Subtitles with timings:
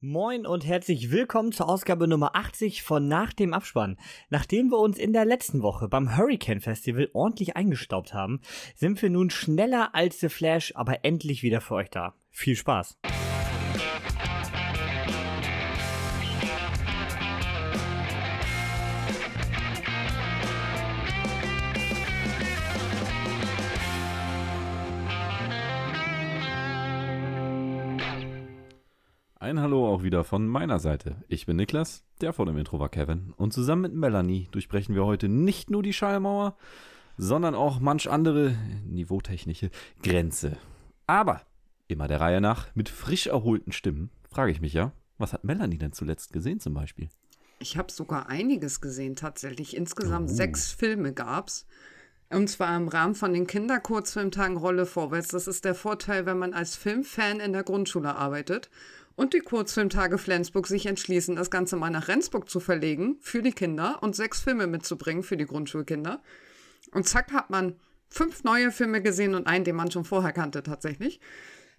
[0.00, 3.96] Moin und herzlich willkommen zur Ausgabe Nummer 80 von Nach dem Abspann.
[4.30, 8.40] Nachdem wir uns in der letzten Woche beim Hurricane Festival ordentlich eingestaubt haben,
[8.76, 12.14] sind wir nun schneller als The Flash, aber endlich wieder für euch da.
[12.30, 12.96] Viel Spaß!
[29.48, 31.16] Ein Hallo auch wieder von meiner Seite.
[31.26, 33.32] Ich bin Niklas, der vor dem Intro war Kevin.
[33.38, 36.54] Und zusammen mit Melanie durchbrechen wir heute nicht nur die Schallmauer,
[37.16, 38.54] sondern auch manch andere
[38.84, 39.70] niveautechnische
[40.02, 40.58] Grenze.
[41.06, 41.40] Aber
[41.86, 45.78] immer der Reihe nach mit frisch erholten Stimmen frage ich mich ja, was hat Melanie
[45.78, 47.08] denn zuletzt gesehen zum Beispiel?
[47.58, 49.74] Ich habe sogar einiges gesehen tatsächlich.
[49.74, 50.34] Insgesamt oh.
[50.34, 51.66] sechs Filme gab's.
[52.28, 55.28] Und zwar im Rahmen von den Kinderkurzfilmtagen Rolle vorwärts.
[55.28, 58.68] Das ist der Vorteil, wenn man als Filmfan in der Grundschule arbeitet
[59.18, 63.50] und die Kurzfilmtage Flensburg sich entschließen, das Ganze mal nach Rendsburg zu verlegen für die
[63.50, 66.22] Kinder und sechs Filme mitzubringen für die Grundschulkinder.
[66.92, 67.74] Und zack hat man
[68.08, 71.18] fünf neue Filme gesehen und einen, den man schon vorher kannte tatsächlich.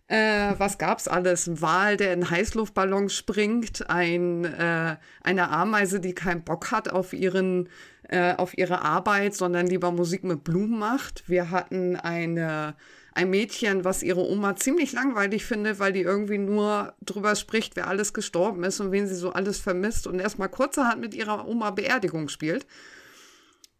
[0.08, 1.48] Äh, was gab's alles?
[1.48, 7.14] Ein Wal, der in Heißluftballons springt, ein, äh, eine Ameise, die keinen Bock hat auf
[7.14, 7.70] ihren,
[8.10, 11.30] äh, auf ihre Arbeit, sondern lieber Musik mit Blumen macht.
[11.30, 12.76] Wir hatten eine
[13.20, 17.88] ein Mädchen, was ihre Oma ziemlich langweilig findet, weil die irgendwie nur drüber spricht, wer
[17.88, 21.72] alles gestorben ist und wen sie so alles vermisst und erstmal kurzerhand mit ihrer Oma
[21.72, 22.66] Beerdigung spielt.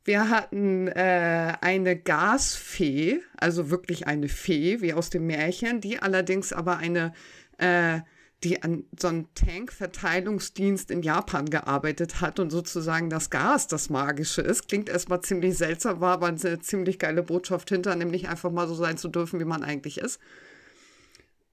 [0.04, 6.52] Wir hatten äh, eine Gasfee, also wirklich eine Fee, wie aus dem Märchen, die allerdings
[6.52, 7.14] aber eine
[7.60, 8.00] äh,
[8.44, 14.42] die an so einem Tankverteilungsdienst in Japan gearbeitet hat und sozusagen das Gas das Magische
[14.42, 14.68] ist.
[14.68, 18.76] Klingt erstmal ziemlich seltsam, war aber eine ziemlich geile Botschaft hinter, nämlich einfach mal so
[18.76, 20.20] sein zu dürfen, wie man eigentlich ist.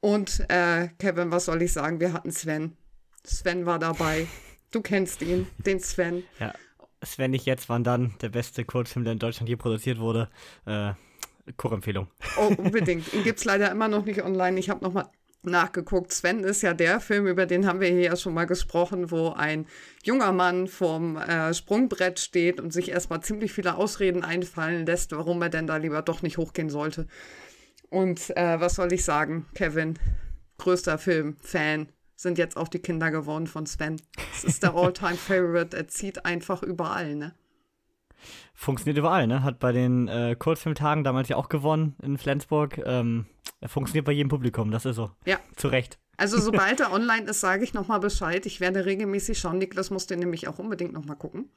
[0.00, 1.98] Und äh, Kevin, was soll ich sagen?
[1.98, 2.76] Wir hatten Sven.
[3.24, 4.28] Sven war dabei.
[4.70, 6.22] Du kennst ihn, den Sven.
[6.38, 6.54] Ja,
[7.02, 10.28] Sven nicht jetzt, wann dann der beste Kurzfilm, der in Deutschland je produziert wurde.
[10.64, 10.92] Äh,
[11.56, 12.08] Kurempfehlung.
[12.38, 13.12] Oh, unbedingt.
[13.12, 14.58] Ihn gibt's leider immer noch nicht online.
[14.60, 15.08] Ich habe noch mal
[15.46, 16.12] nachgeguckt.
[16.12, 19.30] Sven ist ja der Film, über den haben wir hier ja schon mal gesprochen, wo
[19.30, 19.66] ein
[20.04, 25.40] junger Mann vorm äh, Sprungbrett steht und sich erstmal ziemlich viele Ausreden einfallen lässt, warum
[25.42, 27.06] er denn da lieber doch nicht hochgehen sollte.
[27.88, 29.98] Und äh, was soll ich sagen, Kevin,
[30.58, 34.00] größter Film-Fan, sind jetzt auch die Kinder geworden von Sven.
[34.32, 35.76] Das ist der All-Time-Favorite.
[35.76, 37.34] Er zieht einfach überall, ne?
[38.54, 39.42] Funktioniert überall, ne?
[39.42, 42.78] Hat bei den äh, Kurzfilmtagen damals ja auch gewonnen in Flensburg.
[42.84, 43.26] Ähm,
[43.60, 45.10] er funktioniert bei jedem Publikum, das ist so.
[45.24, 45.38] Ja.
[45.56, 45.98] Zu Recht.
[46.16, 48.46] Also sobald er online ist, sage ich nochmal Bescheid.
[48.46, 49.58] Ich werde regelmäßig schauen.
[49.58, 51.50] Niklas muss den nämlich auch unbedingt nochmal gucken.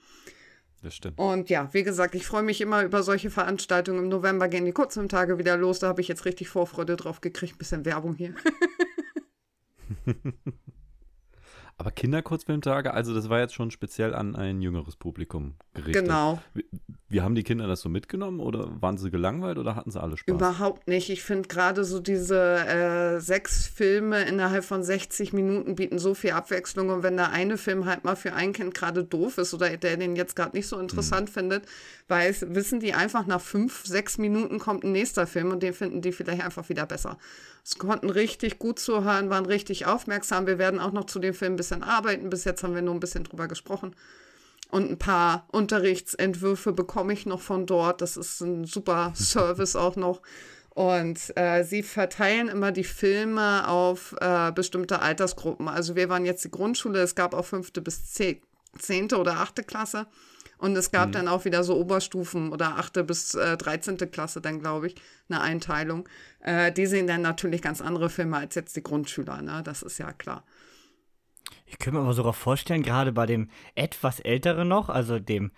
[0.82, 1.20] Das stimmt.
[1.20, 4.00] Und ja, wie gesagt, ich freue mich immer über solche Veranstaltungen.
[4.00, 5.80] Im November gehen die Kurzfilmtage wieder los.
[5.80, 7.58] Da habe ich jetzt richtig Vorfreude drauf gekriegt.
[7.58, 8.34] Bisschen Werbung hier.
[11.80, 16.04] Aber Kinderkurzfilmtage, also das war jetzt schon speziell an ein jüngeres Publikum gerichtet.
[16.04, 16.42] Genau.
[16.54, 16.66] Wie,
[17.08, 20.18] wie, haben die Kinder das so mitgenommen oder waren sie gelangweilt oder hatten sie alle
[20.18, 20.36] Spaß?
[20.36, 21.10] Überhaupt nicht.
[21.10, 26.32] Ich finde gerade so diese äh, sechs Filme innerhalb von 60 Minuten bieten so viel
[26.32, 29.78] Abwechslung und wenn der eine Film halt mal für ein Kind gerade doof ist oder
[29.78, 31.34] der den jetzt gerade nicht so interessant hm.
[31.34, 31.66] findet,
[32.10, 36.02] weiß, wissen die einfach nach fünf, sechs Minuten kommt ein nächster Film und den finden
[36.02, 37.18] die vielleicht einfach wieder besser.
[37.70, 40.48] Es konnten richtig gut zuhören, waren richtig aufmerksam.
[40.48, 42.32] Wir werden auch noch zu dem Film ein bisschen arbeiten.
[42.32, 43.96] Bis jetzt haben wir nur ein bisschen drüber gesprochen.
[44.72, 48.02] Und ein paar Unterrichtsentwürfe bekomme ich noch von dort.
[48.02, 50.24] Das ist ein super Service auch noch.
[50.72, 55.68] Und äh, sie verteilen immer die Filme auf äh, bestimmte Altersgruppen.
[55.68, 58.02] Also wir waren jetzt die Grundschule, es gab auch fünfte bis
[58.80, 60.08] zehnte oder achte Klasse.
[60.60, 61.14] Und es gab mhm.
[61.14, 63.98] dann auch wieder so Oberstufen oder achte bis äh, 13.
[64.12, 64.96] Klasse dann, glaube ich,
[65.30, 66.08] eine Einteilung.
[66.42, 69.62] Äh, die sehen dann natürlich ganz andere Filme als jetzt die Grundschüler, ne?
[69.64, 70.44] Das ist ja klar.
[71.66, 75.52] Ich könnte mir aber sogar vorstellen, gerade bei dem etwas älteren noch, also dem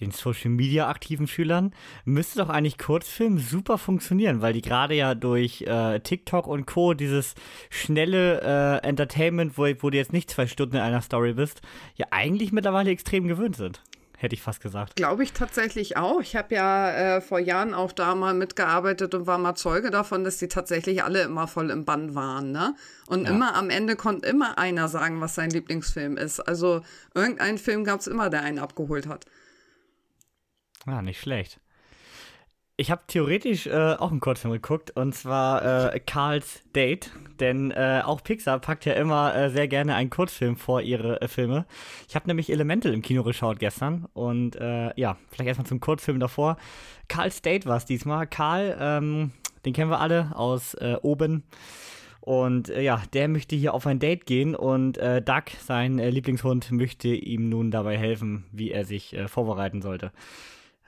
[0.00, 1.72] den Social Media aktiven Schülern,
[2.04, 6.94] müsste doch eigentlich Kurzfilm super funktionieren, weil die gerade ja durch äh, TikTok und Co.
[6.94, 7.34] dieses
[7.70, 8.40] schnelle
[8.82, 11.62] äh, Entertainment, wo, wo du jetzt nicht zwei Stunden in einer Story bist,
[11.94, 13.82] ja eigentlich mittlerweile extrem gewöhnt sind
[14.24, 14.96] hätte ich fast gesagt.
[14.96, 16.20] Glaube ich tatsächlich auch.
[16.20, 20.24] Ich habe ja äh, vor Jahren auch da mal mitgearbeitet und war mal Zeuge davon,
[20.24, 22.50] dass die tatsächlich alle immer voll im Bann waren.
[22.50, 22.74] Ne?
[23.06, 23.30] Und ja.
[23.30, 26.40] immer am Ende konnte immer einer sagen, was sein Lieblingsfilm ist.
[26.40, 26.82] Also
[27.14, 29.26] irgendeinen Film gab es immer, der einen abgeholt hat.
[30.86, 31.60] Ja, nicht schlecht.
[32.76, 38.02] Ich habe theoretisch äh, auch einen Kurzfilm geguckt und zwar äh, Carls Date, denn äh,
[38.04, 41.66] auch Pixar packt ja immer äh, sehr gerne einen Kurzfilm vor ihre äh, Filme.
[42.08, 46.18] Ich habe nämlich Elemental im Kino geschaut gestern und äh, ja, vielleicht erstmal zum Kurzfilm
[46.18, 46.56] davor.
[47.06, 48.26] Carl's Date war es diesmal.
[48.26, 49.30] Karl, ähm,
[49.64, 51.44] den kennen wir alle aus Oben
[52.22, 56.10] Und äh, ja, der möchte hier auf ein Date gehen und äh, Duck, sein äh,
[56.10, 60.10] Lieblingshund, möchte ihm nun dabei helfen, wie er sich vorbereiten sollte.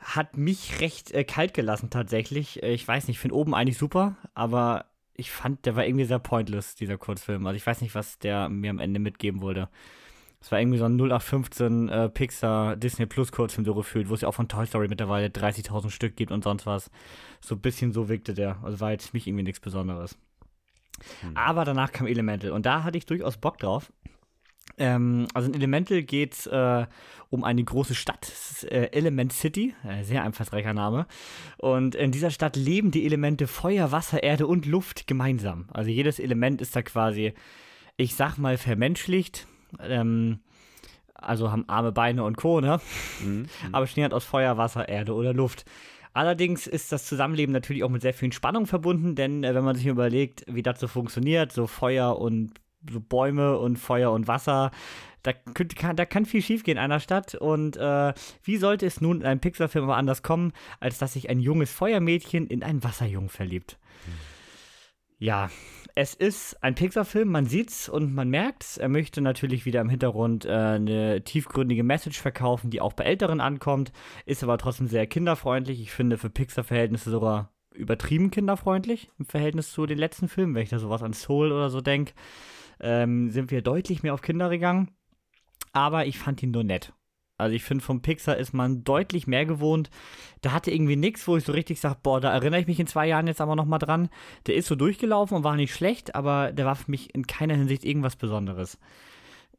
[0.06, 2.62] Hat mich recht äh, kalt gelassen tatsächlich.
[2.62, 6.04] Äh, ich weiß nicht, ich finde oben eigentlich super, aber ich fand, der war irgendwie
[6.04, 7.44] sehr pointless, dieser Kurzfilm.
[7.46, 9.68] Also ich weiß nicht, was der mir am Ende mitgeben wollte.
[10.40, 14.20] Es war irgendwie so ein 0815 äh, Pixar Disney Plus Kurzfilm so gefühlt, wo es
[14.20, 16.90] ja auch von Toy Story mittlerweile 30.000 Stück gibt und sonst was.
[17.40, 18.58] So ein bisschen so wirkte der.
[18.62, 20.16] Also war jetzt für mich irgendwie nichts Besonderes.
[21.22, 21.36] Mhm.
[21.36, 23.92] Aber danach kam Elemental und da hatte ich durchaus Bock drauf.
[24.78, 26.86] Ähm, also in Elemental geht es äh,
[27.30, 28.32] um eine große Stadt,
[28.70, 31.06] äh, Element City, äh, sehr einfallsreicher Name.
[31.58, 35.66] Und in dieser Stadt leben die Elemente Feuer, Wasser, Erde und Luft gemeinsam.
[35.72, 37.34] Also jedes Element ist da quasi,
[37.96, 39.46] ich sag mal, vermenschlicht.
[39.80, 40.40] Ähm,
[41.14, 42.60] also haben Arme, Beine und Co.
[42.60, 42.80] Ne?
[43.24, 43.46] Mhm.
[43.72, 45.64] Aber bestehen halt aus Feuer, Wasser, Erde oder Luft.
[46.12, 49.76] Allerdings ist das Zusammenleben natürlich auch mit sehr vielen Spannungen verbunden, denn äh, wenn man
[49.76, 52.52] sich überlegt, wie das so funktioniert, so Feuer und
[52.90, 54.70] so Bäume und Feuer und Wasser,
[55.22, 57.34] da, kann, da kann viel schiefgehen in einer Stadt.
[57.34, 61.28] Und äh, wie sollte es nun in einem Pixar-Film aber anders kommen, als dass sich
[61.28, 63.78] ein junges Feuermädchen in einen Wasserjungen verliebt?
[65.18, 65.50] Ja,
[65.94, 68.76] es ist ein Pixar-Film, man sieht's und man merkt's.
[68.76, 73.40] Er möchte natürlich wieder im Hintergrund äh, eine tiefgründige Message verkaufen, die auch bei Älteren
[73.40, 73.92] ankommt,
[74.26, 75.80] ist aber trotzdem sehr kinderfreundlich.
[75.80, 80.70] Ich finde für Pixar-Verhältnisse sogar übertrieben kinderfreundlich im Verhältnis zu den letzten Filmen, wenn ich
[80.70, 82.12] da sowas an Soul oder so denke,
[82.80, 84.90] ähm, sind wir deutlich mehr auf Kinder gegangen.
[85.72, 86.92] Aber ich fand ihn nur nett.
[87.38, 89.90] Also ich finde, vom Pixar ist man deutlich mehr gewohnt.
[90.40, 92.86] Da hatte irgendwie nichts, wo ich so richtig sage, boah, da erinnere ich mich in
[92.86, 94.08] zwei Jahren jetzt aber nochmal dran.
[94.46, 97.54] Der ist so durchgelaufen und war nicht schlecht, aber der war für mich in keiner
[97.54, 98.78] Hinsicht irgendwas Besonderes.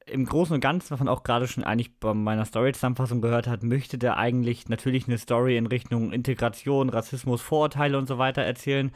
[0.07, 3.61] Im Großen und Ganzen, was man auch gerade schon eigentlich bei meiner Story-Zusammenfassung gehört hat,
[3.61, 8.91] möchte der eigentlich natürlich eine Story in Richtung Integration, Rassismus, Vorurteile und so weiter erzählen.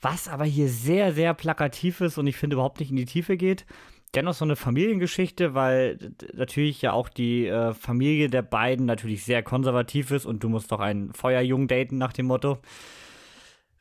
[0.00, 3.36] Was aber hier sehr, sehr plakativ ist und ich finde überhaupt nicht in die Tiefe
[3.36, 3.66] geht
[4.14, 9.42] dennoch so eine Familiengeschichte, weil natürlich ja auch die äh, Familie der beiden natürlich sehr
[9.42, 12.58] konservativ ist und du musst doch einen Feuerjungen daten nach dem Motto.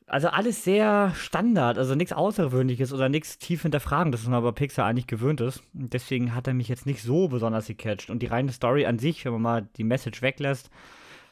[0.05, 4.85] Also alles sehr Standard, also nichts Außergewöhnliches oder nichts tief hinterfragen, das man aber Pixar
[4.85, 5.61] eigentlich gewöhnt ist.
[5.73, 8.09] Deswegen hat er mich jetzt nicht so besonders gecatcht.
[8.09, 10.69] Und die reine Story an sich, wenn man mal die Message weglässt,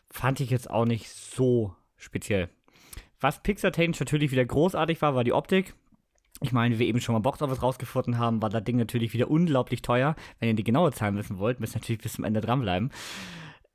[0.10, 2.50] fand ich jetzt auch nicht so speziell.
[3.26, 5.74] Was Pixar-technisch natürlich wieder großartig war, war die Optik.
[6.42, 9.16] Ich meine, wie wir eben schon mal Box Office rausgefunden haben, war das Ding natürlich
[9.16, 10.16] wieder unglaublich teuer.
[10.40, 12.92] Wenn ihr die genaue Zahl wissen wollt, müsst ihr natürlich bis zum Ende dranbleiben.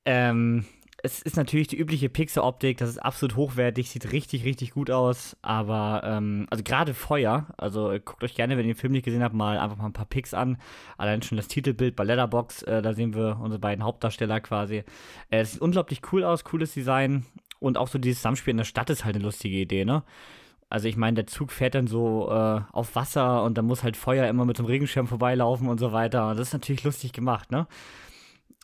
[0.04, 0.66] Ähm,
[1.02, 5.36] es ist natürlich die übliche Pixar-Optik, das ist absolut hochwertig, sieht richtig, richtig gut aus,
[5.42, 9.24] aber, ähm, also gerade Feuer, also guckt euch gerne, wenn ihr den Film nicht gesehen
[9.24, 10.58] habt, mal einfach mal ein paar Pics an.
[10.96, 14.84] Allein schon das Titelbild bei Letterbox, äh, da sehen wir unsere beiden Hauptdarsteller quasi.
[15.28, 17.26] Äh, es sieht unglaublich cool aus, cooles Design
[17.60, 20.02] und auch so dieses Zusammenspiel in der Stadt ist halt eine lustige Idee, ne?
[20.68, 23.96] Also ich meine, der Zug fährt dann so äh, auf Wasser und da muss halt
[23.96, 26.34] Feuer immer mit so einem Regenschirm vorbeilaufen und so weiter.
[26.36, 27.66] Das ist natürlich lustig gemacht, ne?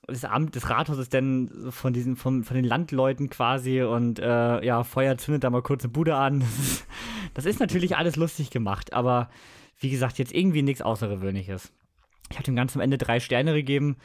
[0.07, 4.65] Das Amt des Rathaus ist dann von diesen, von, von den Landleuten quasi und äh,
[4.65, 6.45] ja, Feuer zündet da mal kurz eine Bude an.
[6.55, 6.87] Das ist,
[7.35, 9.29] das ist natürlich alles lustig gemacht, aber
[9.81, 11.73] wie gesagt, jetzt irgendwie nichts Außergewöhnliches.
[12.31, 13.97] Ich habe dem Ganzen am Ende drei Sterne gegeben.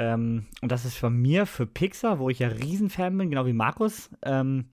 [0.00, 3.52] Ähm, und das ist von mir für Pixar, wo ich ja Riesenfan bin, genau wie
[3.52, 4.70] Markus, ähm,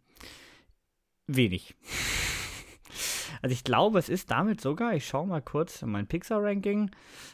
[1.28, 1.76] wenig.
[3.44, 6.90] Also ich glaube, es ist damit sogar, ich schaue mal kurz in mein Pixar-Ranking.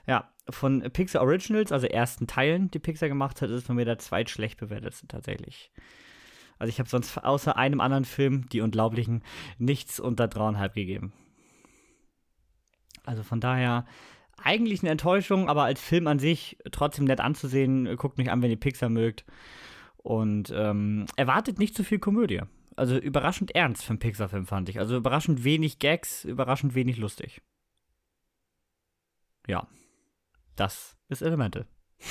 [0.06, 3.86] Ja, von Pixar Originals, also ersten Teilen, die Pixar gemacht hat, ist es von mir
[3.86, 5.72] der zweitschlecht bewertetste tatsächlich.
[6.60, 9.24] Also ich habe sonst außer einem anderen Film, Die Unglaublichen,
[9.60, 11.14] nichts unter dreieinhalb gegeben.
[13.06, 13.86] Also von daher
[14.44, 17.96] eigentlich eine Enttäuschung, aber als Film an sich trotzdem nett anzusehen.
[17.98, 19.26] Guckt mich an, wenn ihr Pixar mögt.
[19.98, 22.42] Und ähm, erwartet nicht zu viel Komödie
[22.76, 24.80] also überraschend ernst für einen Pixar-Film, fand ich.
[24.80, 27.42] Also überraschend wenig Gags, überraschend wenig lustig.
[29.48, 29.68] Ja,
[30.56, 31.68] das ist Elemente.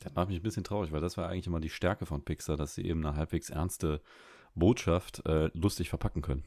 [0.00, 2.58] Das macht mich ein bisschen traurig, weil das war eigentlich immer die Stärke von Pixar,
[2.58, 4.02] dass sie eben eine halbwegs ernste
[4.54, 6.44] Botschaft äh, lustig verpacken können.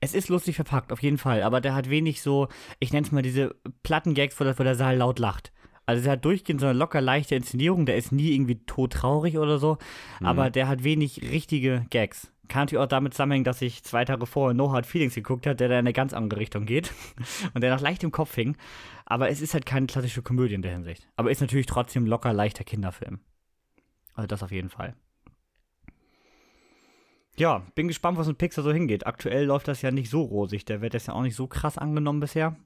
[0.00, 2.48] Es ist lustig verpackt, auf jeden Fall, aber der hat wenig so,
[2.80, 5.52] ich nenne es mal diese Platten-Gags, wo, wo der Saal laut lacht.
[5.86, 9.58] Also der hat durchgehend so eine locker leichte Inszenierung, der ist nie irgendwie todtraurig oder
[9.58, 9.78] so,
[10.20, 10.26] mhm.
[10.26, 12.32] aber der hat wenig richtige Gags.
[12.48, 15.56] Kann natürlich auch damit zusammenhängen, dass ich zwei Tage vorher No Hard Feelings geguckt habe,
[15.56, 16.92] der da in eine ganz andere Richtung geht
[17.54, 18.56] und der noch leicht im Kopf hing.
[19.06, 21.08] Aber es ist halt keine klassische Komödie in der Hinsicht.
[21.16, 23.20] Aber ist natürlich trotzdem locker leichter Kinderfilm.
[24.14, 24.94] Also das auf jeden Fall.
[27.36, 29.06] Ja, bin gespannt, was mit Pixar so hingeht.
[29.06, 30.64] Aktuell läuft das ja nicht so rosig.
[30.64, 32.56] Der wird jetzt ja auch nicht so krass angenommen bisher.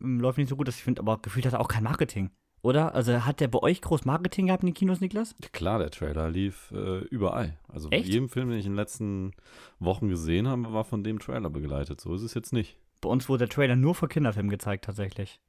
[0.00, 2.30] Hm, läuft nicht so gut, dass ich finde, aber gefühlt hat er auch kein Marketing
[2.66, 2.94] oder?
[2.94, 5.34] Also hat der bei euch groß Marketing gehabt in den Kinos, Niklas?
[5.52, 7.56] Klar, der Trailer lief äh, überall.
[7.68, 8.08] Also Echt?
[8.08, 9.32] jedem Film, den ich in den letzten
[9.78, 12.00] Wochen gesehen habe, war von dem Trailer begleitet.
[12.00, 12.76] So ist es jetzt nicht.
[13.00, 15.40] Bei uns wurde der Trailer nur vor Kinderfilmen gezeigt, tatsächlich.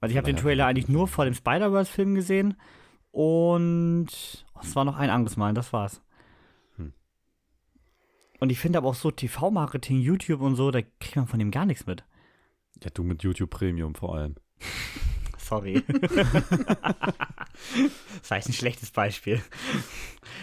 [0.00, 2.56] Also ich habe den Trailer eigentlich nur vor dem Spider-Verse-Film gesehen
[3.12, 4.08] und
[4.54, 6.02] oh, es war noch ein anderes Mal, das war's.
[8.42, 11.52] Und ich finde aber auch so TV-Marketing, YouTube und so, da kriegt man von dem
[11.52, 12.02] gar nichts mit.
[12.82, 14.34] Ja, du mit YouTube Premium vor allem.
[15.38, 15.80] Sorry.
[15.86, 16.26] das
[18.28, 19.40] war jetzt ein schlechtes Beispiel.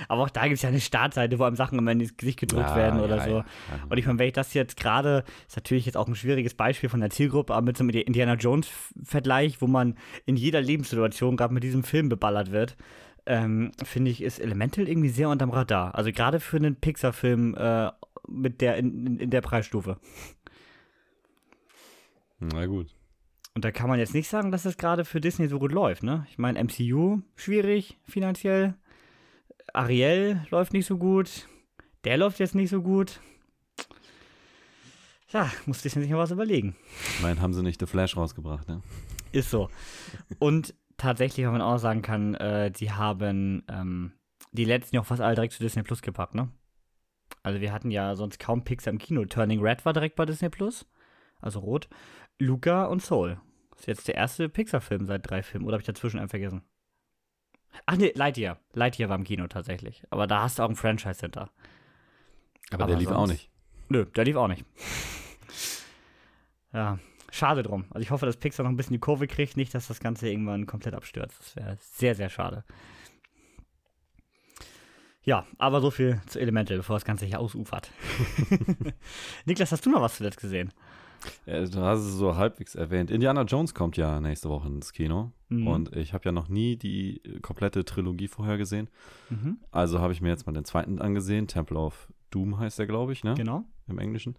[0.07, 2.69] Aber auch da gibt es ja eine Startseite, wo einem Sachen immer ins Gesicht gedrückt
[2.69, 3.31] Ja, werden oder ja, so.
[3.31, 3.45] ja.
[3.89, 6.87] Und ich meine, wenn ich das jetzt gerade, ist natürlich jetzt auch ein schwieriges Beispiel
[6.87, 11.53] von der Zielgruppe, aber mit so einem Indiana Jones-Vergleich, wo man in jeder Lebenssituation gerade
[11.53, 12.77] mit diesem Film beballert wird,
[13.29, 15.93] ähm, finde ich, ist Elemental irgendwie sehr unterm Radar.
[15.95, 17.91] Also gerade für einen Pixar-Film äh,
[18.27, 19.97] mit der in, in, in der Preisstufe.
[22.39, 22.87] Na gut.
[23.53, 26.01] Und da kann man jetzt nicht sagen, dass das gerade für Disney so gut läuft,
[26.01, 26.25] ne?
[26.31, 28.73] Ich meine, MCU schwierig finanziell.
[29.73, 31.47] Ariel läuft nicht so gut.
[32.05, 33.19] Der läuft jetzt nicht so gut.
[35.31, 36.75] Ja, muss Disney sich mal was überlegen.
[37.15, 38.81] Ich meine, haben sie nicht The Flash rausgebracht, ne?
[39.31, 39.69] Ist so.
[40.39, 44.13] Und tatsächlich, wenn man auch sagen kann, äh, die haben ähm,
[44.51, 46.49] die letzten ja auch fast alle direkt zu Disney Plus gepackt, ne?
[47.43, 49.23] Also wir hatten ja sonst kaum Pixar im Kino.
[49.25, 50.85] Turning Red war direkt bei Disney Plus,
[51.41, 51.89] also rot.
[52.37, 53.39] Luca und Soul.
[53.77, 55.65] Ist jetzt der erste Pixar-Film seit drei Filmen.
[55.65, 56.63] Oder habe ich dazwischen einen vergessen?
[57.85, 58.59] Ach nee, Lightyear.
[58.73, 60.03] Lightyear war im Kino tatsächlich.
[60.09, 61.49] Aber da hast du auch ein Franchise hinter.
[62.71, 63.49] Aber, Aber der lief auch nicht.
[63.89, 64.65] Nö, der lief auch nicht.
[66.73, 66.99] ja,
[67.31, 67.85] schade drum.
[67.91, 70.29] Also ich hoffe, dass Pixar noch ein bisschen die Kurve kriegt, nicht, dass das Ganze
[70.29, 71.39] irgendwann komplett abstürzt.
[71.39, 72.63] Das wäre sehr, sehr schade.
[75.23, 77.91] Ja, aber so viel zu Elemental, bevor das Ganze hier ausufert.
[79.45, 80.71] Niklas, hast du noch was zuletzt gesehen?
[81.45, 83.11] Ja, du hast es so halbwegs erwähnt.
[83.11, 85.33] Indiana Jones kommt ja nächste Woche ins Kino.
[85.49, 85.67] Mhm.
[85.67, 88.89] Und ich habe ja noch nie die äh, komplette Trilogie vorher gesehen.
[89.29, 91.47] Mhm, Also habe ich mir jetzt mal den zweiten angesehen.
[91.47, 93.33] Temple of Doom heißt der, glaube ich, ne?
[93.33, 93.65] genau.
[93.87, 94.35] Im Englischen.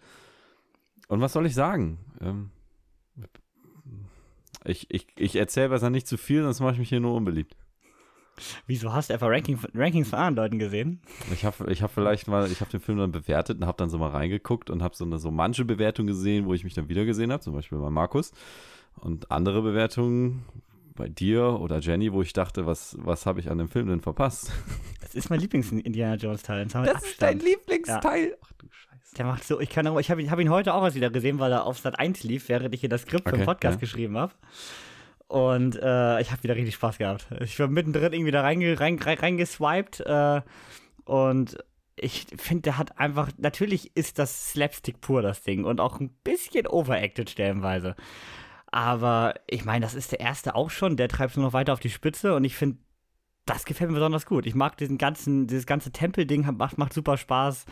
[1.09, 1.99] Und was soll ich sagen?
[2.21, 2.51] Ähm,
[4.65, 7.57] ich ich, ich erzähle besser nicht zu viel, sonst mache ich mich hier nur unbeliebt.
[8.67, 11.01] Wieso hast du einfach Ranking, Rankings von anderen Leuten gesehen?
[11.33, 13.91] Ich habe ich hab vielleicht mal, ich habe den Film dann bewertet und habe dann
[13.91, 16.89] so mal reingeguckt und habe so eine so manche Bewertung gesehen, wo ich mich dann
[16.89, 18.33] wieder gesehen habe, zum Beispiel bei Markus.
[18.97, 20.45] Und andere Bewertungen
[20.95, 24.01] bei dir oder Jenny, wo ich dachte, was, was habe ich an dem Film denn
[24.01, 24.53] verpasst?
[25.01, 26.65] Das ist mein Lieblings-Indiana Jones-Teil.
[26.67, 27.43] Das, wir mit Abstand.
[27.43, 28.37] Lieblingsteil.
[28.43, 28.90] Ach du Scheiße.
[29.17, 31.11] Der macht so, ich kann auch, ich habe ihn, hab ihn heute auch erst wieder
[31.11, 33.47] gesehen, weil er auf Sat 1 lief, während ich hier das Skript für den Okay,
[33.47, 33.81] Podcast ja.
[33.81, 34.33] geschrieben habe.
[35.27, 37.27] Und äh, ich habe wieder richtig Spaß gehabt.
[37.41, 40.43] Ich war mittendrin irgendwie da reinge, rein, rein, reingeswiped äh,
[41.05, 41.57] und
[41.97, 46.11] ich finde, der hat einfach, natürlich ist das Slapstick pur, das Ding, und auch ein
[46.25, 47.95] bisschen overacted stellenweise.
[48.67, 51.73] Aber ich meine, das ist der erste auch schon, der treibt es nur noch weiter
[51.73, 52.79] auf die Spitze und ich finde,
[53.47, 54.47] das gefällt mir besonders gut.
[54.47, 57.67] Ich mag diesen ganzen, dieses ganze Tempelding, macht, macht super Spaß.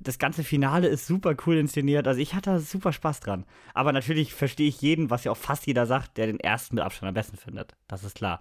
[0.00, 2.06] Das ganze Finale ist super cool inszeniert.
[2.06, 3.44] Also ich hatte da super Spaß dran.
[3.74, 6.84] Aber natürlich verstehe ich jeden, was ja auch fast jeder sagt, der den ersten mit
[6.84, 7.74] Abstand am besten findet.
[7.88, 8.40] Das ist klar.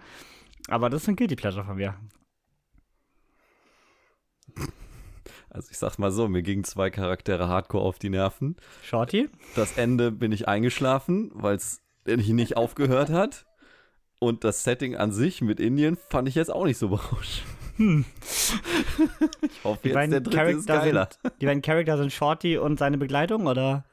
[0.67, 1.95] Aber das ist ein Guilty Pleasure von mir.
[5.49, 8.57] Also ich sag's mal so, mir gingen zwei Charaktere hardcore auf die Nerven.
[8.83, 9.29] Shorty?
[9.55, 13.45] Das Ende bin ich eingeschlafen, weil es nicht aufgehört hat.
[14.19, 17.56] Und das Setting an sich mit Indien fand ich jetzt auch nicht so berauschend.
[17.79, 21.09] Ich hoffe Die jetzt, der dritte ist Charakter geiler.
[21.21, 23.85] sind, die beiden Charakter sind Shorty und seine Begleitung, oder?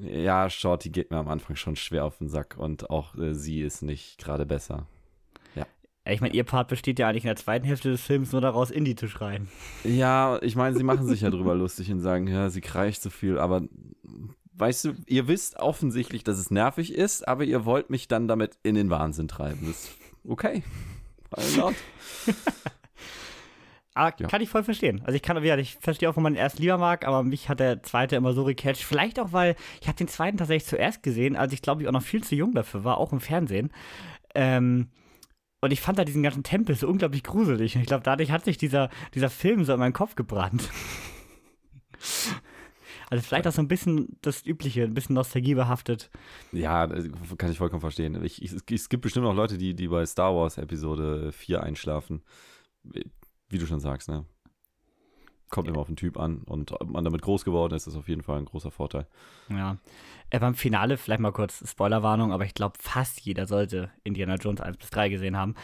[0.00, 3.60] Ja, Shorty geht mir am Anfang schon schwer auf den Sack und auch äh, sie
[3.60, 4.86] ist nicht gerade besser.
[5.54, 5.66] Ja,
[6.04, 8.70] Ich meine, ihr Part besteht ja eigentlich in der zweiten Hälfte des Films nur daraus,
[8.70, 9.48] Indie zu schreien.
[9.84, 13.10] Ja, ich meine, sie machen sich ja drüber lustig und sagen, ja, sie kreischt so
[13.10, 13.62] viel, aber
[14.54, 18.58] weißt du, ihr wisst offensichtlich, dass es nervig ist, aber ihr wollt mich dann damit
[18.64, 19.60] in den Wahnsinn treiben.
[19.66, 19.90] Das ist
[20.26, 20.64] okay.
[21.56, 21.74] Not?
[23.94, 24.26] Aber Ja.
[24.26, 25.02] kann ich voll verstehen.
[25.04, 27.48] Also ich kann, ja, ich verstehe auch, wenn man den erst lieber mag, aber mich
[27.48, 28.82] hat der zweite immer so gecatcht.
[28.82, 31.92] Vielleicht auch, weil ich habe den zweiten tatsächlich zuerst gesehen, als ich glaube ich auch
[31.92, 33.72] noch viel zu jung dafür war, auch im Fernsehen.
[34.34, 34.88] Ähm,
[35.60, 37.76] und ich fand da diesen ganzen Tempel so unglaublich gruselig.
[37.76, 40.68] Und ich glaube, dadurch hat sich dieser, dieser Film so in meinen Kopf gebrannt.
[43.10, 46.10] Also vielleicht auch so ein bisschen das Übliche, ein bisschen Nostalgie behaftet.
[46.52, 47.04] Ja, das
[47.38, 48.22] kann ich vollkommen verstehen.
[48.24, 52.22] Ich, ich, es gibt bestimmt auch Leute, die, die bei Star Wars Episode 4 einschlafen.
[52.82, 54.24] Wie du schon sagst, ne?
[55.50, 58.08] Kommt immer auf den Typ an und ob man damit groß geworden ist, ist auf
[58.08, 59.06] jeden Fall ein großer Vorteil.
[59.48, 59.76] Ja.
[60.30, 64.60] Äh, beim Finale, vielleicht mal kurz Spoilerwarnung, aber ich glaube, fast jeder sollte Indiana Jones
[64.60, 65.54] 1 bis 3 gesehen haben.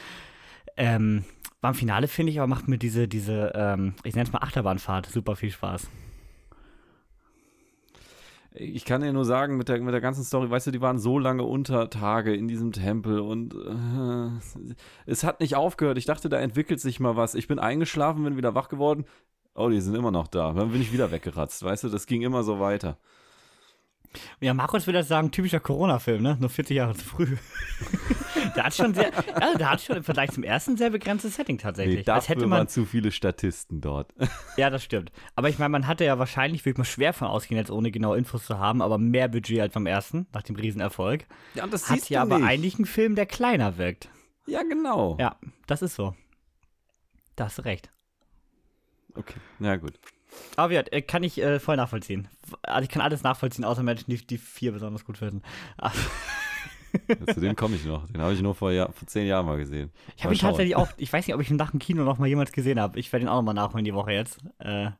[0.76, 1.24] Ähm,
[1.60, 5.06] beim Finale finde ich aber macht mir diese, diese, ähm, ich nenne es mal Achterbahnfahrt,
[5.06, 5.90] super viel Spaß.
[8.52, 10.98] Ich kann dir nur sagen, mit der, mit der ganzen Story, weißt du, die waren
[10.98, 14.74] so lange unter Tage in diesem Tempel und äh,
[15.06, 15.98] es hat nicht aufgehört.
[15.98, 17.36] Ich dachte, da entwickelt sich mal was.
[17.36, 19.04] Ich bin eingeschlafen, bin wieder wach geworden.
[19.54, 20.52] Oh, die sind immer noch da.
[20.52, 22.98] Dann bin ich wieder weggeratzt, weißt du, das ging immer so weiter.
[24.40, 26.36] Ja, Markus will das sagen, typischer Corona-Film, ne?
[26.40, 27.36] Nur 40 Jahre zu früh.
[28.54, 31.58] der hat schon sehr, ja, der hat schon im Vergleich zum ersten sehr begrenztes Setting
[31.58, 31.98] tatsächlich.
[31.98, 34.12] Nee, dafür hätte man waren zu viele Statisten dort.
[34.56, 35.12] ja, das stimmt.
[35.34, 37.90] Aber ich meine, man hatte ja wahrscheinlich, würde ich mal schwer von ausgehen, jetzt ohne
[37.90, 41.26] genaue Infos zu haben, aber mehr Budget als beim ersten, nach dem Riesenerfolg.
[41.54, 44.08] Ja, und das hat ja aber eigentlich einen Film, der kleiner wirkt.
[44.46, 45.16] Ja, genau.
[45.20, 46.14] Ja, das ist so.
[47.36, 47.90] Da hast du recht.
[49.14, 49.98] Okay, na gut.
[50.56, 52.28] Aber ja, äh, kann ich äh, voll nachvollziehen.
[52.62, 55.42] Also ich kann alles nachvollziehen, außer Menschen, die die vier besonders gut finden.
[57.32, 58.06] Zu dem komme ich noch.
[58.08, 59.90] Den habe ich nur vor, Jahr, vor zehn Jahren mal gesehen.
[60.16, 60.50] Ich habe ihn schauen.
[60.50, 62.80] tatsächlich auch, ich weiß nicht, ob ich ihn nach dem Kino noch mal jemals gesehen
[62.80, 62.98] habe.
[62.98, 64.38] Ich werde ihn auch noch mal nachholen die Woche jetzt.
[64.58, 64.90] Äh,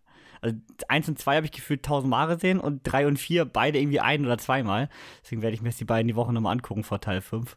[0.40, 0.56] also
[0.88, 4.24] eins und zwei habe ich gefühlt tausendmal gesehen und drei und vier beide irgendwie ein
[4.24, 4.88] oder zweimal.
[5.22, 7.56] Deswegen werde ich mir jetzt die beiden die Woche nochmal angucken vor Teil 5.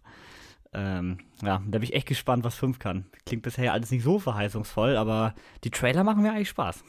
[0.74, 3.06] Ähm, ja, da bin ich echt gespannt, was 5 kann.
[3.26, 6.84] Klingt bisher alles nicht so verheißungsvoll, aber die Trailer machen mir eigentlich Spaß.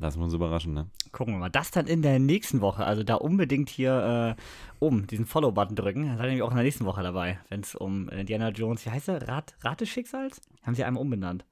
[0.00, 0.88] Lassen wir uns überraschen, ne?
[1.12, 1.50] Gucken wir mal.
[1.50, 2.86] Das dann in der nächsten Woche.
[2.86, 4.42] Also da unbedingt hier äh,
[4.82, 6.06] oben diesen Follow-Button drücken.
[6.06, 8.86] Dann seid ihr nämlich auch in der nächsten Woche dabei, wenn es um Indiana Jones,
[8.86, 9.28] wie heißt er?
[9.28, 10.40] Rat, Rat des Schicksals?
[10.62, 11.44] Haben sie einmal umbenannt.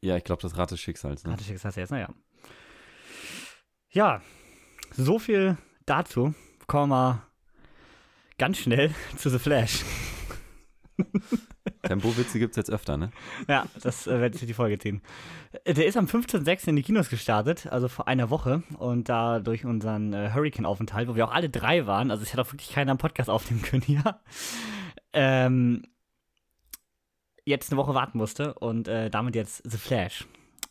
[0.00, 1.32] Ja, ich glaube, das Rat des Schicksals, ne?
[1.32, 2.08] Rat des Schicksals jetzt, naja.
[3.90, 4.22] Ja,
[4.92, 5.56] so viel
[5.86, 6.34] dazu.
[6.68, 7.22] Kommen wir mal
[8.38, 9.84] ganz schnell zu The Flash.
[11.86, 13.10] Tempowitze gibt es jetzt öfter, ne?
[13.48, 15.02] Ja, das äh, werde ich für die Folge ziehen.
[15.64, 16.68] Äh, der ist am 15.06.
[16.68, 18.62] in die Kinos gestartet, also vor einer Woche.
[18.78, 22.42] Und da durch unseren äh, Hurricane-Aufenthalt, wo wir auch alle drei waren, also es hätte
[22.42, 24.20] auch wirklich keiner am Podcast aufnehmen können hier,
[25.12, 25.82] ähm,
[27.44, 30.26] jetzt eine Woche warten musste und äh, damit jetzt The Flash.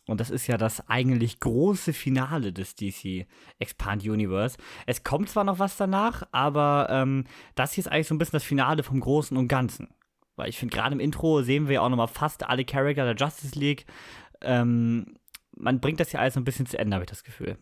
[0.06, 3.26] Und das ist ja das eigentlich große Finale des DC
[3.58, 4.56] Expand Universe.
[4.86, 7.24] Es kommt zwar noch was danach, aber ähm,
[7.56, 9.88] das hier ist eigentlich so ein bisschen das Finale vom Großen und Ganzen.
[10.36, 13.58] Weil ich finde, gerade im Intro sehen wir auch nochmal fast alle Charakter der Justice
[13.58, 13.86] League.
[14.42, 15.16] Ähm,
[15.56, 17.56] man bringt das ja alles ein bisschen zu Ende, habe ich das Gefühl.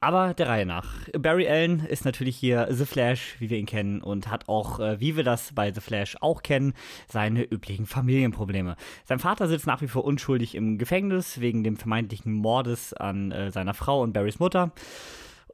[0.00, 1.08] Aber der Reihe nach.
[1.18, 5.00] Barry Allen ist natürlich hier The Flash, wie wir ihn kennen, und hat auch, äh,
[5.00, 6.74] wie wir das bei The Flash auch kennen,
[7.08, 8.76] seine üblichen Familienprobleme.
[9.04, 13.50] Sein Vater sitzt nach wie vor unschuldig im Gefängnis wegen dem vermeintlichen Mordes an äh,
[13.50, 14.72] seiner Frau und Barrys Mutter.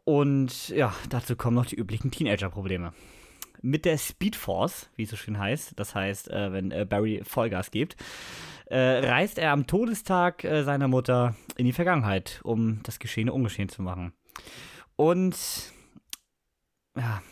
[0.04, 2.92] Und ja, dazu kommen noch die üblichen Teenager-Probleme
[3.64, 7.22] mit der Speed Force, wie es so schön heißt, das heißt, äh, wenn äh, Barry
[7.24, 7.96] Vollgas gibt,
[8.66, 13.70] äh, reist er am Todestag äh, seiner Mutter in die Vergangenheit, um das Geschehene ungeschehen
[13.70, 14.12] zu machen.
[14.96, 15.36] Und
[16.96, 17.22] ja,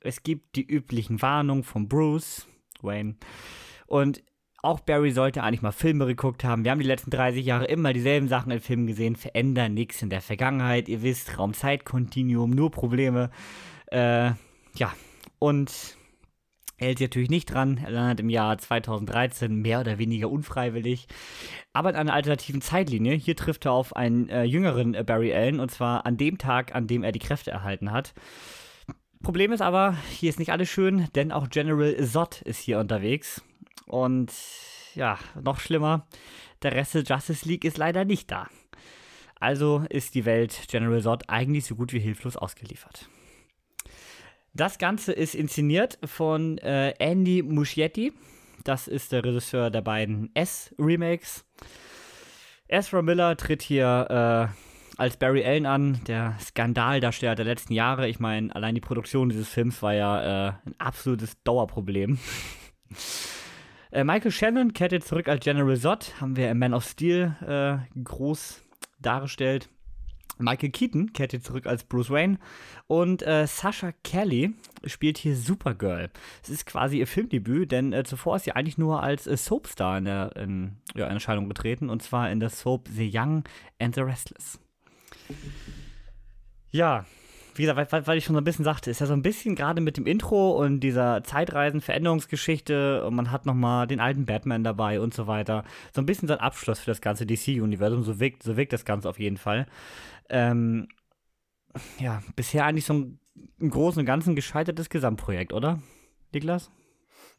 [0.00, 2.46] es gibt die üblichen Warnungen von Bruce
[2.80, 3.16] Wayne.
[3.86, 4.22] Und
[4.62, 6.64] auch Barry sollte eigentlich mal Filme geguckt haben.
[6.64, 10.08] Wir haben die letzten 30 Jahre immer dieselben Sachen in Filmen gesehen, verändern nichts in
[10.08, 10.88] der Vergangenheit.
[10.88, 13.30] Ihr wisst, Raum-Zeit-Kontinuum, nur Probleme.
[13.90, 14.32] Äh,
[14.76, 14.94] ja,
[15.42, 15.96] und
[16.78, 17.80] er hält sich natürlich nicht dran.
[17.84, 21.08] Er landet im Jahr 2013 mehr oder weniger unfreiwillig.
[21.72, 23.14] Aber in einer alternativen Zeitlinie.
[23.16, 26.76] Hier trifft er auf einen äh, jüngeren äh, Barry Allen und zwar an dem Tag,
[26.76, 28.14] an dem er die Kräfte erhalten hat.
[29.24, 33.42] Problem ist aber, hier ist nicht alles schön, denn auch General Zod ist hier unterwegs.
[33.86, 34.32] Und
[34.94, 36.06] ja, noch schlimmer,
[36.62, 38.46] der Rest der Justice League ist leider nicht da.
[39.40, 43.08] Also ist die Welt General Zod eigentlich so gut wie hilflos ausgeliefert.
[44.54, 48.12] Das Ganze ist inszeniert von äh, Andy Muschietti.
[48.64, 51.44] Das ist der Regisseur der beiden S-Remakes.
[52.68, 58.08] Ezra Miller tritt hier äh, als Barry Allen an, der Skandaldarsteller der letzten Jahre.
[58.08, 62.18] Ich meine, allein die Produktion dieses Films war ja äh, ein absolutes Dauerproblem.
[63.94, 67.36] Äh, Michael Shannon kehrt jetzt zurück als General Zod, haben wir im Man of Steel
[67.46, 68.62] äh, groß
[68.98, 69.68] dargestellt.
[70.38, 72.38] Michael Keaton kehrt hier zurück als Bruce Wayne
[72.86, 74.54] und äh, Sasha Kelly
[74.86, 76.10] spielt hier Supergirl.
[76.42, 79.98] Es ist quasi ihr Filmdebüt, denn äh, zuvor ist sie eigentlich nur als äh, Soapstar
[79.98, 83.44] in, der, in, ja, in Erscheinung getreten und zwar in der Soap The Young
[83.78, 84.58] and the Restless.
[86.70, 87.04] Ja,
[87.54, 89.54] wie gesagt, weil, weil, ich schon so ein bisschen sagte, ist ja so ein bisschen
[89.54, 95.00] gerade mit dem Intro und dieser Zeitreisen-Veränderungsgeschichte und man hat nochmal den alten Batman dabei
[95.00, 95.64] und so weiter.
[95.94, 98.84] So ein bisschen so ein Abschluss für das ganze DC-Universum, so wirkt, so wirkt das
[98.84, 99.66] Ganze auf jeden Fall
[100.32, 100.88] ähm,
[101.98, 103.18] ja, bisher eigentlich so ein
[103.58, 105.80] im Großen und Ganzen gescheitertes Gesamtprojekt, oder,
[106.32, 106.70] Niklas?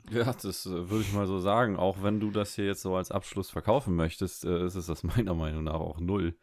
[0.09, 1.77] Ja, das äh, würde ich mal so sagen.
[1.77, 5.03] Auch wenn du das hier jetzt so als Abschluss verkaufen möchtest, äh, ist es das
[5.03, 6.35] meiner Meinung nach auch null.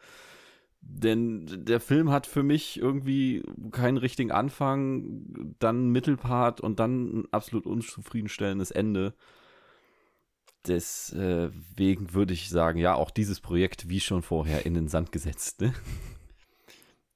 [0.83, 7.21] Denn der Film hat für mich irgendwie keinen richtigen Anfang, dann einen Mittelpart und dann
[7.21, 9.14] ein absolut unzufriedenstellendes Ende.
[10.66, 15.61] Deswegen würde ich sagen, ja, auch dieses Projekt wie schon vorher in den Sand gesetzt.
[15.61, 15.73] Ne?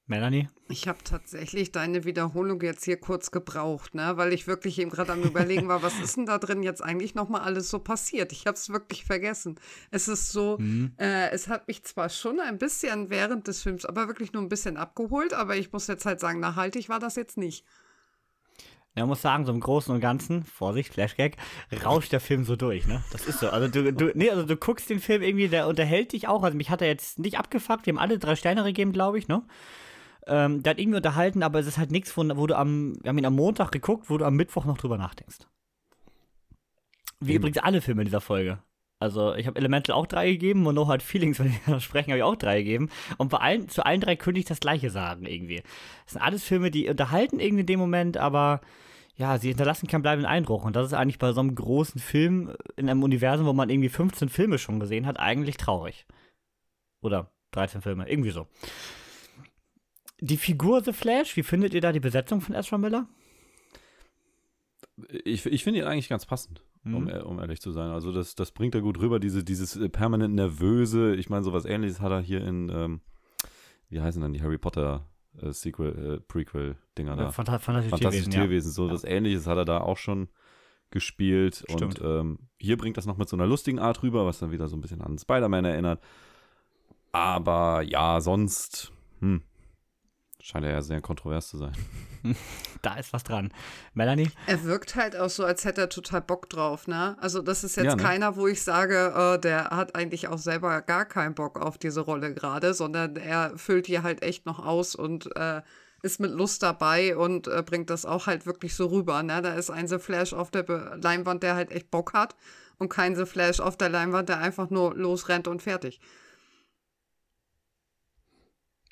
[0.07, 0.47] Melanie?
[0.67, 4.17] Ich habe tatsächlich deine Wiederholung jetzt hier kurz gebraucht, ne?
[4.17, 7.15] weil ich wirklich eben gerade am Überlegen war, was ist denn da drin jetzt eigentlich
[7.15, 8.31] nochmal alles so passiert?
[8.31, 9.59] Ich habe es wirklich vergessen.
[9.89, 10.93] Es ist so, mhm.
[10.97, 14.49] äh, es hat mich zwar schon ein bisschen während des Films, aber wirklich nur ein
[14.49, 17.65] bisschen abgeholt, aber ich muss jetzt halt sagen, nachhaltig war das jetzt nicht.
[18.95, 21.35] Ja, man muss sagen, so im Großen und Ganzen, Vorsicht, Flashgag,
[21.83, 23.03] rauscht der Film so durch, ne?
[23.11, 23.49] Das ist so.
[23.49, 26.43] Also du, du, nee, also du guckst den Film irgendwie, der unterhält dich auch.
[26.43, 27.85] Also mich hat er jetzt nicht abgefuckt.
[27.85, 29.43] Wir haben alle drei Sterne gegeben, glaube ich, ne?
[30.27, 33.17] Ähm, der hat irgendwie unterhalten, aber es ist halt nichts, wo du am, wir haben
[33.17, 35.39] ihn am Montag geguckt, wo du am Mittwoch noch drüber nachdenkst.
[37.19, 37.37] Wie mhm.
[37.37, 38.59] übrigens alle Filme in dieser Folge.
[38.99, 42.17] Also ich habe Elemental auch drei gegeben und No Hard Feelings, wenn wir sprechen, habe
[42.17, 42.89] ich auch drei gegeben.
[43.17, 45.61] Und bei allen, zu allen drei könnte ich das gleiche sagen irgendwie.
[46.05, 48.61] Das sind alles Filme, die unterhalten irgendwie in dem Moment, aber
[49.17, 50.65] ja, sie hinterlassen keinen bleibenden Eindruck.
[50.65, 53.89] Und das ist eigentlich bei so einem großen Film in einem Universum, wo man irgendwie
[53.89, 56.05] 15 Filme schon gesehen hat, eigentlich traurig.
[57.01, 58.47] Oder 13 Filme, irgendwie so.
[60.21, 63.07] Die Figur The Flash, wie findet ihr da die Besetzung von Ezra Miller?
[65.25, 66.95] Ich, ich finde ihn eigentlich ganz passend, mhm.
[66.95, 67.89] um, um, ehrlich zu sein.
[67.89, 71.15] Also das, das bringt er gut rüber, diese, dieses äh, permanent Nervöse.
[71.15, 73.01] Ich meine, sowas ähnliches hat er hier in, ähm,
[73.89, 75.05] wie heißen dann die Harry Potter
[75.41, 77.31] äh, Sequel, äh, Prequel-Dinger da.
[77.31, 78.71] Phant Fantastische, Fantastische Tierwesen, Tierwesen.
[78.71, 78.93] So ja.
[78.93, 80.29] was ähnliches hat er da auch schon
[80.91, 81.65] gespielt.
[81.69, 81.99] Stimmt.
[81.99, 84.67] Und ähm, hier bringt das noch mit so einer lustigen Art rüber, was dann wieder
[84.67, 86.01] so ein bisschen an Spider-Man erinnert.
[87.11, 89.41] Aber ja, sonst, hm,
[90.45, 91.73] Scheint er ja sehr kontrovers zu sein.
[92.83, 93.51] da ist was dran.
[93.95, 94.29] Melanie?
[94.45, 97.17] Er wirkt halt auch so, als hätte er total Bock drauf, ne?
[97.19, 98.03] Also, das ist jetzt ja, ne?
[98.03, 102.01] keiner, wo ich sage, äh, der hat eigentlich auch selber gar keinen Bock auf diese
[102.01, 105.63] Rolle gerade, sondern er füllt die halt echt noch aus und äh,
[106.03, 109.41] ist mit Lust dabei und äh, bringt das auch halt wirklich so rüber, ne?
[109.41, 112.35] Da ist ein The Flash auf der Be Leinwand, der halt echt Bock hat
[112.77, 115.99] und kein The Flash auf der Leinwand, der einfach nur losrennt und fertig.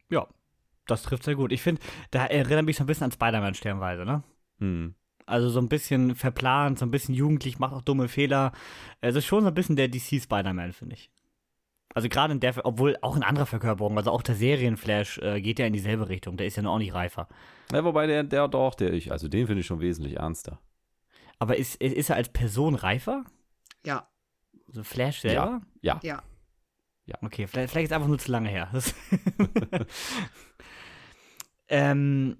[0.09, 0.27] Ja,
[0.87, 1.51] das trifft sehr gut.
[1.51, 4.23] Ich finde, da erinnert mich so ein bisschen an Spider-Man sternweise, ne?
[4.59, 4.95] Hm.
[5.25, 8.51] Also so ein bisschen verplant, so ein bisschen jugendlich, macht auch dumme Fehler.
[8.99, 11.09] Es ist schon so ein bisschen der DC Spider-Man, finde ich.
[11.93, 15.59] Also gerade in der, obwohl auch in anderer Verkörperung, also auch der Serienflash äh, geht
[15.59, 16.37] ja in dieselbe Richtung.
[16.37, 17.27] Der ist ja noch auch nicht reifer.
[17.71, 20.59] Ja, wobei der, der doch, der ich, also den finde ich schon wesentlich ernster.
[21.39, 23.25] Aber ist, ist er als Person reifer?
[23.85, 24.07] Ja.
[24.67, 25.61] So Flash selber?
[25.81, 25.99] Ja.
[26.03, 26.15] Ja.
[26.15, 26.23] ja.
[27.05, 27.15] ja.
[27.21, 28.71] Okay, vielleicht, vielleicht ist es einfach nur zu lange her.
[31.73, 32.37] Ähm,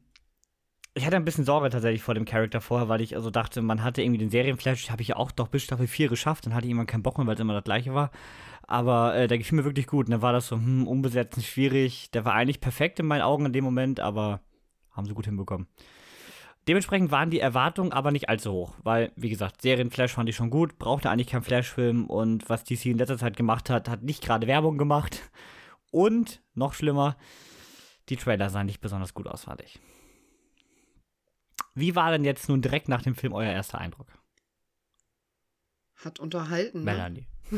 [0.93, 3.81] ich hatte ein bisschen Sorge tatsächlich vor dem Charakter vorher, weil ich also dachte, man
[3.81, 6.65] hatte irgendwie den Serienflash, habe ich ja auch doch bis Staffel 4 geschafft, dann hatte
[6.65, 8.11] ich irgendwann keinen Bock mehr, weil es immer das gleiche war.
[8.67, 10.05] Aber äh, der gefiel mir wirklich gut.
[10.05, 12.11] Und dann war das so, hm, unbesetzt und schwierig.
[12.11, 14.41] Der war eigentlich perfekt in meinen Augen in dem Moment, aber
[14.91, 15.67] haben sie gut hinbekommen.
[16.67, 20.51] Dementsprechend waren die Erwartungen aber nicht allzu hoch, weil, wie gesagt, Serienflash fand ich schon
[20.51, 24.23] gut, brauchte eigentlich keinen Flashfilm und was DC in letzter Zeit gemacht hat, hat nicht
[24.23, 25.19] gerade Werbung gemacht.
[25.91, 27.17] Und, noch schlimmer,
[28.09, 29.79] die Trailer sahen nicht besonders gut aus, fand ich.
[31.75, 34.07] Wie war denn jetzt nun direkt nach dem Film euer erster Eindruck?
[35.95, 36.79] Hat unterhalten.
[36.79, 36.85] Ne?
[36.85, 37.27] Melanie.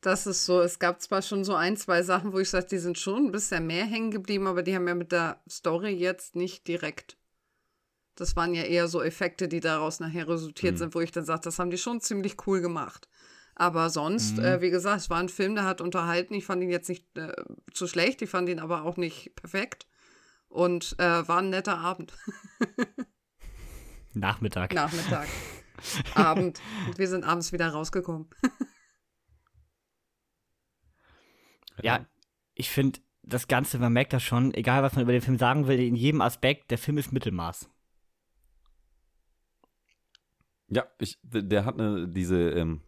[0.00, 2.78] das ist so, es gab zwar schon so ein, zwei Sachen, wo ich sage, die
[2.78, 6.36] sind schon ein bisschen mehr hängen geblieben, aber die haben ja mit der Story jetzt
[6.36, 7.16] nicht direkt.
[8.14, 10.78] Das waren ja eher so Effekte, die daraus nachher resultiert mhm.
[10.78, 13.08] sind, wo ich dann sage, das haben die schon ziemlich cool gemacht.
[13.58, 14.44] Aber sonst, mhm.
[14.44, 16.34] äh, wie gesagt, es war ein Film, der hat unterhalten.
[16.34, 17.32] Ich fand ihn jetzt nicht äh,
[17.72, 19.86] zu schlecht, ich fand ihn aber auch nicht perfekt.
[20.48, 22.12] Und äh, war ein netter Abend.
[24.12, 24.74] Nachmittag.
[24.74, 25.26] Nachmittag.
[26.14, 26.60] Abend.
[26.86, 28.28] Und wir sind abends wieder rausgekommen.
[31.82, 32.06] ja,
[32.54, 35.66] ich finde, das Ganze, man merkt das schon, egal was man über den Film sagen
[35.66, 37.70] will, in jedem Aspekt, der Film ist Mittelmaß.
[40.68, 42.82] Ja, ich, der hat eine, diese, ähm,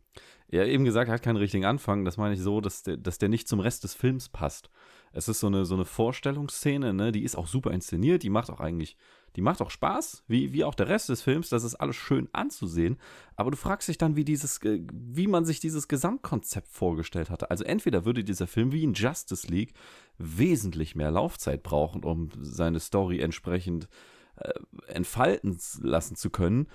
[0.50, 2.04] ja, eben gesagt, er hat keinen richtigen Anfang.
[2.04, 4.70] Das meine ich so, dass der, dass der nicht zum Rest des Films passt.
[5.12, 7.12] Es ist so eine, so eine Vorstellungsszene, ne?
[7.12, 8.96] die ist auch super inszeniert, die macht auch eigentlich,
[9.36, 11.48] die macht auch Spaß, wie, wie auch der Rest des Films.
[11.48, 12.98] Das ist alles schön anzusehen.
[13.36, 17.50] Aber du fragst dich dann, wie dieses, äh, wie man sich dieses Gesamtkonzept vorgestellt hatte.
[17.50, 19.74] Also entweder würde dieser Film wie in Justice League
[20.16, 23.88] wesentlich mehr Laufzeit brauchen, um seine Story entsprechend
[24.36, 24.52] äh,
[24.86, 26.68] entfalten lassen zu können.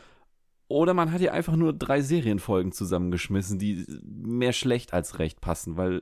[0.68, 5.78] Oder man hat ja einfach nur drei Serienfolgen zusammengeschmissen, die mehr schlecht als recht passen,
[5.78, 6.02] weil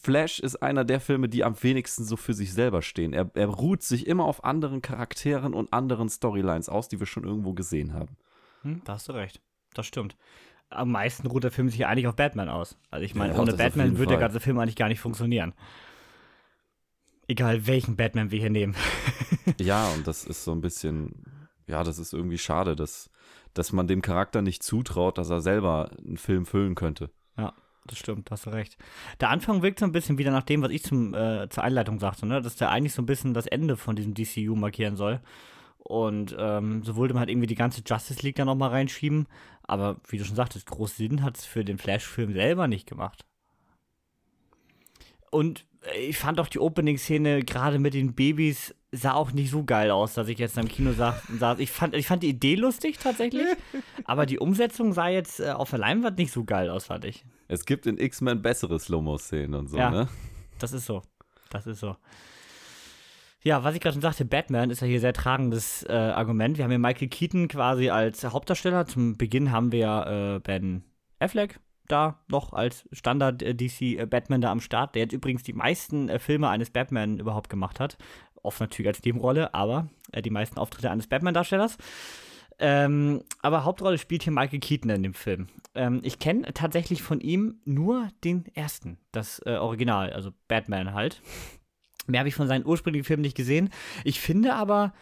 [0.00, 3.12] Flash ist einer der Filme, die am wenigsten so für sich selber stehen.
[3.12, 7.24] Er, er ruht sich immer auf anderen Charakteren und anderen Storylines aus, die wir schon
[7.24, 8.16] irgendwo gesehen haben.
[8.62, 9.40] Hm, da hast du recht.
[9.74, 10.16] Das stimmt.
[10.68, 12.78] Am meisten ruht der Film sich eigentlich auf Batman aus.
[12.90, 15.54] Also ich meine, ja, ohne Batman würde der ganze Film eigentlich gar nicht funktionieren.
[17.28, 18.74] Egal welchen Batman wir hier nehmen.
[19.58, 23.10] ja, und das ist so ein bisschen, ja, das ist irgendwie schade, dass
[23.54, 27.10] dass man dem Charakter nicht zutraut, dass er selber einen Film füllen könnte.
[27.36, 27.52] Ja.
[27.86, 28.76] das stimmt, hast du recht.
[29.20, 31.98] Der Anfang wirkt so ein bisschen wieder nach dem, was ich zum, äh, zur Einleitung
[31.98, 32.40] sagte, ne?
[32.40, 35.20] dass der eigentlich so ein bisschen das Ende von diesem DCU markieren soll.
[35.78, 39.26] Und ähm, so wollte man halt irgendwie die ganze Justice League da nochmal reinschieben.
[39.64, 43.26] Aber wie du schon sagtest, groß Sinn hat es für den Flash-Film selber nicht gemacht.
[45.30, 45.66] Und
[45.98, 50.14] ich fand auch die Opening-Szene gerade mit den Babys sah auch nicht so geil aus,
[50.14, 51.58] dass ich jetzt im Kino saß.
[51.58, 53.46] Ich fand, ich fand die Idee lustig tatsächlich,
[54.04, 57.24] aber die Umsetzung sah jetzt äh, auf der Leinwand nicht so geil aus, fand ich.
[57.48, 60.08] Es gibt in X-Men bessere Slow-Mo-Szenen und so, ja, ne?
[60.58, 61.02] Das ist so.
[61.50, 61.96] Das ist so.
[63.42, 66.58] Ja, was ich gerade schon sagte, Batman ist ja hier sehr tragendes äh, Argument.
[66.58, 68.86] Wir haben hier Michael Keaton quasi als Hauptdarsteller.
[68.86, 70.84] Zum Beginn haben wir äh, Ben
[71.18, 75.42] Affleck da noch als Standard äh, DC äh, Batman da am Start, der jetzt übrigens
[75.42, 77.98] die meisten äh, Filme eines Batman überhaupt gemacht hat.
[78.42, 81.78] Oft natürlich als Nebenrolle, aber äh, die meisten Auftritte eines Batman-Darstellers.
[82.58, 85.48] Ähm, aber Hauptrolle spielt hier Michael Keaton in dem Film.
[85.74, 91.22] Ähm, ich kenne tatsächlich von ihm nur den ersten, das äh, Original, also Batman halt.
[92.06, 93.70] Mehr habe ich von seinen ursprünglichen Filmen nicht gesehen.
[94.04, 94.92] Ich finde aber,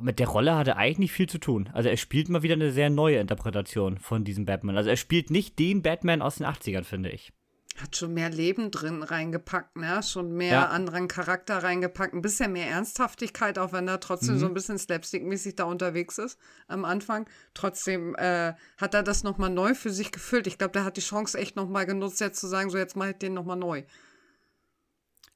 [0.00, 1.68] mit der Rolle hat er eigentlich viel zu tun.
[1.72, 4.76] Also er spielt mal wieder eine sehr neue Interpretation von diesem Batman.
[4.76, 7.32] Also er spielt nicht den Batman aus den 80ern, finde ich.
[7.76, 10.02] Hat schon mehr Leben drin reingepackt, ne?
[10.02, 10.68] Schon mehr Ja.
[10.68, 14.38] anderen Charakter reingepackt, ein bisschen mehr Ernsthaftigkeit, auch wenn er trotzdem Mhm.
[14.38, 17.26] so ein bisschen slapstick-mäßig da unterwegs ist am Anfang.
[17.54, 20.46] Trotzdem äh, hat er das nochmal neu für sich gefüllt.
[20.46, 23.10] Ich glaube, der hat die Chance echt nochmal genutzt, jetzt zu sagen, so jetzt mache
[23.10, 23.82] ich den nochmal neu.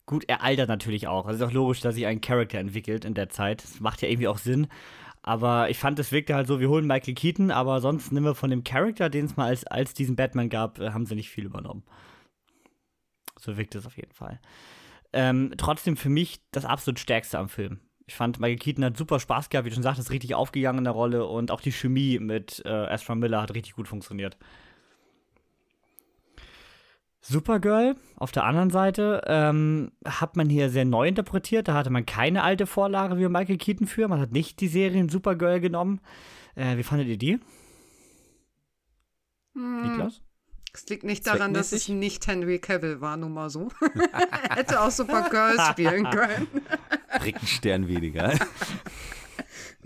[0.07, 1.25] Gut, er altert natürlich auch.
[1.27, 3.63] Also ist auch logisch, dass sich ein Charakter entwickelt in der Zeit.
[3.65, 4.67] Das macht ja irgendwie auch Sinn.
[5.23, 8.35] Aber ich fand, es wirkte halt so, wir holen Michael Keaton, aber sonst nehmen wir
[8.35, 11.31] von dem Charakter, den es mal als, als diesen Batman gab, äh, haben sie nicht
[11.31, 11.83] viel übernommen.
[13.45, 14.41] So wirkt es auf jeden Fall.
[15.13, 17.81] Ähm, trotzdem für mich das absolut stärkste am Film.
[18.07, 20.85] Ich fand, Michael Keaton hat super Spaß gehabt, wie du schon sagtest, richtig aufgegangen in
[20.85, 24.37] der Rolle und auch die Chemie mit äh, Astra Miller hat richtig gut funktioniert.
[27.21, 31.69] Supergirl auf der anderen Seite ähm, hat man hier sehr neu interpretiert.
[31.69, 34.09] Da hatte man keine alte Vorlage wie Michael Keaton für.
[34.09, 36.01] Man hat nicht die Serien Supergirl genommen.
[36.55, 37.41] Äh, wie fandet ihr die?
[39.55, 40.21] Niklas?
[40.77, 43.69] Es liegt nicht daran, dass es nicht Henry Cavill war, nun mal so.
[44.51, 46.49] hätte auch Supergirl spielen können.
[47.21, 48.33] Kriegt einen Stern weniger.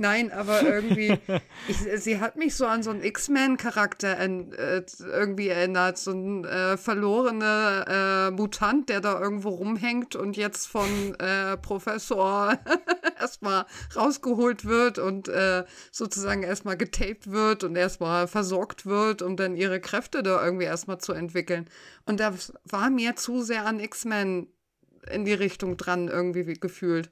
[0.01, 1.19] Nein, aber irgendwie,
[1.69, 5.99] ich, sie hat mich so an so einen X-Men-Charakter en- äh, irgendwie erinnert.
[5.99, 12.57] So ein äh, verlorener äh, Mutant, der da irgendwo rumhängt und jetzt von äh, Professor
[13.21, 19.57] erstmal rausgeholt wird und äh, sozusagen erstmal getaped wird und erstmal versorgt wird, um dann
[19.57, 21.69] ihre Kräfte da irgendwie erstmal zu entwickeln.
[22.07, 24.47] Und das war mir zu sehr an X-Men
[25.11, 27.11] in die Richtung dran irgendwie wie gefühlt.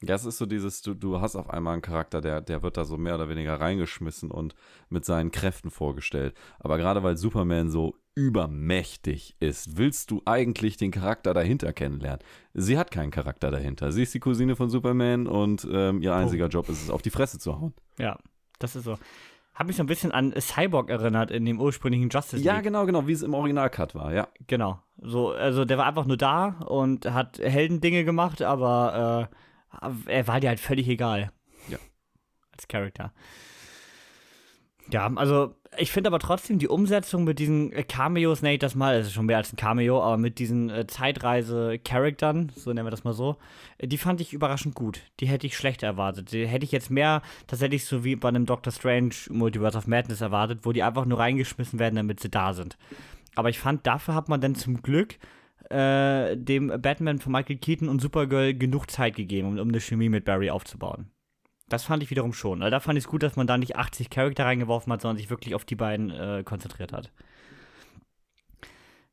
[0.00, 2.76] Ja, es ist so dieses, du, du hast auf einmal einen Charakter, der, der wird
[2.76, 4.54] da so mehr oder weniger reingeschmissen und
[4.88, 6.34] mit seinen Kräften vorgestellt.
[6.60, 12.20] Aber gerade weil Superman so übermächtig ist, willst du eigentlich den Charakter dahinter kennenlernen.
[12.54, 13.90] Sie hat keinen Charakter dahinter.
[13.90, 17.10] Sie ist die Cousine von Superman und ähm, ihr einziger Job ist es, auf die
[17.10, 17.74] Fresse zu hauen.
[17.98, 18.18] Ja,
[18.58, 18.98] das ist so.
[19.54, 22.46] Hat mich so ein bisschen an Cyborg erinnert in dem ursprünglichen Justice League.
[22.46, 24.28] Ja, genau, genau, wie es im Original-Cut war, ja.
[24.46, 24.80] Genau.
[25.00, 29.36] So, also der war einfach nur da und hat Heldendinge gemacht, aber äh,
[30.06, 31.30] er war dir halt völlig egal.
[31.68, 31.78] Ja.
[32.52, 33.12] Als Charakter.
[34.90, 38.96] Ja, also ich finde aber trotzdem die Umsetzung mit diesen äh, Cameos, nee, das mal,
[38.96, 42.90] es ist schon mehr als ein Cameo, aber mit diesen äh, Zeitreise-Charaktern, so nennen wir
[42.90, 43.36] das mal so,
[43.76, 45.02] äh, die fand ich überraschend gut.
[45.20, 46.32] Die hätte ich schlecht erwartet.
[46.32, 50.22] Die hätte ich jetzt mehr tatsächlich so wie bei einem Doctor Strange Multiverse of Madness
[50.22, 52.78] erwartet, wo die einfach nur reingeschmissen werden, damit sie da sind.
[53.34, 55.16] Aber ich fand, dafür hat man dann zum Glück
[55.70, 60.08] äh, dem Batman von Michael Keaton und Supergirl genug Zeit gegeben, um, um eine Chemie
[60.08, 61.10] mit Barry aufzubauen.
[61.68, 62.62] Das fand ich wiederum schon.
[62.62, 65.18] Also da fand ich es gut, dass man da nicht 80 Charakter reingeworfen hat, sondern
[65.18, 67.12] sich wirklich auf die beiden äh, konzentriert hat.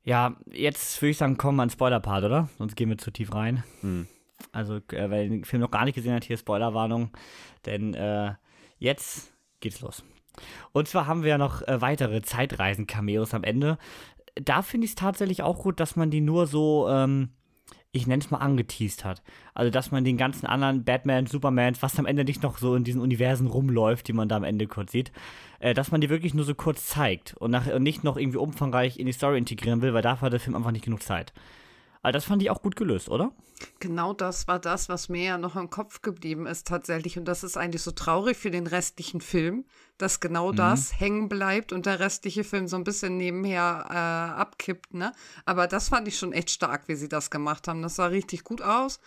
[0.04, 2.50] Ja, jetzt würde ich sagen, kommen wir an den Spoiler-Part, oder?
[2.58, 3.64] Sonst gehen wir zu tief rein.
[3.82, 4.08] Hm.
[4.52, 7.10] Also, äh, wer den Film noch gar nicht gesehen hat, hier Spoilerwarnung.
[7.66, 8.34] Denn äh,
[8.78, 10.04] jetzt geht's los.
[10.74, 13.78] Und zwar haben wir ja noch äh, weitere Zeitreisen-Cameos am Ende.
[14.36, 17.30] Da finde ich es tatsächlich auch gut, dass man die nur so, ähm,
[17.92, 19.24] ich nenne es mal, angeteased hat.
[19.54, 22.84] Also, dass man den ganzen anderen Batman, Supermans, was am Ende nicht noch so in
[22.84, 25.12] diesen Universen rumläuft, die man da am Ende kurz sieht,
[25.60, 28.38] äh, dass man die wirklich nur so kurz zeigt und, nach, und nicht noch irgendwie
[28.38, 31.34] umfangreich in die Story integrieren will, weil dafür hat der Film einfach nicht genug Zeit.
[32.06, 33.32] Aber das fand ich auch gut gelöst, oder?
[33.80, 37.18] Genau das war das, was mir ja noch im Kopf geblieben ist tatsächlich.
[37.18, 39.66] Und das ist eigentlich so traurig für den restlichen Film,
[39.98, 44.94] dass genau das hängen bleibt und der restliche Film so ein bisschen nebenher äh, abkippt.
[44.94, 45.14] Ne?
[45.46, 47.82] Aber das fand ich schon echt stark, wie sie das gemacht haben.
[47.82, 49.00] Das sah richtig gut aus.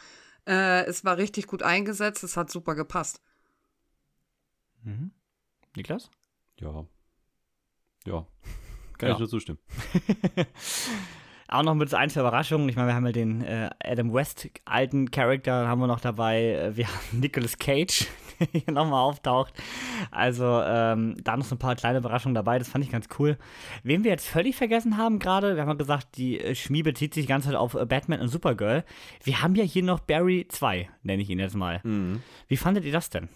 [0.44, 2.24] Äh, es war richtig gut eingesetzt.
[2.24, 3.22] Es hat super gepasst.
[5.76, 6.10] Niklas?
[6.58, 6.84] Ja.
[8.06, 8.26] Ja.
[8.98, 9.12] Kann Ja.
[9.14, 9.60] ich nur zustimmen.
[11.50, 12.68] Auch noch mit so ein, zwei Überraschungen.
[12.68, 16.42] Ich meine, wir haben ja den äh, Adam West alten Charakter haben wir noch dabei.
[16.52, 18.06] Äh, Wir haben Nicolas Cage,
[18.38, 19.54] der hier nochmal auftaucht.
[20.10, 22.58] Also ähm, da noch so ein paar kleine Überraschungen dabei.
[22.58, 23.38] Das fand ich ganz cool.
[23.82, 27.14] Wen wir jetzt völlig vergessen haben gerade, wir haben ja gesagt, die äh, Schmie bezieht
[27.14, 28.84] sich die ganze Zeit auf äh, Batman und Supergirl.
[29.24, 31.80] Wir haben ja hier noch Barry 2, nenne ich ihn jetzt mal.
[31.82, 32.20] Mhm.
[32.46, 33.30] Wie fandet ihr das denn?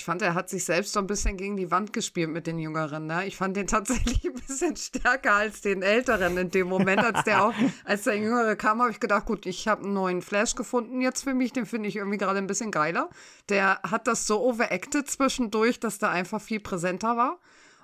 [0.00, 2.58] Ich fand, er hat sich selbst so ein bisschen gegen die Wand gespielt mit den
[2.58, 3.06] Jüngeren.
[3.06, 3.26] Ne?
[3.26, 7.44] Ich fand den tatsächlich ein bisschen stärker als den Älteren in dem Moment, als der
[7.44, 7.52] auch,
[7.84, 11.22] als der Jüngere kam, habe ich gedacht, gut, ich habe einen neuen Flash gefunden jetzt
[11.22, 13.10] für mich, den finde ich irgendwie gerade ein bisschen geiler.
[13.50, 17.38] Der hat das so overacted zwischendurch, dass der einfach viel präsenter war.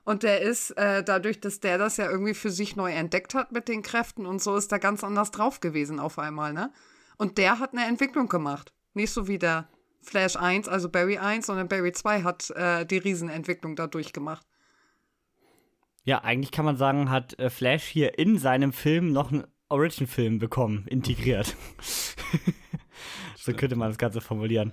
[0.05, 3.53] Und der ist, äh, dadurch, dass der das ja irgendwie für sich neu entdeckt hat
[3.53, 6.73] mit den Kräften und so, ist er ganz anders drauf gewesen auf einmal, ne?
[7.19, 8.73] Und der hat eine Entwicklung gemacht.
[8.95, 9.69] Nicht so wie der
[10.07, 14.47] Flash 1, also Barry 1, sondern Barry 2 hat äh, die Riesenentwicklung dadurch gemacht.
[16.05, 20.39] Ja, eigentlich kann man sagen, hat äh, Flash hier in seinem Film noch einen Origin-Film
[20.39, 21.57] bekommen, integriert.
[23.37, 24.73] so könnte man das Ganze formulieren.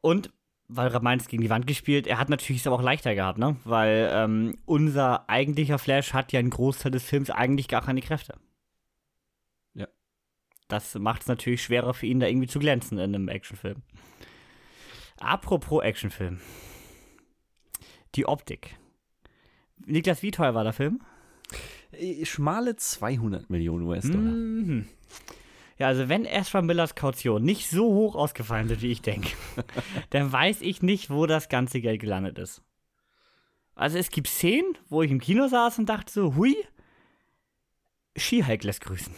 [0.00, 0.32] Und,
[0.66, 3.56] weil meint, gegen die Wand gespielt, er hat natürlich es aber auch leichter gehabt, ne?
[3.64, 8.34] Weil ähm, unser eigentlicher Flash hat ja einen Großteil des Films eigentlich gar keine Kräfte.
[9.74, 9.86] Ja.
[10.66, 13.82] Das macht es natürlich schwerer für ihn, da irgendwie zu glänzen in einem Actionfilm.
[15.22, 16.40] Apropos Actionfilm.
[18.16, 18.76] Die Optik.
[19.86, 21.00] Niklas, wie teuer war der Film?
[21.92, 24.32] Äh, Schmale 200 Millionen US-Dollar.
[24.32, 24.88] Mhm.
[25.78, 29.30] Ja, also wenn Ezra Millers Kaution nicht so hoch ausgefallen sind, wie ich denke,
[30.10, 32.62] dann weiß ich nicht, wo das ganze Geld gelandet ist.
[33.74, 36.56] Also es gibt Szenen, wo ich im Kino saß und dachte so, hui,
[38.16, 39.14] Skihulk lässt grüßen.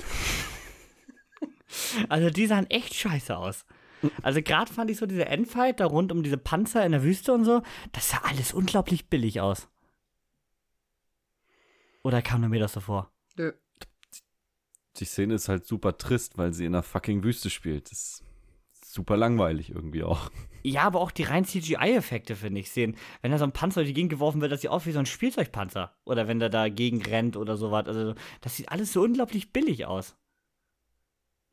[2.09, 3.65] also die sahen echt scheiße aus.
[4.23, 7.33] Also gerade fand ich so diese Endfight da rund um diese Panzer in der Wüste
[7.33, 7.63] und so,
[7.93, 9.69] das sah alles unglaublich billig aus.
[12.03, 13.11] Oder kam nur mir das so vor?
[13.37, 13.53] Nö.
[14.97, 17.91] Die Szene ist halt super trist, weil sie in einer fucking Wüste spielt.
[17.91, 18.25] Das ist
[18.95, 20.31] super langweilig irgendwie auch.
[20.63, 22.97] Ja, aber auch die rein CGI-Effekte, finde ich, sehen.
[23.21, 24.99] Wenn da so ein Panzer durch die Gegend geworfen wird, das sieht aus wie so
[24.99, 25.95] ein Spielzeugpanzer.
[26.05, 27.87] Oder wenn der dagegen rennt oder sowas.
[27.87, 30.17] Also, das sieht alles so unglaublich billig aus.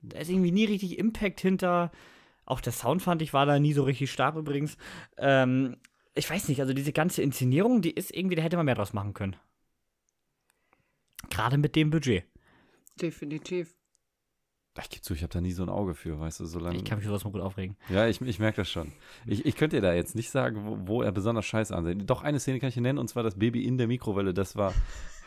[0.02, 1.92] Da ist irgendwie nie richtig Impact hinter.
[2.52, 4.76] Auch der Sound fand ich war da nie so richtig stark übrigens.
[5.18, 5.78] Ähm,
[6.14, 8.92] ich weiß nicht, also diese ganze Inszenierung, die ist irgendwie, da hätte man mehr draus
[8.92, 9.38] machen können.
[11.30, 12.26] Gerade mit dem Budget.
[13.02, 13.74] Definitiv.
[14.78, 16.76] Ich gebe zu, ich habe da nie so ein Auge für, weißt du, solange.
[16.76, 17.78] Ich kann mich sowas mal gut aufregen.
[17.88, 18.92] Ja, ich, ich merke das schon.
[19.26, 22.06] Ich, ich könnte dir da jetzt nicht sagen, wo, wo er besonders scheiße ansehen.
[22.06, 24.34] Doch eine Szene kann ich dir nennen, und zwar das Baby in der Mikrowelle.
[24.34, 24.74] Das war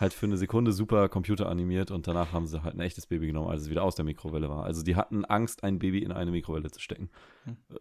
[0.01, 3.49] halt für eine Sekunde super computeranimiert und danach haben sie halt ein echtes Baby genommen,
[3.51, 4.65] als es wieder aus der Mikrowelle war.
[4.65, 7.11] Also die hatten Angst, ein Baby in eine Mikrowelle zu stecken.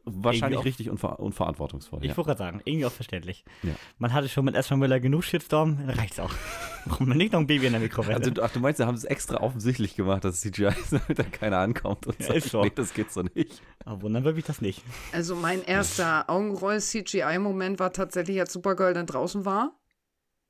[0.05, 1.99] Wahrscheinlich auch- richtig unver unverantwortungsvoll.
[2.03, 2.17] Ich Ja.
[2.17, 3.45] wollte gerade sagen, irgendwie auch verständlich.
[3.63, 3.71] Ja.
[3.97, 6.33] Man hatte schon mit Ezra Miller genug Shitstorm, dann reicht's auch.
[6.85, 8.17] Warum man nicht noch ein Baby in der Mikrowelle?
[8.17, 11.17] Also, ach, du meinst, sie haben es extra offensichtlich gemacht, dass es CGI ist, damit
[11.17, 12.61] da keiner ankommt und Ja, sagt, so.
[12.63, 13.61] nee, das geht so nicht.
[13.85, 14.83] Aber wundern würde mich das nicht.
[15.13, 19.71] Also mein erster Augenroll-CGI-Moment war tatsächlich, als Supergirl dann draußen war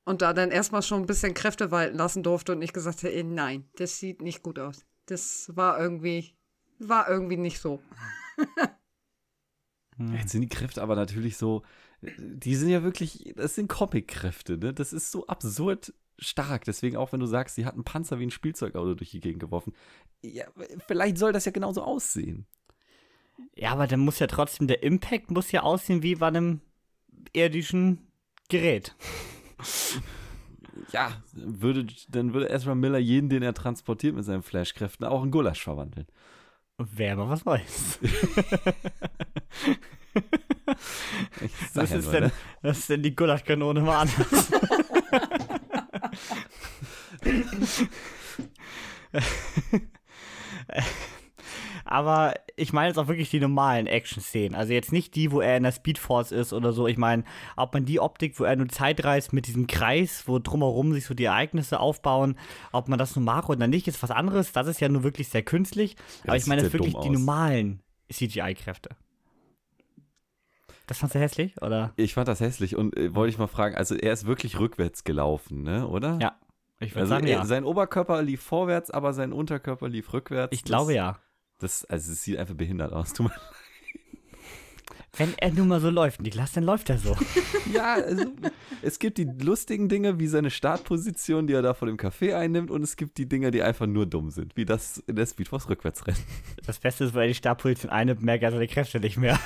[0.05, 3.13] und da dann erstmal schon ein bisschen Kräfte walten lassen durfte und ich gesagt habe,
[3.13, 4.85] ey, nein, das sieht nicht gut aus.
[5.05, 6.35] Das war irgendwie,
[6.79, 7.81] war irgendwie nicht so.
[9.97, 11.63] Jetzt sind die Kräfte aber natürlich so,
[12.01, 14.73] die sind ja wirklich, das sind Comic-Kräfte, ne?
[14.73, 16.65] Das ist so absurd stark.
[16.65, 19.39] Deswegen auch, wenn du sagst, sie hat einen Panzer wie ein Spielzeugauto durch die Gegend
[19.39, 19.73] geworfen.
[20.21, 20.45] Ja,
[20.87, 22.47] vielleicht soll das ja genauso aussehen.
[23.55, 26.61] Ja, aber dann muss ja trotzdem, der Impact muss ja aussehen wie bei einem
[27.33, 28.07] irdischen
[28.49, 28.95] Gerät.
[30.91, 35.31] Ja, würde, dann würde Ezra Miller jeden, den er transportiert mit seinen Flashkräften, auch in
[35.31, 36.07] Gulasch verwandeln.
[36.77, 37.45] Wäre mal was
[41.71, 42.69] sag Was ja ist, nur, denn, ne?
[42.69, 44.51] ist denn die Gulaschkanone mal anders?
[51.93, 54.55] Aber ich meine jetzt auch wirklich die normalen Action-Szenen.
[54.55, 56.87] Also jetzt nicht die, wo er in der Speedforce ist oder so.
[56.87, 57.23] Ich meine,
[57.55, 61.05] ob man die Optik, wo er nur Zeit reist mit diesem Kreis, wo drumherum sich
[61.05, 62.35] so die Ereignisse aufbauen,
[62.71, 64.51] ob man das nun mag oder nicht, ist was anderes.
[64.53, 65.95] Das ist ja nur wirklich sehr künstlich.
[66.23, 68.89] Aber das ich meine jetzt wirklich die normalen CGI-Kräfte.
[70.87, 71.93] Das fandst du hässlich, oder?
[71.95, 75.03] Ich fand das hässlich und äh, wollte ich mal fragen, also er ist wirklich rückwärts
[75.03, 76.17] gelaufen, ne, oder?
[76.19, 76.39] Ja.
[76.79, 77.45] Ich würde Also sagen, er, ja.
[77.45, 80.53] sein Oberkörper lief vorwärts, aber sein Unterkörper lief rückwärts.
[80.55, 81.19] Ich glaube ja.
[81.63, 83.13] Das, also es sieht einfach behindert aus.
[83.13, 83.33] Tut mir
[85.15, 87.15] Wenn er nun mal so läuft, Niklas, dann läuft er so.
[87.71, 88.25] Ja, also,
[88.81, 92.69] es gibt die lustigen Dinge, wie seine Startposition, die er da vor dem Café einnimmt,
[92.69, 95.69] und es gibt die Dinge, die einfach nur dumm sind, wie das in der Speedforce
[95.69, 96.21] Rückwärtsrennen.
[96.65, 99.39] Das Beste ist, weil die Stabposition eine merkt er seine Kräfte nicht mehr.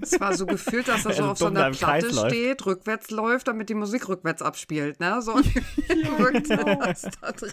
[0.00, 2.34] Es war so gefühlt, dass er so Also auf so einer im Kreis Platte läuft.
[2.34, 5.22] steht, rückwärts läuft, damit die Musik rückwärts abspielt, ne?
[5.22, 5.34] So
[6.18, 7.52] wirkte das da drin.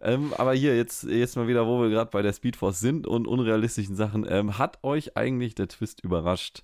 [0.00, 3.26] Ähm, aber hier, jetzt, jetzt mal wieder, wo wir gerade bei der Speedforce sind und
[3.26, 4.26] unrealistischen Sachen.
[4.28, 6.62] Ähm, hat euch eigentlich der Twist überrascht,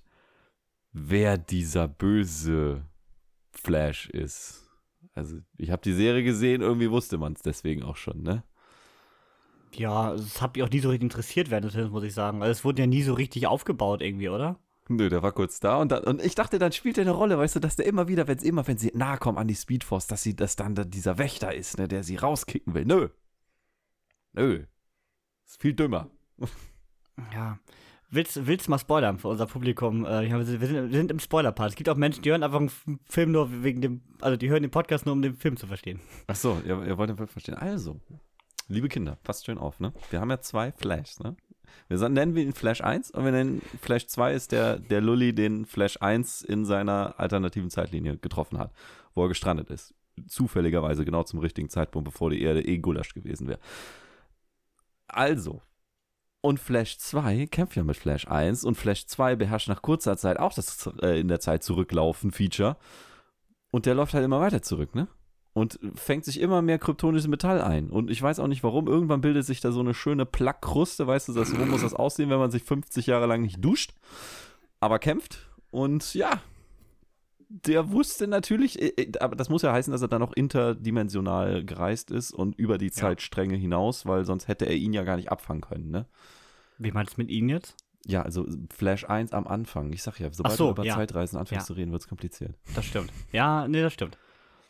[0.93, 2.85] wer dieser böse
[3.51, 4.69] Flash ist?
[5.13, 8.43] Also, ich habe die Serie gesehen, irgendwie wusste man es deswegen auch schon, ne?
[9.73, 12.41] Ja, das hat mich auch nie so richtig interessiert während des Films, muss ich sagen.
[12.41, 14.57] Also es wurde ja nie so richtig aufgebaut irgendwie, oder?
[14.87, 17.37] Nö, der war kurz da und, dann, und ich dachte, dann spielt er eine Rolle,
[17.37, 19.55] weißt du, dass der immer wieder, wenn sie immer, wenn sie nahe kommen an die
[19.55, 22.85] Speedforce, dass sie, dass dann da dieser Wächter ist, ne, der sie rauskicken will.
[22.85, 23.09] Nö.
[24.35, 24.65] Nö.
[25.45, 26.09] Ist viel dümmer.
[27.33, 27.59] Ja.
[28.09, 30.05] Willst, willst du mal spoilern für unser Publikum?
[30.05, 31.71] Äh, wir, sind, wir sind im Spoiler-Part.
[31.71, 34.61] Es gibt auch Menschen, die hören einfach einen Film nur wegen dem, also die hören
[34.61, 36.01] den Podcast nur, um den Film zu verstehen.
[36.27, 37.55] Ach so, ihr, ihr wollt den Film verstehen.
[37.55, 37.99] Also,
[38.67, 39.93] liebe Kinder, passt schön auf, ne?
[40.11, 41.35] Wir haben ja zwei Flashs, ne?
[41.87, 45.33] Wir nennen wir ihn Flash 1 und wir nennen Flash 2 ist der, der Lully,
[45.33, 48.71] den Flash 1 in seiner alternativen Zeitlinie getroffen hat,
[49.13, 49.93] wo er gestrandet ist.
[50.27, 53.59] Zufälligerweise genau zum richtigen Zeitpunkt, bevor die Erde eh Gulasch gewesen wäre.
[55.15, 55.61] Also,
[56.41, 60.37] und Flash 2 kämpft ja mit Flash 1 und Flash 2 beherrscht nach kurzer Zeit
[60.37, 62.77] auch das äh, in der Zeit zurücklaufen Feature.
[63.71, 65.07] Und der läuft halt immer weiter zurück, ne?
[65.53, 67.89] Und fängt sich immer mehr kryptonisches Metall ein.
[67.89, 68.87] Und ich weiß auch nicht warum.
[68.87, 71.07] Irgendwann bildet sich da so eine schöne Plackkruste.
[71.07, 73.93] Weißt du, das, so muss das aussehen, wenn man sich 50 Jahre lang nicht duscht,
[74.79, 75.49] aber kämpft.
[75.71, 76.41] Und ja,
[77.49, 81.63] der wusste natürlich, äh, äh, aber das muss ja heißen, dass er dann noch interdimensional
[81.63, 85.31] gereist ist und über die Zeitstränge hinaus, weil sonst hätte er ihn ja gar nicht
[85.31, 86.05] abfangen können, ne?
[86.77, 87.75] Wie meinst du mit Ihnen jetzt?
[88.05, 89.91] Ja, also Flash 1 am Anfang.
[89.93, 90.95] Ich sag ja, sobald so, du über ja.
[90.95, 91.67] Zeitreisen anfängst Ja.
[91.67, 92.53] zu reden, wird es kompliziert.
[92.75, 93.11] Das stimmt.
[93.31, 94.17] Ja, nee, das stimmt.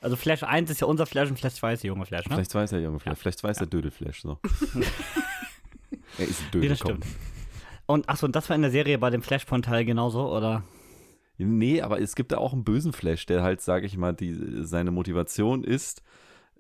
[0.01, 2.36] Also Flash 1 ist ja unser Flash und Flash 2 ist der junge Flash, ne?
[2.36, 3.13] Vielleicht weiß er junge Flash.
[3.13, 3.15] Ja.
[3.15, 4.39] Vielleicht weiß er Dödelflash so.
[6.17, 6.91] er ist ein Nee, Dödel, das komm.
[7.01, 7.05] stimmt.
[7.88, 10.63] Und achso, und das war in der Serie bei dem Flashpoint-Teil genauso, oder?
[11.38, 14.33] Nee, aber es gibt da auch einen bösen Flash, der halt, sage ich mal, die,
[14.63, 16.01] seine Motivation ist,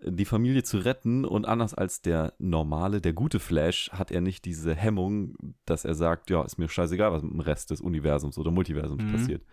[0.03, 4.45] die Familie zu retten und anders als der normale, der gute Flash, hat er nicht
[4.45, 8.37] diese Hemmung, dass er sagt, ja, ist mir scheißegal, was mit dem Rest des Universums
[8.37, 9.11] oder Multiversums Mhm.
[9.11, 9.43] passiert.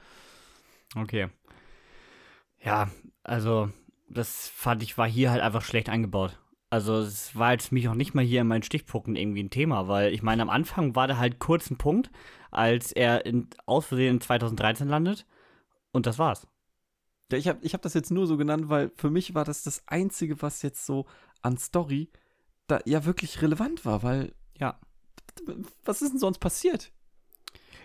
[0.97, 1.29] Okay.
[2.61, 2.91] Ja,
[3.23, 3.71] also
[4.09, 6.39] das fand ich, war hier halt einfach schlecht eingebaut.
[6.71, 9.89] Also es war jetzt mich auch nicht mal hier in meinen Stichpunkten irgendwie ein Thema,
[9.89, 12.11] weil ich meine, am Anfang war da halt kurz ein Punkt,
[12.53, 15.27] als er in, aus Versehen in 2013 landet
[15.93, 16.47] und das war's.
[17.31, 19.63] Ja, ich habe ich hab das jetzt nur so genannt, weil für mich war das
[19.63, 21.07] das Einzige, was jetzt so
[21.41, 22.11] an Story
[22.67, 24.79] da ja wirklich relevant war, weil Ja.
[25.85, 26.93] was ist denn sonst passiert?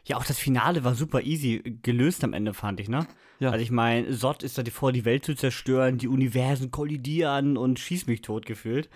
[0.05, 3.07] Ja, auch das Finale war super easy gelöst am Ende, fand ich, ne?
[3.39, 3.51] Ja.
[3.51, 7.79] Also ich meine, Sott ist da vor, die Welt zu zerstören, die Universen kollidieren und
[7.79, 8.89] schießt mich tot gefühlt.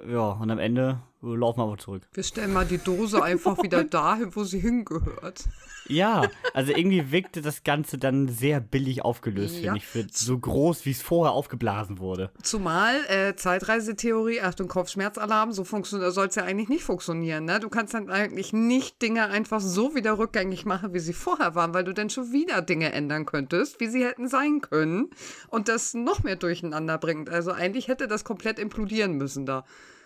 [0.00, 2.02] Äh, Ja, und am Ende laufen wir aber zurück.
[2.12, 5.44] Wir stellen mal die Dose einfach wieder dahin, wo sie hingehört.
[5.88, 9.72] Ja, also irgendwie wirkte das Ganze dann sehr billig aufgelöst, Ja.
[9.74, 12.30] finde ich, für so groß, wie es vorher aufgeblasen wurde.
[12.42, 17.44] Zumal äh, Zeitreisetheorie, Achtung, Kopfschmerzalarm, so soll es ja eigentlich nicht funktionieren.
[17.46, 17.58] Ne?
[17.58, 21.74] Du kannst dann eigentlich nicht Dinge einfach so wieder rückgängig machen, wie sie vorher waren,
[21.74, 25.10] weil du dann schon wieder Dinge ändern könntest, wie sie hätten sein können
[25.48, 27.28] und das noch mehr durcheinander bringt.
[27.28, 29.64] Also eigentlich hätte das komplett implodieren müssen da.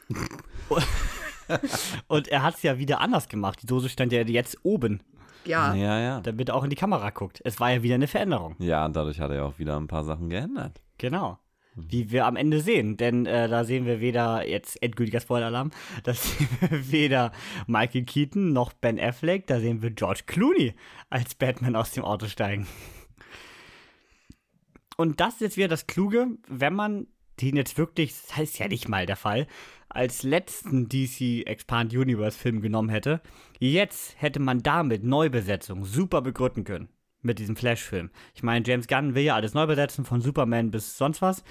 [2.09, 3.61] Und er hat es ja wieder anders gemacht.
[3.63, 5.01] Die Dose stand ja jetzt oben,
[5.45, 6.21] Ja, Ja, ja.
[6.21, 7.41] damit er auch in die Kamera guckt.
[7.45, 8.57] Es war ja wieder eine Veränderung.
[8.59, 10.81] Ja, und dadurch hat er auch wieder ein paar Sachen geändert.
[10.99, 11.39] Genau.
[11.77, 12.97] Wie wir am Ende sehen.
[12.97, 15.71] Denn äh, da sehen wir weder, jetzt endgültiger Spoiler-Alarm,
[16.05, 17.33] da sehen wir weder
[17.67, 20.75] Michael Keaton noch Ben Affleck, da sehen wir George Clooney
[21.11, 22.67] als Batman aus dem Auto steigen.
[24.97, 27.07] Und das ist jetzt wieder das Kluge, wenn man
[27.41, 29.47] den jetzt wirklich, das heißt ja nicht mal der Fall,
[29.89, 33.21] als letzten DC Expand Universe Film genommen hätte.
[33.59, 36.89] Jetzt hätte man damit Neubesetzung super begründen können.
[37.23, 38.11] Mit diesem Flash-Film.
[38.35, 41.43] Ich meine, James Gunn will ja alles neu besetzen, von Superman bis sonst was.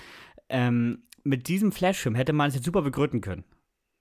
[0.47, 3.43] Ähm, mit diesem Flash-Film hätte man es jetzt super begründen können.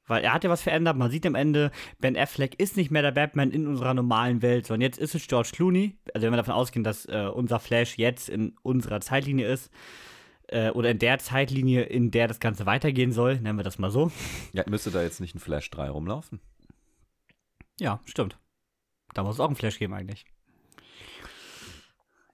[0.07, 0.97] Weil er hat ja was verändert.
[0.97, 4.67] Man sieht am Ende, Ben Affleck ist nicht mehr der Batman in unserer normalen Welt,
[4.67, 5.97] sondern jetzt ist es George Clooney.
[6.13, 9.71] Also wenn wir davon ausgehen, dass äh, unser Flash jetzt in unserer Zeitlinie ist,
[10.49, 13.91] äh, oder in der Zeitlinie, in der das Ganze weitergehen soll, nennen wir das mal
[13.91, 14.11] so.
[14.53, 16.41] Ja, müsste da jetzt nicht ein Flash 3 rumlaufen?
[17.81, 18.39] Ja, stimmt.
[19.15, 20.27] Da muss es auch einen Flash geben eigentlich.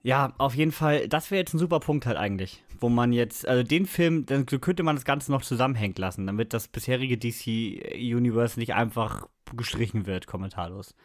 [0.03, 3.47] Ja, auf jeden Fall, das wäre jetzt ein super Punkt halt eigentlich, wo man jetzt,
[3.47, 7.93] also den Film, dann könnte man das Ganze noch zusammenhängen lassen, damit das bisherige DC
[7.95, 10.95] Universe nicht einfach gestrichen wird, kommentarlos.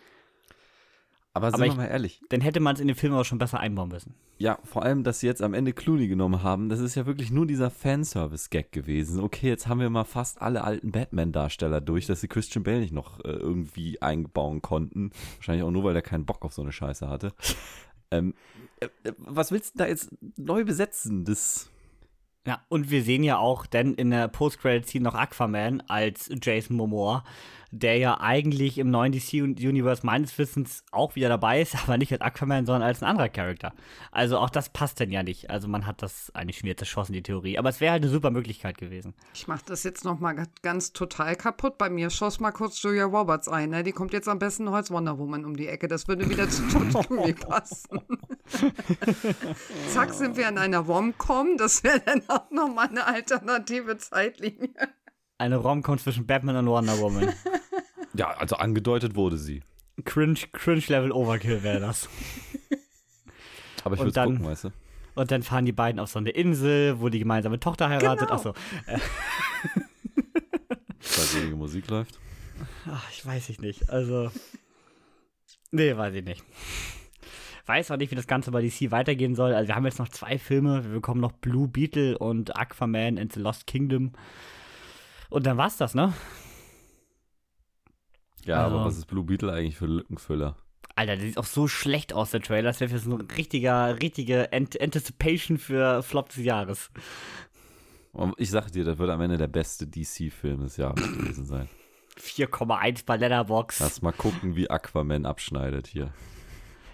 [1.37, 2.21] Aber sind Aber wir ich- mal ehrlich.
[2.31, 4.15] Dann hätte man es in den Film aber schon besser einbauen müssen.
[4.39, 7.31] Ja, vor allem, dass sie jetzt am Ende Clooney genommen haben, das ist ja wirklich
[7.31, 9.21] nur dieser Fanservice-Gag gewesen.
[9.23, 12.93] Okay, jetzt haben wir mal fast alle alten Batman-Darsteller durch, dass sie Christian Bale nicht
[12.93, 15.11] noch äh, irgendwie einbauen konnten.
[15.37, 17.33] Wahrscheinlich auch nur, weil er keinen Bock auf so eine Scheiße hatte.
[18.11, 18.35] ähm,
[18.81, 21.25] äh, äh, was willst du da jetzt neu besetzen?
[21.25, 21.71] Das.
[22.47, 27.25] Ja, und wir sehen ja auch dann in der Post-Credit-Scene noch Aquaman als Jason Momoa,
[27.79, 32.21] der ja eigentlich im neuen DC-Universe meines Wissens auch wieder dabei ist, aber nicht als
[32.21, 33.73] Aquaman, sondern als ein anderer Charakter.
[34.13, 35.51] Also auch das passt dann ja nicht.
[35.51, 37.59] Also man hat das eigentlich schon wieder zerschossen, die Theorie.
[37.59, 39.15] Aber es wäre halt eine super Möglichkeit gewesen.
[39.35, 41.79] Ich mache das jetzt noch mal ga- ganz total kaputt.
[41.79, 43.71] Bei mir schoss mal kurz Julia Roberts ein.
[43.71, 43.83] Ne?
[43.83, 45.89] Die kommt jetzt am besten als Wonder Woman um die Ecke.
[45.89, 48.01] Das würde wieder zu Totomi passen.
[49.93, 51.57] Zack, sind wir in einer Rom-Com.
[51.57, 54.71] Das wäre dann auch noch mal eine alternative Zeitlinie.
[55.39, 57.33] Eine Rom-Com zwischen Batman und Wonder Woman.
[58.17, 59.63] Ja, also angedeutet wurde sie.
[60.05, 62.09] Cringe, Cringe-Level Overkill wäre das.
[63.85, 64.71] Aber ich würde dann- gucken, weißt du?
[65.15, 68.29] Und dann fahren die beiden auf so eine Insel, wo die gemeinsame Tochter heiratet.
[68.29, 68.35] Genau.
[68.35, 68.53] Achso,
[71.01, 72.19] Weil wenige Musik läuft.
[72.91, 73.89] Ach, ich weiß ich nicht.
[73.89, 74.31] Also.
[75.71, 76.45] Nee, weiß ich nicht.
[77.65, 79.55] Weiß auch nicht, wie das Ganze bei DC weitergehen soll.
[79.55, 80.85] Also, wir haben jetzt noch zwei Filme.
[80.85, 84.13] Wir bekommen noch Blue Beetle und Aquaman and the Lost Kingdom.
[85.31, 86.13] Und dann war's das, ne?
[88.47, 90.57] Ja, Also- aber was ist Blue Beetle eigentlich für Lückenfüller?
[90.95, 92.71] Alter, der sieht auch so schlecht aus, der Trailer.
[92.71, 96.91] Das wäre für so ein richtiger, richtige Ant Anticipation für Flop des Jahres.
[98.13, 101.69] Und Ich sag dir, das wird am Ende der beste DC-Film des Jahres gewesen sein.
[102.19, 103.81] 4,1 bei Letterbox.
[103.81, 106.13] Lass mal gucken, wie Aquaman abschneidet hier.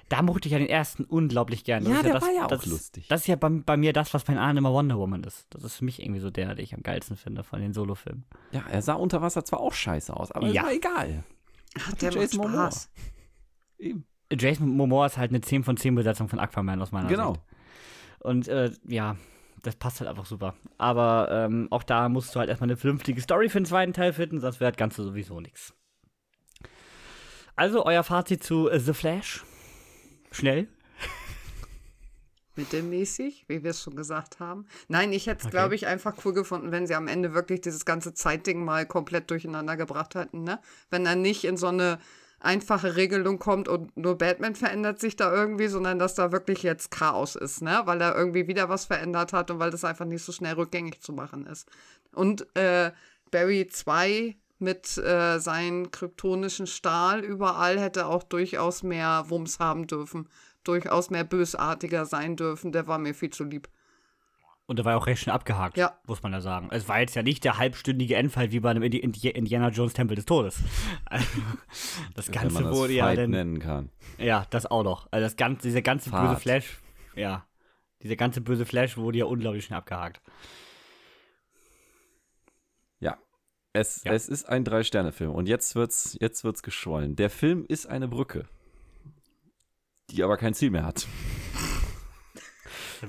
[0.09, 1.89] Da mochte ich ja den ersten unglaublich gerne.
[1.89, 3.07] Ja, ist der das, war ja auch das, lustig.
[3.09, 5.47] Das ist ja bei, bei mir das, was bei den anderen immer Wonder Woman ist.
[5.51, 8.25] Das ist für mich irgendwie so der, den ich am geilsten finde von den Solofilmen.
[8.51, 10.63] Ja, er sah unter Wasser zwar auch scheiße aus, aber Ja.
[10.63, 11.25] ist war egal.
[11.79, 12.71] Ach, der macht Jason Momoa.
[12.71, 12.91] Spaß.
[13.79, 14.07] Eben.
[14.33, 17.35] Jason Momoa ist halt eine 10 von 10 Besetzung von Aquaman aus meiner Genau.
[17.35, 17.45] Sicht.
[18.21, 19.17] Und äh, ja,
[19.63, 20.55] das passt halt einfach super.
[20.79, 24.13] Aber ähm, auch da musst du halt erstmal eine vernünftige Story für den zweiten Teil
[24.13, 25.75] finden, sonst wäre das Ganze sowieso nichts.
[27.57, 29.45] Also, euer Fazit zu äh, The Flash.
[30.31, 30.69] Schnell.
[32.57, 34.67] Mittelmäßig, wie wir es schon gesagt haben.
[34.89, 35.51] Nein, ich hätte es, Okay.
[35.53, 39.31] glaube ich, einfach cool gefunden, wenn sie am Ende wirklich dieses ganze Zeitding mal komplett
[39.31, 40.61] durcheinander gebracht hätten, ne?
[40.91, 41.99] Wenn er nicht in so eine
[42.41, 46.91] einfache Regelung kommt und nur Batman verändert sich da irgendwie, sondern dass da wirklich jetzt
[46.91, 47.83] Chaos ist, ne?
[47.85, 51.01] Weil er irgendwie wieder was verändert hat und weil das einfach nicht so schnell rückgängig
[51.01, 51.69] zu machen ist.
[52.15, 52.91] Und äh,
[53.31, 60.29] Barry 2 mit äh, seinem kryptonischen Stahl überall hätte auch durchaus mehr Wumms haben dürfen,
[60.65, 62.73] durchaus mehr bösartiger sein dürfen.
[62.73, 63.69] Der war mir viel zu lieb.
[64.67, 65.99] Und der war ja auch recht schnell abgehakt, Ja.
[66.07, 66.69] muss man ja sagen.
[66.71, 69.93] Es war jetzt ja nicht der halbstündige Endfall wie bei einem Indi Indi Indiana Jones
[69.93, 70.61] Tempel des Todes.
[71.05, 71.27] Also,
[72.15, 73.31] das Wenn Ganze man das wurde ja Fight dann.
[73.31, 73.91] nennen kann.
[74.19, 75.09] Ja, das auch noch.
[75.11, 76.41] Also das ganze, dieser ganze böse Fahrt.
[76.43, 76.79] Flash,
[77.17, 77.45] ja.
[78.03, 80.21] Dieser ganze böse Flash wurde ja unglaublich schnell abgehakt.
[83.01, 83.19] Ja.
[83.73, 84.13] Es, Ja.
[84.13, 87.17] es ist ein Drei-Sterne-Film und jetzt wird's, jetzt wird's geschwollen.
[87.17, 88.47] Der Film ist eine Brücke,
[90.13, 91.07] die aber kein Ziel mehr hat.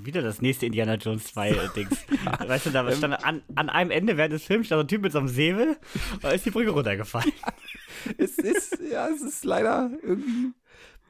[0.01, 1.97] Wieder das nächste Indiana Jones 2 äh, Dings.
[2.47, 5.12] Weißt du, da stand an, an einem Ende während des Films stand ein Typ mit
[5.12, 5.78] so einem Säbel
[6.14, 7.32] und da ist die Brücke runtergefallen.
[8.18, 10.54] es ist, ja, es ist leider irgendwie.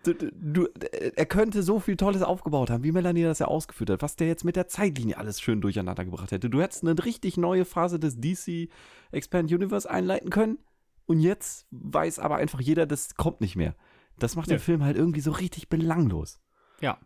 [0.03, 0.67] Du, du,
[1.15, 4.27] er könnte so viel Tolles aufgebaut haben, wie Melanie das ja ausgeführt hat, was der
[4.27, 6.49] jetzt mit der Zeitlinie alles schön durcheinander gebracht hätte.
[6.49, 8.69] Du hättest eine richtig neue Phase des DC
[9.13, 10.57] Expand Universe einleiten können
[11.05, 13.75] und jetzt weiß aber einfach jeder, das kommt nicht mehr.
[14.23, 14.55] Das macht Nö.
[14.55, 16.39] den Film halt irgendwie so richtig belanglos.
[16.79, 16.97] Ja.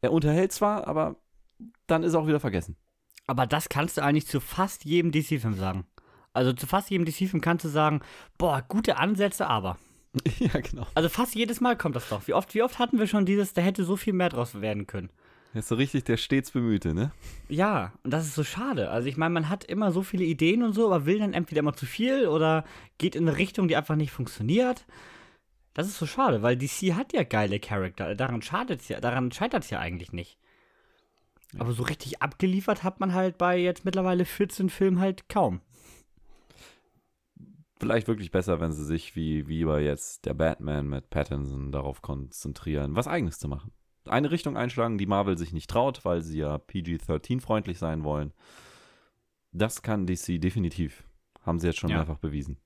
[0.00, 1.16] Er unterhält zwar, aber
[1.86, 2.76] dann ist er auch wieder vergessen.
[3.26, 5.86] Aber das kannst du eigentlich zu fast jedem DC-Film sagen.
[6.32, 8.00] Also zu fast jedem DC-Film kannst du sagen,
[8.38, 9.78] boah, gute Ansätze, aber.
[10.38, 10.86] ja, genau.
[10.94, 12.26] Also fast jedes Mal kommt das doch.
[12.26, 14.86] Wie oft, wie oft hatten wir schon dieses, da hätte so viel mehr draus werden
[14.86, 15.10] können.
[15.52, 17.12] Er ist so richtig der stets Bemühte, ne?
[17.50, 18.90] Ja, und das ist so schade.
[18.90, 21.60] Also ich meine, man hat immer so viele Ideen und so, aber will dann entweder
[21.60, 22.64] immer zu viel oder
[22.96, 24.86] geht in eine Richtung, die einfach nicht funktioniert.
[25.76, 28.14] Das ist so schade, weil DC hat ja geile Charakter.
[28.14, 30.38] Daran schadet's ja, daran scheitert es ja eigentlich nicht.
[31.58, 35.60] Aber so richtig abgeliefert hat man halt bei jetzt mittlerweile 14 Filmen halt kaum.
[37.78, 42.00] Vielleicht wirklich besser, wenn sie sich wie, wie bei jetzt der Batman mit Pattinson darauf
[42.00, 43.70] konzentrieren, was Eigenes zu machen.
[44.06, 48.32] Eine Richtung einschlagen, die Marvel sich nicht traut, weil sie ja PG-13-freundlich sein wollen.
[49.52, 51.04] Das kann DC definitiv.
[51.42, 51.98] Haben sie jetzt schon Ja.
[51.98, 52.56] mehrfach bewiesen.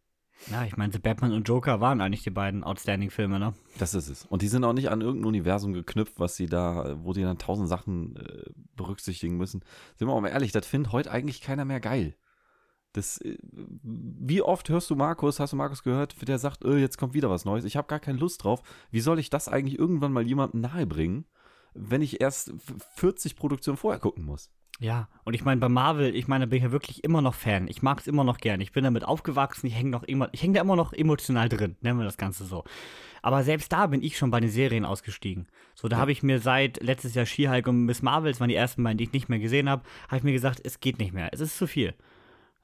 [0.50, 3.54] Ja, ich meine, The Batman und Joker waren eigentlich die beiden Outstanding-Filme, ne?
[3.78, 4.24] Das ist es.
[4.26, 7.38] Und die sind auch nicht an irgendein Universum geknüpft, was sie da, wo die dann
[7.38, 9.62] tausend Sachen äh, berücksichtigen müssen.
[9.96, 12.16] Sind wir mal ehrlich, das findet heute eigentlich keiner mehr geil.
[12.92, 16.98] Das, äh, wie oft hörst du Markus, hast du Markus gehört, der sagt, äh, jetzt
[16.98, 18.62] kommt wieder was Neues, ich habe gar keine Lust drauf.
[18.90, 21.26] Wie soll ich das eigentlich irgendwann mal jemandem nahebringen,
[21.74, 22.52] wenn ich erst
[22.96, 24.50] 40 Produktionen vorher gucken muss?
[24.80, 27.34] Ja, und ich meine, bei Marvel, ich meine, da bin ich ja wirklich immer noch
[27.34, 27.68] Fan.
[27.68, 28.62] Ich mag es immer noch gern.
[28.62, 31.76] Ich bin damit aufgewachsen, ich hänge noch immer, ich hänge da immer noch emotional drin,
[31.82, 32.64] nennen wir das Ganze so.
[33.20, 35.48] Aber selbst da bin ich schon bei den Serien ausgestiegen.
[35.74, 36.00] So, da ja.
[36.00, 39.04] habe ich mir seit letztes Jahr She-Hulk und Miss Marvels, waren die ersten beiden, die
[39.04, 41.28] ich nicht mehr gesehen habe, habe ich mir gesagt, es geht nicht mehr.
[41.30, 41.92] Es ist zu viel.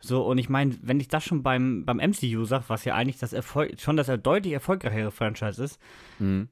[0.01, 3.19] So, und ich meine, wenn ich das schon beim, beim MCU sage, was ja eigentlich
[3.19, 5.79] das Erfolg, schon das deutlich erfolgreichere Franchise ist,
[6.19, 6.49] mhm.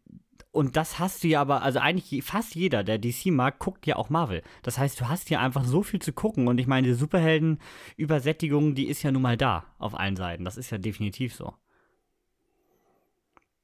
[0.54, 3.96] Und das hast du ja aber, also eigentlich fast jeder, der DC mag, guckt ja
[3.96, 4.40] auch Marvel.
[4.62, 6.46] Das heißt, du hast hier einfach so viel zu gucken.
[6.46, 10.44] Und ich meine, die Superhelden-Übersättigung, die ist ja nun mal da auf allen Seiten.
[10.44, 11.54] Das ist ja definitiv so.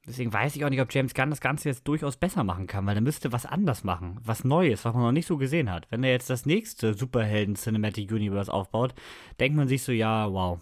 [0.05, 2.85] Deswegen weiß ich auch nicht, ob James Gunn das Ganze jetzt durchaus besser machen kann,
[2.85, 5.89] weil er müsste was anders machen, was Neues, was man noch nicht so gesehen hat.
[5.91, 8.95] Wenn er jetzt das nächste Superhelden Cinematic Universe aufbaut,
[9.39, 10.59] denkt man sich so, ja, wow.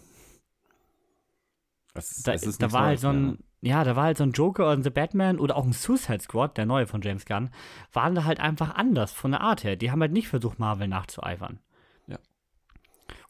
[1.94, 3.38] Es, da, es da war halt so ein, ne?
[3.62, 6.56] Ja, da war halt so ein Joker und The Batman oder auch ein Suicide Squad,
[6.56, 7.50] der neue von James Gunn,
[7.92, 9.76] waren da halt einfach anders von der Art her.
[9.76, 11.60] Die haben halt nicht versucht, Marvel nachzueifern.
[12.06, 12.18] Ja.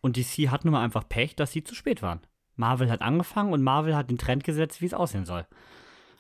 [0.01, 2.21] Und DC hat nun mal einfach Pech, dass sie zu spät waren.
[2.55, 5.47] Marvel hat angefangen und Marvel hat den Trend gesetzt, wie es aussehen soll.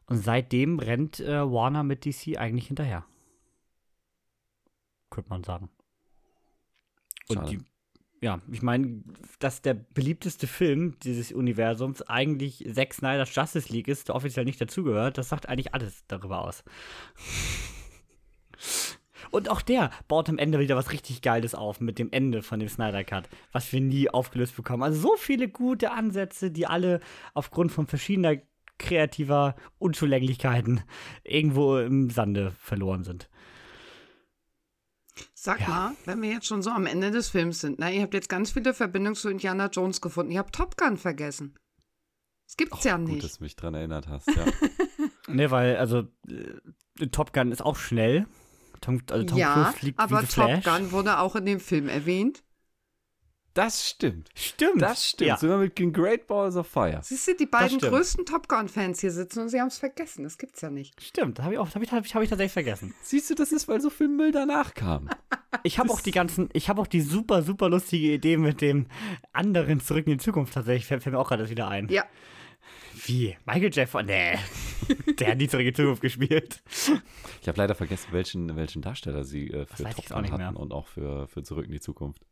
[0.06, 3.04] Und seitdem rennt äh, Warner mit DC eigentlich hinterher.
[5.10, 5.70] Könnte man sagen.
[7.28, 7.60] Und die,
[8.20, 9.02] ja, ich meine,
[9.38, 14.60] dass der beliebteste Film dieses Universums eigentlich Zack Snyder's Justice League ist, der offiziell nicht
[14.60, 16.62] dazugehört, das sagt eigentlich alles darüber aus.
[19.30, 22.58] Und auch der baut am Ende wieder was richtig Geiles auf mit dem Ende von
[22.58, 24.82] dem Snyder Cut, was wir nie aufgelöst bekommen.
[24.82, 27.00] Also so viele gute Ansätze, die alle
[27.32, 28.36] aufgrund von verschiedener
[28.78, 30.82] kreativer Unzulänglichkeiten
[31.22, 33.28] irgendwo im Sande verloren sind.
[35.34, 35.68] Sag ja.
[35.68, 38.28] mal, wenn wir jetzt schon so am Ende des Films sind, na, ihr habt jetzt
[38.28, 40.32] ganz viele Verbindungen zu Indiana Jones gefunden.
[40.32, 41.54] Ihr habt Top Gun vergessen.
[42.46, 43.14] Das gibt's oh, ja nicht.
[43.14, 44.44] Gut, dass du mich dran erinnert hast, ja.
[45.28, 48.26] ne, weil, also, äh, Top Gun ist auch schnell.
[48.80, 52.42] Tom, also Tom ja, Cruise fliegt aber Top Gun wurde auch in dem Film erwähnt.
[53.54, 54.28] Das stimmt.
[54.34, 54.80] Stimmt.
[54.80, 55.28] Das stimmt.
[55.28, 55.36] Ja.
[55.36, 57.00] Sogar mit Great Balls of Fire.
[57.02, 60.22] Siehst du, die beiden größten Top Gun-Fans hier sitzen und sie haben es vergessen.
[60.22, 61.00] Das gibt's ja nicht.
[61.02, 62.94] Stimmt, habe ich, hab ich, hab ich, hab ich tatsächlich vergessen.
[63.02, 65.10] Siehst du, das ist, weil so viel Müll danach kam.
[65.64, 68.86] ich habe auch die ganzen, ich habe auch die super, super lustige Idee mit dem
[69.32, 70.86] anderen Zurück in die Zukunft tatsächlich.
[70.86, 71.88] Fällt, fällt mir auch gerade wieder ein.
[71.88, 72.04] Ja.
[73.06, 73.36] Wie?
[73.46, 73.88] Michael J.
[74.04, 74.38] Nee.
[75.18, 76.62] Der hat nie Zurück in die Zukunft gespielt.
[77.42, 80.86] Ich habe leider vergessen, welchen, welchen Darsteller sie äh, für Top Gun hatten und auch
[80.86, 82.22] für, für Zurück in die Zukunft.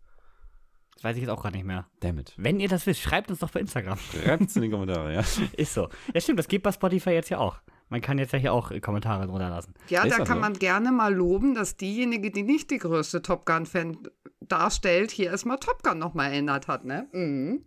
[0.99, 1.87] Das weiß ich jetzt auch gar nicht mehr.
[2.01, 2.35] Damit.
[2.37, 3.99] Wenn ihr das wisst, schreibt uns doch bei Instagram.
[3.99, 5.21] Schreibt es in die Kommentare, ja.
[5.57, 5.89] Ist so.
[6.13, 7.61] Ja, stimmt, das geht bei Spotify jetzt ja auch.
[7.89, 9.75] Man kann jetzt ja hier auch Kommentare drunter lassen.
[9.89, 10.41] Ja, Ist da kann so?
[10.41, 14.09] man gerne mal loben, dass diejenige, die nicht die größte Top Gun-Fan
[14.41, 17.07] darstellt, hier erstmal Top Gun nochmal erinnert hat, ne?
[17.13, 17.65] Mhm.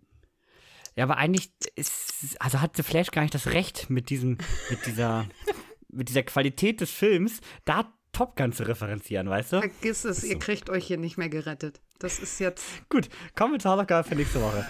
[0.97, 4.85] Ja, aber eigentlich ist, also hat The Flash gar nicht das Recht mit diesem, mit
[4.85, 5.25] dieser,
[5.87, 9.59] mit dieser Qualität des Films, da Top Gun zu referenzieren, weißt du?
[9.59, 11.81] Vergiss es, ihr kriegt euch hier nicht mehr gerettet.
[11.99, 12.65] Das ist jetzt.
[12.89, 14.67] Gut, kommen wir zur Hausaufgabe für nächste Woche.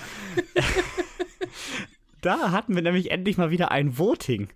[2.21, 4.49] da hatten wir nämlich endlich mal wieder ein Voting.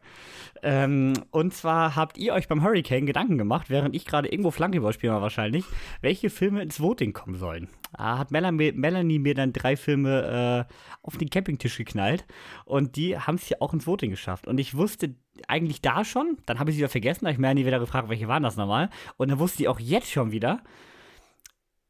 [0.62, 4.94] Ähm, und zwar habt ihr euch beim Hurricane Gedanken gemacht, während ich gerade irgendwo Flankeball
[4.94, 5.66] spiele wahrscheinlich,
[6.02, 7.70] welche Filme ins Voting kommen sollen.
[7.98, 12.26] Da hat Melanie, Melanie mir dann drei Filme äh, auf den Campingtisch geknallt
[12.66, 14.48] und die haben es ja auch ins Voting geschafft.
[14.48, 15.16] Und ich wusste
[15.48, 18.10] eigentlich da schon, dann habe ich sie wieder vergessen, da habe ich Melanie wieder gefragt,
[18.10, 18.90] welche waren das nochmal.
[19.18, 20.62] Und dann wusste ich auch jetzt schon wieder,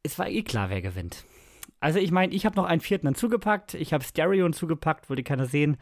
[0.02, 1.24] es war eh klar, wer gewinnt.
[1.80, 3.74] Also ich meine, ich habe noch einen vierten hinzugepackt.
[3.74, 5.76] Ich habe Stereo hinzugepackt, wollte keiner sehen.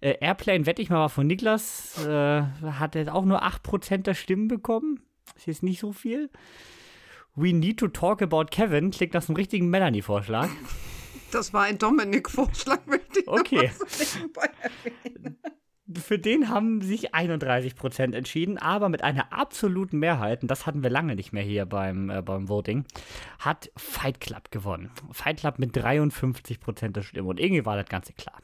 [0.00, 2.04] Äh, Airplane, wette ich mal, war von Niklas.
[2.04, 5.00] Äh, hat jetzt auch nur 8% der Stimmen bekommen.
[5.36, 6.30] Ist jetzt nicht so viel.
[7.36, 10.48] We Need to Talk About Kevin klingt nach einem richtigen Melanie-Vorschlag.
[11.32, 13.70] Das war ein Dominik-Vorschlag, möchte ich Okay
[15.94, 20.82] für den haben sich 31 Prozent entschieden, aber mit einer absoluten Mehrheit, und das hatten
[20.82, 22.84] wir lange nicht mehr hier beim, äh, beim Voting,
[23.38, 24.90] hat Fight Club gewonnen.
[25.12, 28.40] Fight Club mit 53 Prozent der Stimmen und irgendwie war das Ganze klar.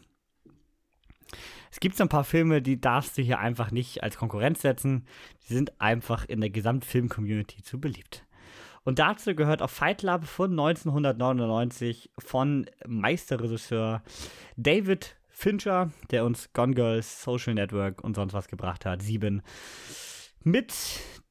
[1.71, 5.07] Es gibt so ein paar Filme, die darfst du hier einfach nicht als Konkurrenz setzen.
[5.49, 8.27] Die sind einfach in der Gesamtfilm-Community zu beliebt.
[8.85, 14.03] Und dazu gehört auch Fight Club von 1999 von Meisterregisseur
[14.57, 19.03] David Fincher, der uns Gone Girls, Social Network und sonst was gebracht hat.
[19.03, 19.43] Sieben.
[20.45, 20.73] Mit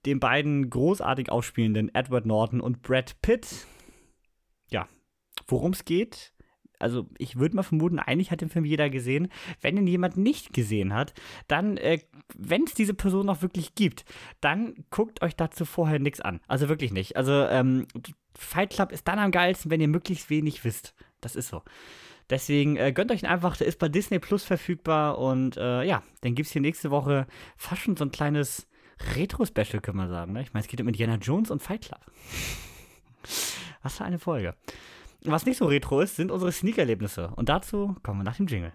[0.05, 3.67] den beiden großartig aufspielenden Edward Norton und Brad Pitt.
[4.69, 4.87] Ja,
[5.47, 6.33] worum es geht.
[6.79, 9.29] Also ich würde mal vermuten, eigentlich hat den Film jeder gesehen.
[9.61, 11.13] Wenn ihn jemand nicht gesehen hat,
[11.47, 11.99] dann, äh,
[12.35, 14.03] wenn es diese Person noch wirklich gibt,
[14.41, 16.41] dann guckt euch dazu vorher nichts an.
[16.47, 17.15] Also wirklich nicht.
[17.17, 17.85] Also ähm,
[18.35, 20.95] Fight Club ist dann am geilsten, wenn ihr möglichst wenig wisst.
[21.21, 21.61] Das ist so.
[22.31, 26.01] Deswegen äh, gönnt euch ihn einfach, der ist bei Disney Plus verfügbar und äh, ja,
[26.21, 27.27] dann gibt es hier nächste Woche
[27.57, 28.67] fast schon so ein kleines
[29.15, 30.31] Retro-Special, können wir sagen.
[30.31, 30.41] Ne?
[30.41, 31.99] Ich meine, es geht um Indiana Jones und Fight Club.
[33.83, 34.55] Was für eine Folge.
[35.23, 37.31] Was nicht so retro ist, sind unsere Sneak-Erlebnisse.
[37.35, 38.71] Und dazu kommen wir nach dem Jingle.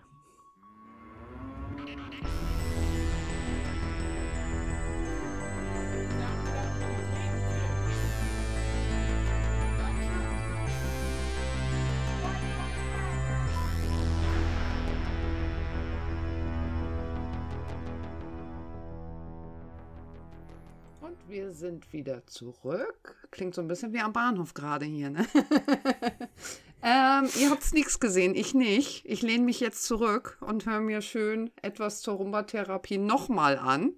[21.06, 23.14] Und wir sind wieder zurück.
[23.30, 25.24] Klingt so ein bisschen wie am Bahnhof gerade hier, ne?
[26.82, 29.04] ähm, ihr habt Sneaks gesehen, ich nicht.
[29.06, 33.92] Ich lehne mich jetzt zurück und höre mir schön etwas zur Rumba-Therapie nochmal an.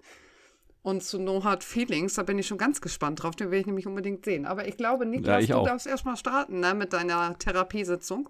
[0.83, 3.65] Und zu No Hard Feelings, da bin ich schon ganz gespannt drauf, den will ich
[3.65, 4.45] nämlich unbedingt sehen.
[4.45, 8.29] Aber ich glaube, Niklas, ich du darfst erstmal starten, ne, mit deiner Therapiesitzung.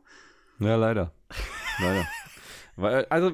[0.59, 1.11] Ja, leider.
[1.79, 2.07] leider.
[2.77, 3.33] Weil, also,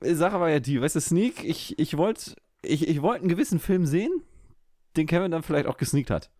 [0.00, 3.60] Sache war ja die, weißt du, Sneak, ich, ich wollte ich, ich wollt einen gewissen
[3.60, 4.22] Film sehen,
[4.98, 6.30] den Kevin dann vielleicht auch gesneakt hat.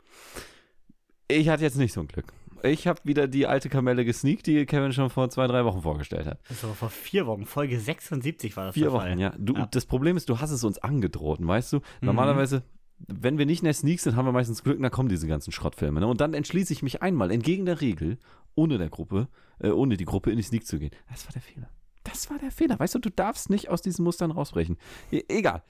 [1.29, 2.33] Ich hatte jetzt nicht so ein Glück.
[2.65, 6.27] Ich habe wieder die alte Kamelle gesneakt, die Kevin schon vor zwei, drei Wochen vorgestellt
[6.27, 6.41] hat.
[6.49, 9.21] Das war vor vier Wochen, Folge 76 war das Vier Wochen, Fall.
[9.21, 9.33] ja.
[9.39, 9.67] Du, Ja.
[9.71, 11.77] Das Problem ist, du hast es uns angedroht, weißt du?
[11.77, 11.83] Mhm.
[12.01, 12.65] Normalerweise,
[13.07, 15.53] wenn wir nicht in der Sneak sind, haben wir meistens Glück, dann kommen diese ganzen
[15.53, 16.01] Schrottfilme.
[16.01, 16.07] Ne?
[16.09, 18.19] Und dann entschließe ich mich einmal, entgegen der Regel,
[18.57, 19.29] ohne der Gruppe,
[19.61, 20.91] äh, ohne die Gruppe in die Sneak zu gehen.
[21.09, 21.71] Das war der Fehler.
[22.03, 22.79] Das war der Fehler.
[22.81, 24.79] Weißt du, du darfst nicht aus diesen Mustern rausbrechen.
[25.13, 25.63] E egal.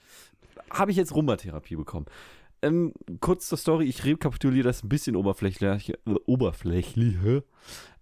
[0.71, 2.05] Habe ich jetzt Rumba-Therapie bekommen.
[2.61, 5.91] Ähm, kurz zur Story, ich rekapituliere das ein bisschen oberflächlich.
[5.91, 5.95] Äh,
[6.25, 7.15] oberflächlich.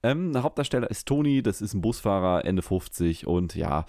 [0.04, 3.86] Ähm, Hauptdarsteller ist Toni, das ist ein Busfahrer, Ende 50 und ja,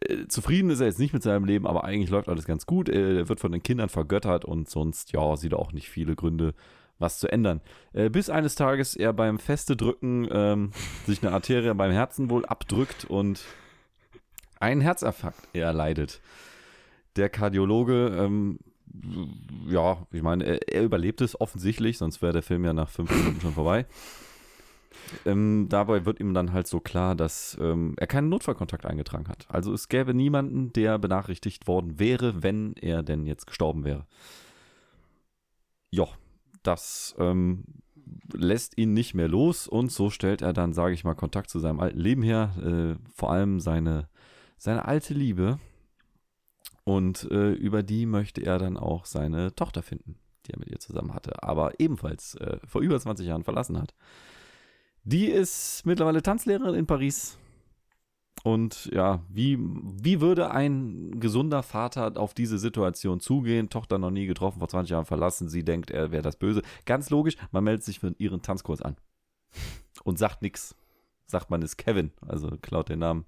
[0.00, 2.88] äh, zufrieden ist er jetzt nicht mit seinem Leben, aber eigentlich läuft alles ganz gut.
[2.88, 6.14] Äh, Er wird von den Kindern vergöttert und sonst, ja, sieht er auch nicht viele
[6.14, 6.54] Gründe,
[6.98, 7.60] was zu ändern.
[7.92, 10.72] Äh, bis eines Tages er beim Feste drücken ähm,
[11.06, 13.44] sich eine Arterie beim Herzen wohl abdrückt und
[14.60, 16.20] einen Herzinfarkt erleidet.
[17.16, 18.58] Der Kardiologe, ähm,
[19.68, 23.10] ja, ich meine, er, er überlebt es offensichtlich, sonst wäre der Film ja nach fünf
[23.10, 23.86] Minuten schon vorbei.
[25.24, 29.46] Ähm, dabei wird ihm dann halt so klar, dass ähm, er keinen Notfallkontakt eingetragen hat.
[29.48, 34.06] Also es gäbe niemanden, der benachrichtigt worden wäre, wenn er denn jetzt gestorben wäre.
[35.90, 36.06] Ja,
[36.62, 37.64] das ähm,
[38.32, 41.58] lässt ihn nicht mehr los und so stellt er dann, sage ich mal, Kontakt zu
[41.58, 44.08] seinem alten Leben her, äh, vor allem seine,
[44.56, 45.58] seine alte Liebe.
[46.88, 50.16] Und äh, über die möchte er dann auch seine Tochter finden,
[50.46, 53.94] die er mit ihr zusammen hatte, aber ebenfalls äh, vor über 20 Jahren verlassen hat.
[55.04, 57.36] Die ist mittlerweile Tanzlehrerin in Paris.
[58.42, 63.68] Und ja, wie, wie würde ein gesunder Vater auf diese Situation zugehen?
[63.68, 65.50] Tochter noch nie getroffen, vor 20 Jahren verlassen.
[65.50, 66.62] Sie denkt, er wäre das Böse.
[66.86, 68.96] Ganz logisch, man meldet sich für ihren Tanzkurs an.
[70.04, 70.74] Und sagt nichts.
[71.26, 73.26] Sagt man ist Kevin, also klaut den Namen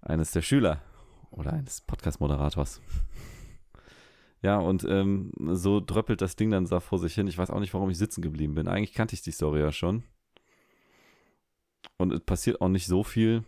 [0.00, 0.80] eines der Schüler
[1.34, 2.80] oder eines Podcast-Moderators.
[4.42, 7.26] Ja, und ähm, so dröppelt das Ding dann so vor sich hin.
[7.28, 8.68] Ich weiß auch nicht, warum ich sitzen geblieben bin.
[8.68, 10.02] Eigentlich kannte ich die Story ja schon.
[11.96, 13.44] Und es passiert auch nicht so viel.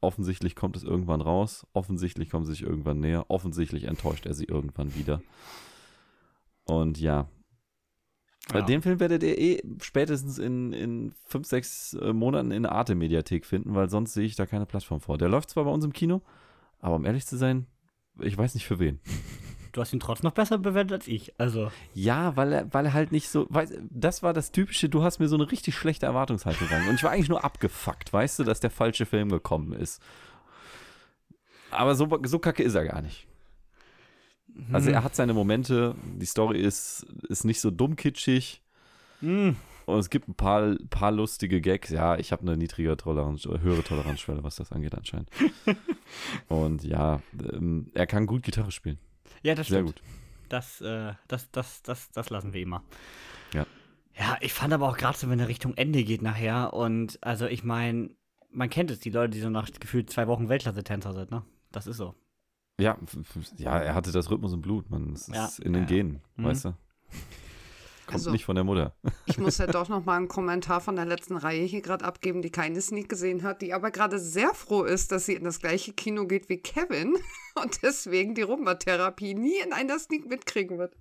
[0.00, 1.66] Offensichtlich kommt es irgendwann raus.
[1.72, 3.26] Offensichtlich kommen sie sich irgendwann näher.
[3.28, 5.22] Offensichtlich enttäuscht er sie irgendwann wieder.
[6.64, 7.28] Und ja.
[8.52, 8.62] Ja.
[8.62, 13.46] Den Film werdet ihr eh spätestens in, in fünf, sechs äh, Monaten in der Arte-Mediathek
[13.46, 15.16] finden, weil sonst sehe ich da keine Plattform vor.
[15.16, 16.20] Der läuft zwar bei uns im Kino,
[16.84, 17.66] aber um ehrlich zu sein,
[18.20, 19.00] ich weiß nicht für wen.
[19.72, 21.32] Du hast ihn trotzdem noch besser bewertet als ich.
[21.40, 25.02] Also, Ja, weil er, weil er halt nicht so, weiß, das war das Typische, du
[25.02, 26.86] hast mir so eine richtig schlechte Erwartungshaltung rein.
[26.86, 30.02] Und ich war eigentlich nur abgefuckt, weißt du, dass der falsche Film gekommen ist.
[31.70, 33.26] Aber so, so kacke ist er gar nicht.
[34.70, 38.62] Also er hat seine Momente, die Story ist, ist nicht so dumm kitschig.
[39.22, 39.54] mh,
[39.86, 41.90] Und es gibt ein paar, paar lustige Gags.
[41.90, 45.28] Ja, ich habe eine niedrige Toleranz, oder höhere Toleranzschwelle, was das angeht anscheinend.
[46.48, 47.20] Und ja,
[47.52, 48.98] ähm, er kann gut Gitarre spielen.
[49.42, 49.96] ja, das Sehr stimmt.
[49.96, 50.02] gut.
[50.48, 52.82] Das, äh, das, das, das, das lassen wir immer.
[53.52, 53.66] Ja.
[54.16, 57.46] Ja, ich fand aber auch gerade so, wenn er Richtung Ende geht nachher und also
[57.46, 58.10] ich meine,
[58.52, 61.42] man kennt es, die Leute, die so nach gefühlt zwei Wochen Weltklasse-Tänzer sind, ne?
[61.72, 62.14] Das ist so.
[62.78, 62.96] Ja,
[63.56, 65.12] ja, er hatte das Rhythmus im Blut, man.
[65.14, 65.88] Es Ja, ist in den ja.
[65.88, 66.44] Genen, Mhm.
[66.44, 66.74] weißt du?
[68.06, 68.94] Kommt Also- nicht von der Mutter.
[69.26, 72.42] Ich muss ja doch noch mal einen Kommentar von der letzten Reihe hier gerade abgeben,
[72.42, 75.60] die keine Sneak gesehen hat, die aber gerade sehr froh ist, dass sie in das
[75.60, 77.16] gleiche Kino geht wie Kevin
[77.62, 80.94] und deswegen die Rumba-Therapie nie in einer Sneak mitkriegen wird.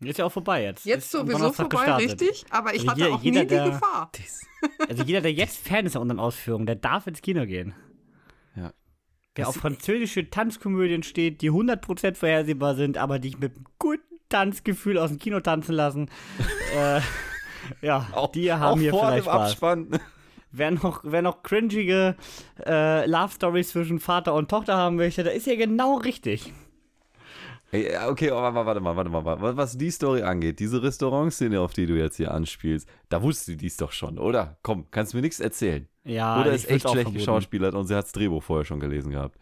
[0.00, 0.84] Ist ja auch vorbei jetzt.
[0.84, 2.10] Jetzt Ist sowieso vorbei, gestartet.
[2.22, 4.10] richtig, aber ich Also hatte jeder- auch jeder, nie die der- Gefahr.
[4.88, 7.74] Also jeder, der jetzt Fan ist an unseren Ausführungen, der darf ins Kino gehen.
[8.56, 8.72] Ja.
[9.34, 14.13] Wer Das- auf französische Tanzkomödien steht, die 100% vorhersehbar sind, aber dich mit einem guten
[14.28, 16.10] Tanzgefühl aus dem Kino tanzen lassen,
[16.76, 17.00] äh,
[17.80, 19.50] ja, die haben hier vor vielleicht dem Spaß.
[19.52, 20.00] Abspann.
[20.52, 22.16] wer noch, wer noch cringige
[22.64, 26.52] äh, Love Stories zwischen Vater und Tochter haben möchte, da ist ja genau richtig.
[27.74, 29.56] Ey, okay, aber warte mal, warte mal, warte mal.
[29.56, 33.56] Was die Story angeht, diese Restaurantszene, auf die du jetzt hier anspielst, da wusste die
[33.56, 34.58] dies doch schon, oder?
[34.62, 35.88] Komm, kannst du mir nichts erzählen.
[36.04, 39.10] Ja, oder ist echt auch schlecht geschauspielert und sie hat das Drehbuch vorher schon gelesen
[39.10, 39.38] gehabt.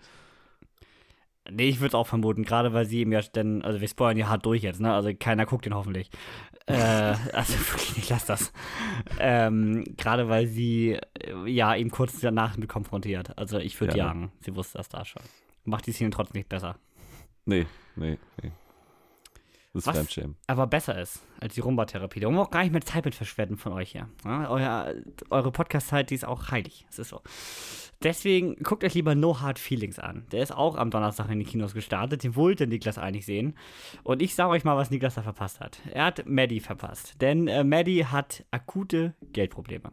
[1.51, 4.17] Nee, ich würde es auch vermuten, gerade weil sie eben ja dann, also wir spoilern
[4.17, 4.95] ja hart durch jetzt, ne?
[4.95, 6.11] Also keiner guckt den hoffentlich.
[6.67, 6.73] äh,
[7.33, 8.53] also wirklich nicht, lass das.
[9.19, 13.37] Ähm, gerade weil sie äh, ja ihn kurz danach mit konfrontiert.
[13.39, 14.07] Also ich würde Ja.
[14.07, 15.23] jagen, sie wusste das da schon.
[15.65, 16.77] Macht die Szene trotzdem nicht besser.
[17.45, 17.67] Nee,
[17.97, 18.53] nee, nee.
[19.75, 19.97] Das ist Was?
[19.97, 20.37] Fremdschämen.
[20.47, 22.21] aber besser ist als die Rumba-Therapie.
[22.21, 24.09] Da wollen wir auch gar nicht mehr Zeit mit verschwenden von euch hier.
[24.25, 24.95] Ja, euer,
[25.31, 26.87] eure Podcast-Zeit, die ist auch heilig.
[26.91, 27.23] Es ist so.
[28.03, 30.27] Deswegen guckt euch lieber No Hard Feelings an.
[30.33, 32.25] Der ist auch am Donnerstag in die Kinos gestartet.
[32.25, 33.57] Den wollte Niklas eigentlich sehen.
[34.03, 35.79] Und ich sage euch mal, was Niklas da verpasst hat.
[35.93, 37.15] Er hat Maddie verpasst.
[37.21, 39.93] Denn äh, Maddie hat akute Geldprobleme.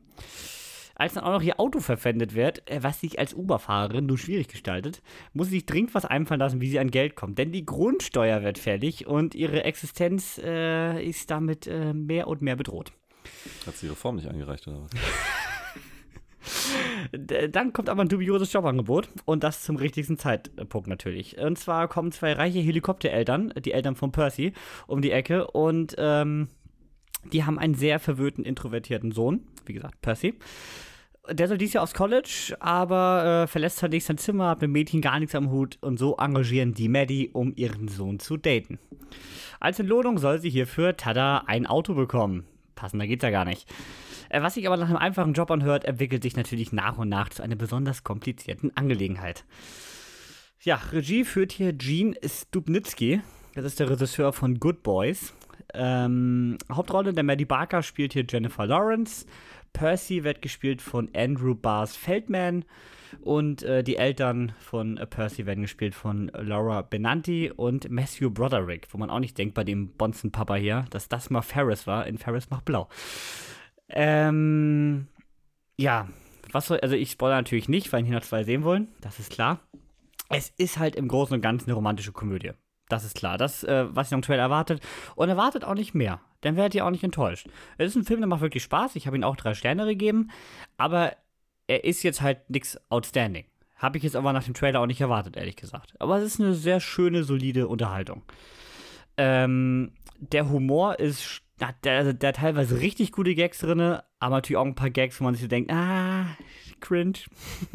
[1.00, 4.50] Als dann auch noch ihr Auto verpfändet wird, äh, was sich als Uber-Fahrerin nur schwierig
[4.50, 7.38] gestaltet, muss sie sich dringend was einfallen lassen, wie sie an Geld kommt.
[7.38, 12.58] Denn die Grundsteuer wird fällig und ihre Existenz äh, ist damit äh, mehr und mehr
[12.58, 12.92] bedroht.
[13.66, 14.90] Hat sie ihre Form nicht eingereicht, oder was?
[17.52, 21.38] Dann kommt aber ein dubioses Jobangebot und das zum richtigsten Zeitpunkt natürlich.
[21.38, 24.52] Und zwar kommen zwei reiche Helikoptereltern, die Eltern von Percy,
[24.86, 26.50] um die Ecke und ähm,
[27.32, 30.36] die haben einen sehr verwöhnten, introvertierten Sohn, wie gesagt, Percy.
[31.32, 34.72] Der soll dies Jahr aufs College, aber äh, verlässt halt nicht sein Zimmer, hat mit
[34.72, 38.80] Mädchen gar nichts am Hut und so engagieren die Maddie, um ihren Sohn zu daten.
[39.60, 42.46] Als Entlohnung soll sie hierfür, tada, ein Auto bekommen.
[42.76, 43.68] Passender geht's ja gar nicht.
[44.30, 47.30] Äh, Was sich aber nach einem einfachen Job anhört, entwickelt sich natürlich nach und nach
[47.30, 49.46] zu einer besonders komplizierten Angelegenheit.
[50.62, 53.22] Ja, Regie führt hier Gene Stupnitsky.
[53.56, 55.34] Das ist der Regisseur von Good Boys.
[55.74, 59.26] Ähm, Hauptrolle der Maddie Barker spielt hier Jennifer Lawrence.
[59.74, 62.66] Percy wird gespielt von Andrew Bars Feldman.
[63.22, 68.88] Und äh, die Eltern von äh, Percy werden gespielt von Laura Benanti und Matthew Broderick,
[68.92, 72.18] wo man auch nicht denkt bei dem Bonzen-Papa hier, dass das mal Ferris war in
[72.18, 72.88] Ferris macht blau.
[73.90, 75.08] Ähm,
[75.78, 76.08] ja,
[76.52, 79.32] was soll, also ich spoilere natürlich nicht, weil hier noch zwei sehen wollen, das ist
[79.32, 79.60] klar.
[80.30, 82.52] Es ist halt im Großen und Ganzen eine romantische Komödie.
[82.88, 83.38] Das ist klar.
[83.38, 84.82] Das, äh, was ihr am Trailer erwartet.
[85.16, 86.22] Und erwartet auch nicht mehr.
[86.42, 87.48] Dann werdet ihr auch nicht enttäuscht.
[87.78, 88.96] Es ist ein Film, der macht wirklich Spaß.
[88.96, 90.32] Ich habe ihm auch drei Sterne gegeben.
[90.78, 91.14] Aber
[91.68, 93.46] er ist jetzt halt nichts outstanding.
[93.76, 95.94] Habe ich jetzt aber nach dem Trailer auch nicht erwartet, ehrlich gesagt.
[96.00, 98.24] Aber es ist eine sehr schöne, solide Unterhaltung.
[99.18, 101.42] Ähm, der Humor ist,
[101.84, 103.80] der, also der hat teilweise richtig gute Gags drin,
[104.20, 106.26] aber natürlich auch ein paar Gags, wo man sich denkt, ah,
[106.82, 107.20] cringe.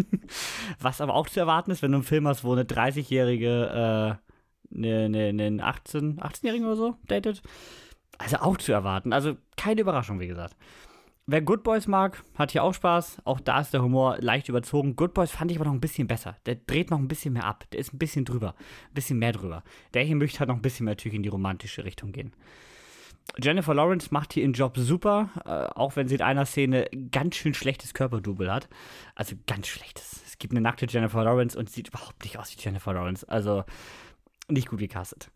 [0.81, 4.19] Was aber auch zu erwarten ist, wenn du einen Film hast, wo eine 30-jährige,
[4.73, 7.43] äh, eine, eine, eine 18, 18-Jährige oder so datet.
[8.19, 9.13] Also auch zu erwarten.
[9.13, 10.57] Also keine Überraschung, wie gesagt.
[11.27, 13.23] Wer Good Boys mag, hat hier auch Spaß.
[13.25, 14.95] Auch da ist der Humor leicht überzogen.
[14.95, 16.37] Good Boys fand ich aber noch ein bisschen besser.
[16.45, 17.65] Der dreht noch ein bisschen mehr ab.
[17.73, 18.55] Der ist ein bisschen drüber.
[18.91, 19.65] Ein bisschen mehr drüber.
[19.95, 22.35] Der hier möchte halt noch ein bisschen mehr natürlich in die romantische Richtung gehen.
[23.43, 27.37] Jennifer Lawrence macht hier ihren Job super, äh, auch wenn sie in einer Szene ganz
[27.37, 28.69] schön schlechtes Körperdouble hat.
[29.15, 30.23] Also ganz schlechtes.
[30.27, 33.27] Es gibt eine nackte Jennifer Lawrence und sie sieht überhaupt nicht aus wie Jennifer Lawrence.
[33.27, 33.65] Also
[34.49, 35.31] nicht gut gecastet.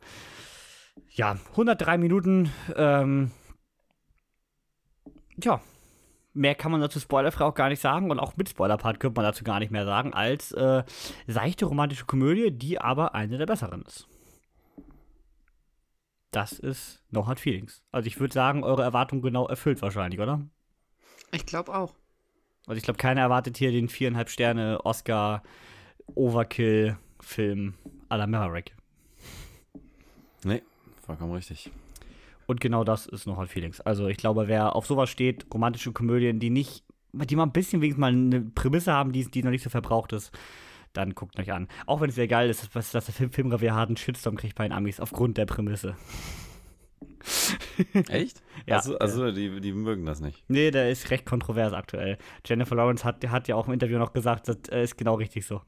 [1.11, 2.53] Ja, 103 Minuten.
[2.77, 3.31] Ähm,
[5.43, 5.61] ja,
[6.35, 9.25] mehr kann man dazu spoilerfrei auch gar nicht sagen und auch mit Spoilerpart könnte man
[9.25, 10.85] dazu gar nicht mehr sagen als äh,
[11.27, 14.07] seichte romantische Komödie, die aber eine der besseren ist.
[16.31, 17.83] Das ist No Hard Feelings.
[17.91, 20.47] Also ich würde sagen, eure Erwartung genau erfüllt wahrscheinlich, oder?
[21.33, 21.95] Ich glaube auch.
[22.67, 25.43] Also ich glaube, keiner erwartet hier den viereinhalb Sterne Oscar
[26.15, 27.75] Overkill Film
[28.09, 28.77] à la Maverick.
[30.45, 30.63] Nee,
[31.09, 31.71] vollkommen richtig.
[32.47, 33.81] Und genau das ist No Hard Feelings.
[33.81, 37.81] Also ich glaube, wer auf sowas steht, romantische Komödien, die nicht, die mal ein bisschen
[37.81, 40.33] wenigstens mal eine Prämisse haben, die, die noch nicht so verbraucht ist,
[40.93, 41.67] dann guckt euch an.
[41.87, 44.65] Auch wenn es sehr geil ist, dass, dass der Film Filmrevier harten Shitstorm kriegt bei
[44.65, 45.97] den Amis aufgrund der Prämisse.
[48.09, 48.43] Echt?
[48.67, 48.77] Ja.
[48.77, 50.45] Also, also die, die mögen das nicht.
[50.49, 52.19] Nee, der ist recht kontrovers aktuell.
[52.45, 55.47] Jennifer Lawrence hat, hat ja auch im Interview noch gesagt, das äh, ist genau richtig
[55.47, 55.63] so.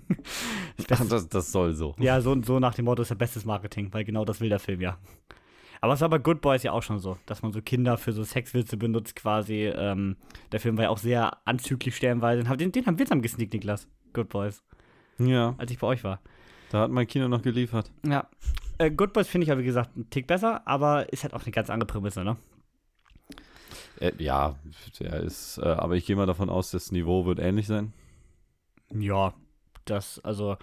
[0.90, 1.94] Ach, das, das soll so.
[1.98, 4.58] Ja, so, so nach dem Motto ist ja bestes Marketing, weil genau das will der
[4.58, 4.98] Film ja.
[5.80, 8.12] Aber es war bei Good Boys ja auch schon so, dass man so Kinder für
[8.12, 9.64] so Sexwitze benutzt quasi.
[9.66, 10.16] Ähm,
[10.50, 12.42] der Film war ja auch sehr anzüglich stellenweise.
[12.56, 13.86] Den, den haben wir zusammen gesneakt, Niklas.
[14.14, 14.64] Good Boys,
[15.18, 16.20] Ja, als ich bei euch war.
[16.70, 17.90] da hat mein Kino noch geliefert.
[18.06, 18.26] Ja.
[18.78, 21.42] Äh, Good Boys finde ich ja, wie gesagt, einen Tick besser, aber ist halt auch
[21.42, 22.36] eine ganz andere Prämisse, ne?
[24.00, 24.56] Äh, ja,
[25.00, 27.92] der ist, äh, aber ich gehe mal davon aus, das Niveau wird ähnlich sein.
[28.94, 29.34] Ja,
[29.90, 30.56] das, also,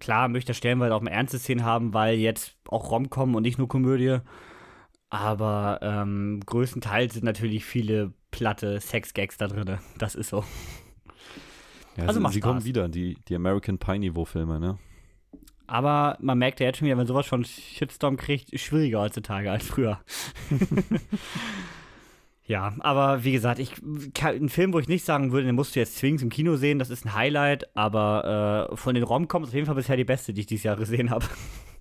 [0.00, 3.58] klar möchte er stellenweise auch mal ernste Szenen haben, weil jetzt auch Rom-Com und nicht
[3.58, 4.18] nur Komödie.
[5.10, 9.78] Aber ähm, größtenteils sind natürlich viele platte Sex-Gags da drin.
[9.96, 10.44] Das ist so.
[11.96, 12.64] Ja, Also sie, macht sie kommen Spaß.
[12.66, 14.78] wieder, die, die American Pie-Niveau-Filme, ne?
[15.66, 19.66] Aber man merkt ja jetzt schon wieder, wenn sowas schon Shitstorm kriegt, schwieriger heutzutage als
[19.66, 20.00] früher.
[22.48, 23.74] ja, aber wie gesagt, ich
[24.14, 26.56] kann, ein Film, wo ich nicht sagen würde, den musst du jetzt zwingend im Kino
[26.56, 30.04] sehen, das ist ein Highlight, aber äh, von den Romcoms auf jeden Fall bisher die
[30.04, 31.26] beste, die ich dieses Jahr gesehen habe.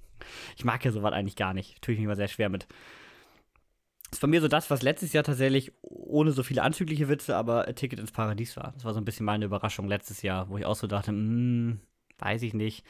[0.57, 1.81] ich mag ja sowas eigentlich gar nicht.
[1.81, 2.67] Tue ich mich mal sehr schwer mit.
[4.11, 7.73] Das war mir so das, was letztes Jahr tatsächlich ohne so viele anzügliche Witze, aber
[7.73, 8.73] Ticket ins Paradies war.
[8.73, 11.79] Das war so ein bisschen meine Überraschung letztes Jahr, wo ich auch so dachte, hm,
[12.19, 12.83] weiß ich nicht.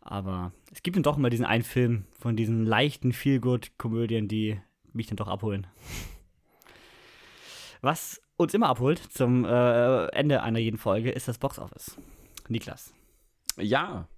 [0.00, 4.60] Aber es gibt dann doch immer diesen einen Film von diesen leichten Feel-Good-Komödien, die
[4.92, 5.68] mich dann doch abholen.
[7.84, 11.98] Was uns immer abholt zum äh, Ende einer jeden Folge ist das Boxoffice.
[12.48, 12.94] Niklas.
[13.58, 14.08] Ja.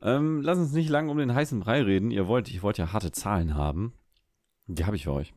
[0.00, 2.12] Ähm, lass uns nicht lange um den heißen Brei reden.
[2.12, 3.94] Ihr wollt, ich wollte ja harte Zahlen haben.
[4.68, 5.34] Die habe ich für euch.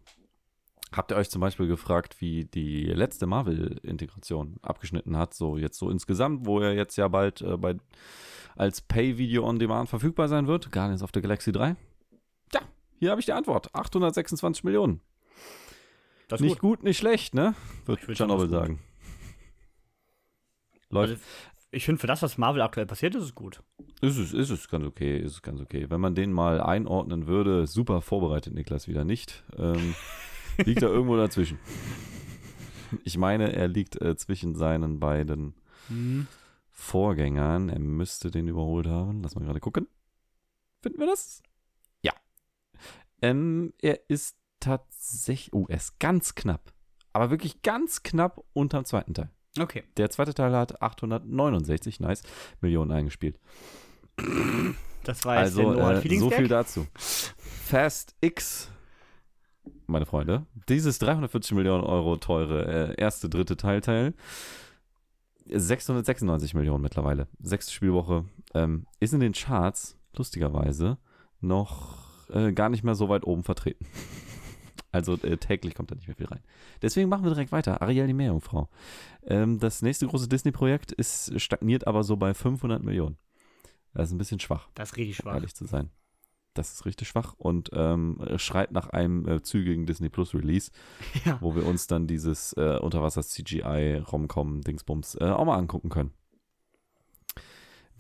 [0.92, 5.34] Habt ihr euch zum Beispiel gefragt, wie die letzte Marvel-Integration abgeschnitten hat?
[5.34, 7.76] So jetzt so insgesamt, wo er jetzt ja bald äh, bei,
[8.56, 10.72] als Pay-Video on Demand verfügbar sein wird.
[10.72, 11.76] Guardians of the Galaxy 3.
[12.54, 12.62] Ja,
[13.00, 13.74] hier habe ich die Antwort.
[13.74, 15.02] 826 Millionen.
[16.32, 17.56] Das Nicht gut, nicht schlecht, ne?
[17.82, 18.56] Ich Wird würd schon Chernobyl gut.
[18.56, 18.80] sagen.
[20.90, 21.14] Läuft.
[21.14, 21.24] Also,
[21.72, 23.62] ich finde, für das, was Marvel aktuell passiert, ist es gut.
[24.02, 25.90] Ist es, ist es ganz okay, ist es ganz okay.
[25.90, 29.44] Wenn man den mal einordnen würde, super vorbereitet, Niklas, wieder nicht.
[29.58, 29.96] Ähm,
[30.66, 31.60] liegt er irgendwo dazwischen.
[33.04, 35.54] Ich meine, er liegt äh, zwischen seinen beiden
[36.70, 37.70] Vorgängern.
[37.70, 39.22] Er müsste den überholt haben.
[39.24, 39.88] Lass mal gerade gucken.
[40.82, 41.42] Finden wir das?
[42.02, 42.14] Ja.
[43.22, 46.74] Ähm, er ist tatsächlich, oh, er ist ganz knapp.
[47.14, 49.30] Aber wirklich ganz knapp unterm zweiten Teil.
[49.60, 49.84] Okay.
[49.98, 52.24] Der zweite Teil hat 869, nice,
[52.62, 53.38] Millionen eingespielt.
[55.04, 56.88] Das war jetzt Also äh, so viel dazu.
[56.96, 58.72] Fast X,
[59.88, 64.14] meine Freunde, dieses 340 Millionen Euro teure äh, erste, dritte Teilteil,
[65.46, 67.28] 696 Millionen mittlerweile.
[67.42, 70.98] Sechste Spielwoche ähm, ist in den Charts lustigerweise
[71.42, 73.86] noch äh, gar nicht mehr so weit oben vertreten.
[74.92, 76.42] Also äh, täglich kommt da nicht mehr viel rein.
[76.82, 77.82] Deswegen machen wir direkt weiter.
[77.82, 78.70] Ariel die Meerjungfrau.
[79.26, 83.18] Ähm, das nächste große Disney-Projekt ist stagniert aber so bei 500 Millionen.
[83.94, 85.34] Das ist ein bisschen schwach Das ist richtig schwach.
[85.34, 85.90] ehrlich zu sein.
[86.54, 90.72] Das ist richtig schwach und ähm, schreit nach einem äh, zügigen Disney Plus Release,
[91.26, 91.38] Ja.
[91.40, 96.12] wo wir uns dann dieses äh, Unterwasser CGI Romcom Dingsbums äh, auch mal angucken können.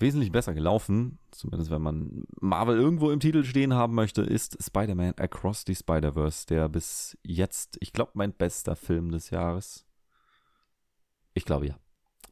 [0.02, 5.14] Wesentlich besser gelaufen, zumindest wenn man Marvel irgendwo im Titel stehen haben möchte, ist Spider-Man
[5.18, 9.86] Across the Spider-Verse, der bis jetzt, ich glaube, mein bester Film des Jahres.
[11.34, 11.76] Ich glaube ja.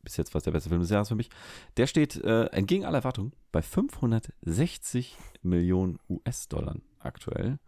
[0.02, 1.30] Bis jetzt war es der beste Film des Jahres für mich.
[1.78, 7.60] Der steht äh, entgegen aller Erwartungen bei 560 Millionen US-Dollar aktuell.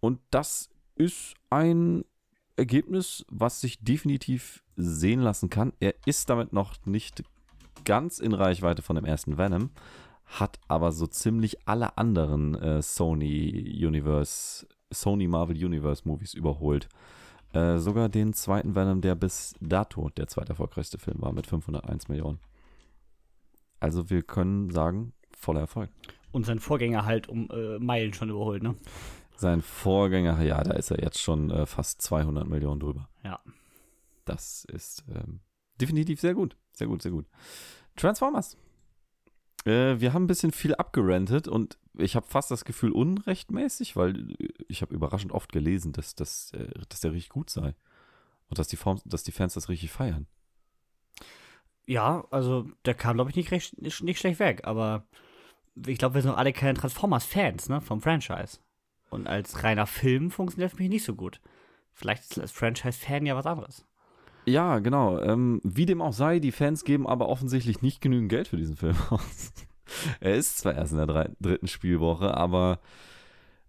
[0.00, 2.04] Und das ist ein
[2.56, 5.72] Ergebnis, was sich definitiv sehen lassen kann.
[5.80, 7.22] Er ist damit noch nicht
[7.84, 9.70] ganz in Reichweite von dem ersten Venom,
[10.26, 16.88] hat aber so ziemlich alle anderen äh, Sony Universe, Sony Marvel Universe Movies überholt.
[17.52, 22.08] Äh, sogar den zweiten Venom, der bis dato der zweite erfolgreichste Film war mit 501
[22.08, 22.40] Millionen.
[23.80, 25.90] Also wir können sagen, voller Erfolg.
[26.30, 28.74] Und sein Vorgänger halt um äh, Meilen schon überholt, ne?
[29.36, 33.08] Sein Vorgänger, ja, da ist er jetzt schon äh, fast 200 Millionen drüber.
[33.24, 33.40] Ja.
[34.24, 35.40] Das ist ähm,
[35.80, 36.56] definitiv sehr gut.
[36.78, 37.26] Sehr gut, sehr gut.
[37.96, 38.56] Transformers.
[39.64, 44.36] Äh, wir haben ein bisschen viel abgerantet und ich habe fast das Gefühl unrechtmäßig, weil
[44.68, 47.74] ich habe überraschend oft gelesen, dass, dass, äh, dass der richtig gut sei.
[48.48, 50.28] Und dass die, Form, dass die Fans das richtig feiern.
[51.84, 55.04] Ja, also der kam, glaube ich, nicht, recht, nicht, nicht schlecht weg, aber
[55.74, 58.60] ich glaube, wir sind auch alle keine Transformers-Fans, ne, vom Franchise.
[59.10, 61.40] Und als reiner Film funktioniert das für mich nicht so gut.
[61.92, 63.87] Vielleicht ist als Franchise-Fan ja was anderes.
[64.48, 65.20] Ja, genau.
[65.20, 68.76] Ähm, wie dem auch sei, die Fans geben aber offensichtlich nicht genügend Geld für diesen
[68.76, 69.52] Film aus.
[70.20, 72.80] er ist zwar erst in der drei, dritten Spielwoche, aber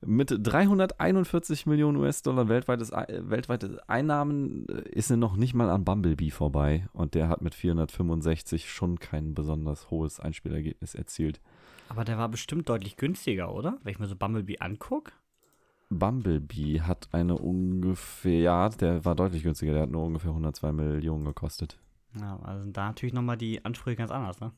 [0.01, 6.31] mit 341 Millionen US-Dollar weltweites, weltweite Einnahmen äh, ist er noch nicht mal an Bumblebee
[6.31, 6.87] vorbei.
[6.93, 11.41] Und der hat mit 465 schon kein besonders hohes Einspielergebnis erzielt.
[11.89, 13.79] Aber der war bestimmt deutlich günstiger, oder?
[13.83, 15.11] Wenn ich mir so Bumblebee angucke.
[15.89, 21.25] Bumblebee hat eine ungefähr, ja, der war deutlich günstiger, der hat nur ungefähr 102 Millionen
[21.25, 21.77] gekostet.
[22.19, 24.51] Ja, also sind da natürlich nochmal die Ansprüche ganz anders, ne?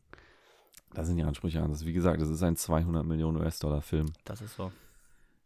[0.93, 1.85] Da sind die Ansprüche anders.
[1.85, 4.07] Wie gesagt, das ist ein 200 Millionen US-Dollar-Film.
[4.25, 4.71] Das ist so.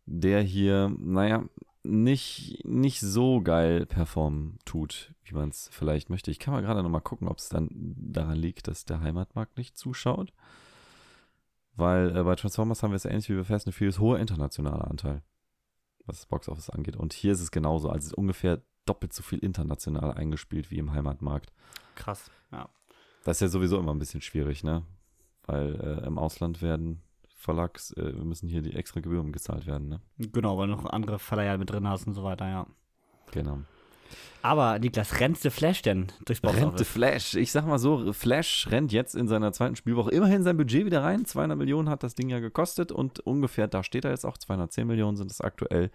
[0.05, 1.43] der hier, naja,
[1.83, 6.31] nicht, nicht so geil performen tut, wie man es vielleicht möchte.
[6.31, 9.77] Ich kann mal gerade nochmal gucken, ob es dann daran liegt, dass der Heimatmarkt nicht
[9.77, 10.33] zuschaut.
[11.75, 14.89] Weil äh, bei Transformers haben wir es ähnlich wie bei Fast and Furious, hoher internationaler
[14.89, 15.21] Anteil,
[16.06, 16.95] was das Boxoffice angeht.
[16.95, 17.89] Und hier ist es genauso.
[17.89, 21.51] Also ungefähr doppelt so viel international eingespielt wie im Heimatmarkt.
[21.95, 22.70] Krass, ja.
[23.24, 24.84] Das ist ja sowieso immer ein bisschen schwierig, ne?
[25.45, 30.01] Weil äh, im Ausland werden Verlags, äh, müssen hier die extra Gebühren gezahlt werden, ne?
[30.18, 32.68] Genau, weil du noch andere Verleiher mit drin hast und so weiter, ja.
[33.32, 33.60] Genau.
[34.41, 37.36] Aber Niklas, rennt The Flash denn durchs Box Rennt The Flash.
[37.36, 41.03] Ich sag mal so, Flash rennt jetzt in seiner zweiten Spielwoche immerhin sein Budget wieder
[41.03, 41.26] rein.
[41.26, 44.86] 200 Millionen hat das Ding ja gekostet und ungefähr, da steht er jetzt auch, 210
[44.86, 45.89] Millionen sind es aktuell.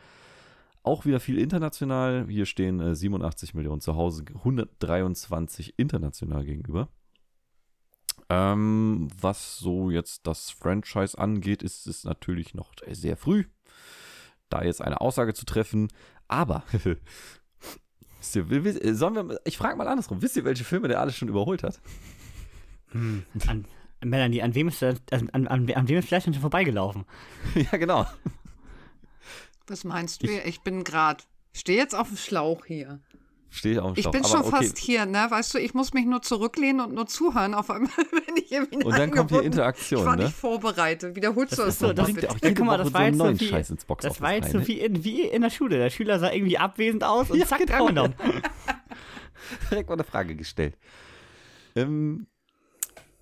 [0.82, 2.26] Auch wieder viel international.
[2.28, 6.88] Hier stehen äh, 87 Millionen zu Hause, 123 international gegenüber.
[8.30, 13.44] Ähm, was so jetzt das Franchise angeht, ist es natürlich noch sehr früh,
[14.48, 15.88] da jetzt eine Aussage zu treffen.
[16.28, 16.62] Aber
[18.20, 18.36] Wisst
[18.84, 20.22] ihr, sollen wir, ich frage mal andersrum.
[20.22, 21.80] Wisst ihr, welche Filme der alles schon überholt hat?
[22.92, 23.24] Hm.
[23.46, 23.64] An,
[24.02, 27.04] Melanie, an wem ist das, an, an, an, wem ist vielleicht schon vorbeigelaufen?
[27.54, 28.06] ja, genau.
[29.66, 30.26] Was meinst du?
[30.26, 33.00] Ich, ich bin gerade, stehe jetzt auf dem Schlauch hier.
[33.50, 33.96] Stehe ich Schlauch.
[33.96, 34.50] Ich bin schon okay.
[34.50, 35.26] fast hier, ne?
[35.28, 38.84] Weißt du, ich muss mich nur zurücklehnen und nur zuhören, auf einmal, wenn ich irgendwie
[38.84, 40.24] Und dann kommt hier Interaktion, ich war ne?
[40.24, 41.16] nicht vorbereitet.
[41.16, 42.30] Wiederholst du das, das so, das bitte?
[42.30, 45.02] Auch ja, guck mal, das war jetzt so wie, das war jetzt so wie in,
[45.04, 45.78] wie in der Schule.
[45.78, 47.78] Der Schüler sah irgendwie abwesend aus und ja, zack, genau.
[47.78, 48.14] drangenommen.
[49.70, 50.76] Direkt mal eine Frage gestellt.
[51.74, 52.28] Ähm,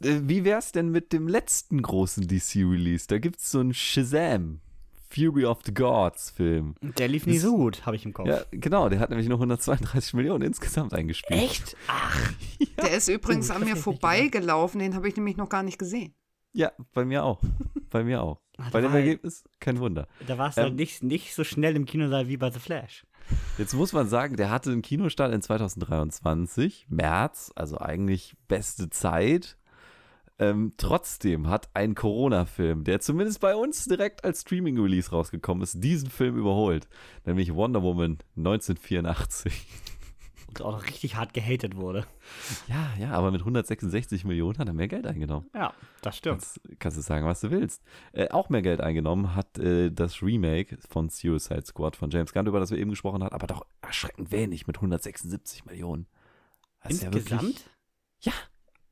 [0.03, 3.07] äh, wie wär's denn mit dem letzten großen DC-Release?
[3.09, 4.61] Da gibt's so einen Shazam.
[5.09, 6.75] Fury of the Gods Film.
[6.81, 8.29] Der lief nie das, so gut, habe ich im Kopf.
[8.29, 11.41] Ja, genau, der hat nämlich nur 132 Millionen insgesamt eingespielt.
[11.41, 11.77] Echt?
[11.87, 12.33] Ach.
[12.77, 12.85] Ja.
[12.85, 16.15] Der ist übrigens an mir vorbeigelaufen, den habe ich nämlich noch gar nicht gesehen.
[16.53, 17.41] Ja, bei mir auch.
[17.91, 18.41] Bei mir auch.
[18.59, 20.09] Ach, bei dem Ergebnis kein Wunder.
[20.27, 23.07] Da war es ähm, nicht, nicht so schnell im Kinosaal wie bei The Flash.
[23.57, 29.58] Jetzt muss man sagen, der hatte einen Kinostart in 2023, März, also eigentlich beste Zeit.
[30.41, 36.11] Ähm, trotzdem hat ein Corona-Film, der zumindest bei uns direkt als Streaming-Release rausgekommen ist, diesen
[36.11, 36.89] Film überholt.
[37.25, 39.67] Nämlich Wonder Woman 1984.
[40.49, 42.07] Und auch noch richtig hart gehatet wurde.
[42.69, 45.51] Ja, ja, aber mit 166 Millionen hat er mehr Geld eingenommen.
[45.55, 46.41] Ja, das stimmt.
[46.41, 47.83] Kannst, kannst du sagen, was du willst.
[48.13, 52.47] Äh, auch mehr Geld eingenommen hat äh, das Remake von Suicide Squad von James Gunn,
[52.47, 56.07] über das wir eben gesprochen haben, aber doch erschreckend wenig mit 176 Millionen.
[56.83, 57.31] Das Insgesamt?
[57.31, 57.65] Ja, wirklich,
[58.21, 58.33] ja,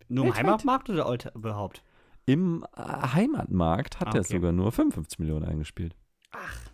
[0.09, 1.83] nur im Heimatmarkt oder überhaupt?
[2.27, 4.19] Im äh, Heimatmarkt hat ah, okay.
[4.19, 5.95] er sogar nur 55 Millionen eingespielt.
[6.33, 6.67] Ach.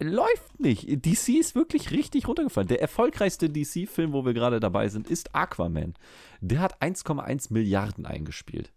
[0.00, 0.86] Läuft nicht.
[1.06, 2.68] DC ist wirklich richtig runtergefallen.
[2.68, 5.94] Der erfolgreichste DC-Film, wo wir gerade dabei sind, ist Aquaman.
[6.40, 8.72] Der hat 1,1 Milliarden eingespielt.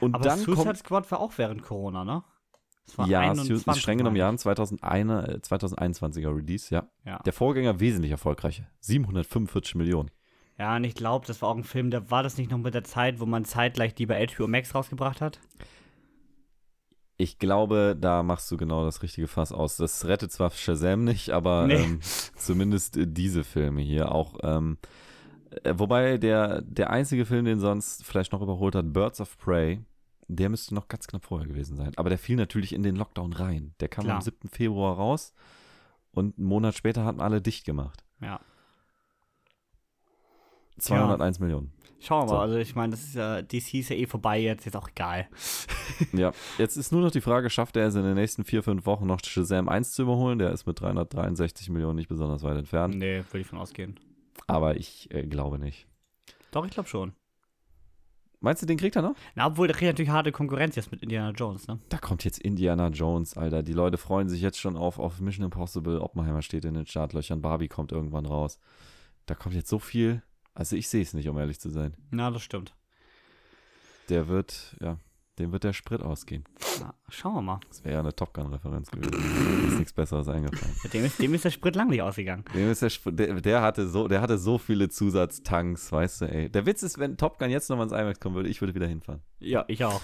[0.00, 2.24] Und Aber dann Suicide kommt, Squad war auch während Corona, ne?
[3.06, 3.34] ja,
[3.74, 6.88] streng genommen ja, 2001, 2021er Release, ja.
[7.04, 7.18] ja.
[7.20, 8.64] Der Vorgänger wesentlich erfolgreicher.
[8.80, 10.10] 745 Millionen.
[10.60, 12.74] Ja, und ich glaube, das war auch ein Film, da war das nicht noch mit
[12.74, 15.40] der Zeit, wo man zeitgleich die bei HBO Max rausgebracht hat?
[17.16, 19.78] Ich glaube, da machst du genau das richtige Fass aus.
[19.78, 21.76] Das rettet zwar Shazam nicht, aber nee.
[21.76, 22.00] ähm,
[22.36, 24.34] zumindest äh, diese Filme hier auch.
[24.42, 24.76] Ähm,
[25.64, 29.80] äh, wobei der, der einzige Film, den sonst vielleicht noch überholt hat, Birds of Prey,
[30.28, 31.92] der müsste noch ganz knapp vorher gewesen sein.
[31.96, 33.72] Aber der fiel natürlich in den Lockdown rein.
[33.80, 34.16] Der kam Klar.
[34.16, 34.46] am 7.
[34.50, 35.32] Februar raus
[36.10, 38.04] und einen Monat später hatten alle dicht gemacht.
[38.20, 38.40] Ja.
[40.80, 41.44] 201 ja.
[41.44, 41.72] Millionen.
[42.02, 42.34] Schauen wir so.
[42.34, 44.88] mal, also ich meine, das ist ja, DC ist ja eh vorbei jetzt, ist auch
[44.88, 45.28] egal.
[46.12, 48.86] ja, jetzt ist nur noch die Frage, schafft er es in den nächsten vier, fünf
[48.86, 50.38] Wochen noch Shazam 1 zu überholen?
[50.38, 52.96] Der ist mit 363 Millionen nicht besonders weit entfernt.
[52.96, 54.00] Nee, würde ich von ausgehen.
[54.46, 55.86] Aber ich äh, glaube nicht.
[56.52, 57.12] Doch, ich glaube schon.
[58.42, 59.14] Meinst du, den kriegt er noch?
[59.34, 61.78] Na, obwohl, der kriegt natürlich harte Konkurrenz jetzt mit Indiana Jones, ne?
[61.90, 63.62] Da kommt jetzt Indiana Jones, Alter.
[63.62, 66.00] Die Leute freuen sich jetzt schon auf, auf Mission Impossible.
[66.00, 67.42] Oppenheimer steht in den Startlöchern.
[67.42, 68.58] Barbie kommt irgendwann raus.
[69.26, 70.22] Da kommt jetzt so viel.
[70.54, 71.94] Also ich sehe es nicht, um ehrlich zu sein.
[72.10, 72.74] Na, das stimmt.
[74.08, 74.98] Der wird, ja,
[75.38, 76.44] dem wird der Sprit ausgehen.
[76.80, 77.60] Na, schauen wir mal.
[77.68, 79.68] Das wäre ja eine Top Gun-Referenz gewesen.
[79.68, 80.74] ist nichts Besseres eingefallen.
[80.92, 82.44] Dem ist, dem ist der Sprit lang nicht ausgegangen.
[82.52, 86.50] Dem ist der, der, der, hatte so, der hatte so viele Zusatztanks, weißt du, ey.
[86.50, 88.86] Der Witz ist, wenn Top Gun jetzt nochmal ins IMAX kommen würde, ich würde wieder
[88.86, 89.22] hinfahren.
[89.38, 90.02] Ja, ich auch.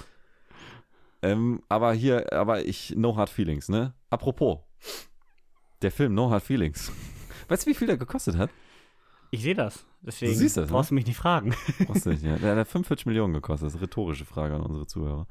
[1.23, 3.95] Ähm, aber hier, aber ich, No Hard Feelings, ne?
[4.11, 4.61] Apropos,
[5.83, 6.93] der Film No Hard Feelings.
[7.49, 8.51] Weißt du, wie viel der gekostet hat?
[9.31, 9.85] Ich sehe das.
[10.03, 10.95] Deswegen du siehst das, brauchst ne?
[10.95, 11.55] du mich nicht fragen.
[11.87, 12.37] Brauchst du nicht, ja.
[12.39, 13.67] Der hat 45 Millionen gekostet.
[13.67, 15.27] Das ist eine rhetorische Frage an unsere Zuhörer.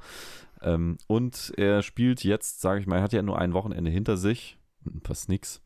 [0.62, 4.18] Ähm, und er spielt jetzt, sage ich mal, er hat ja nur ein Wochenende hinter
[4.18, 4.58] sich.
[5.04, 5.62] Fast nix.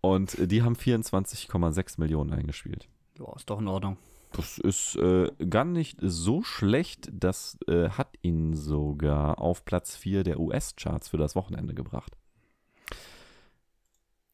[0.00, 2.88] Und die haben 24,6 Millionen eingespielt.
[3.18, 3.96] Ja, ist doch in Ordnung.
[4.32, 7.08] Das ist äh, gar nicht so schlecht.
[7.12, 12.16] Das äh, hat ihn sogar auf Platz 4 der US-Charts für das Wochenende gebracht.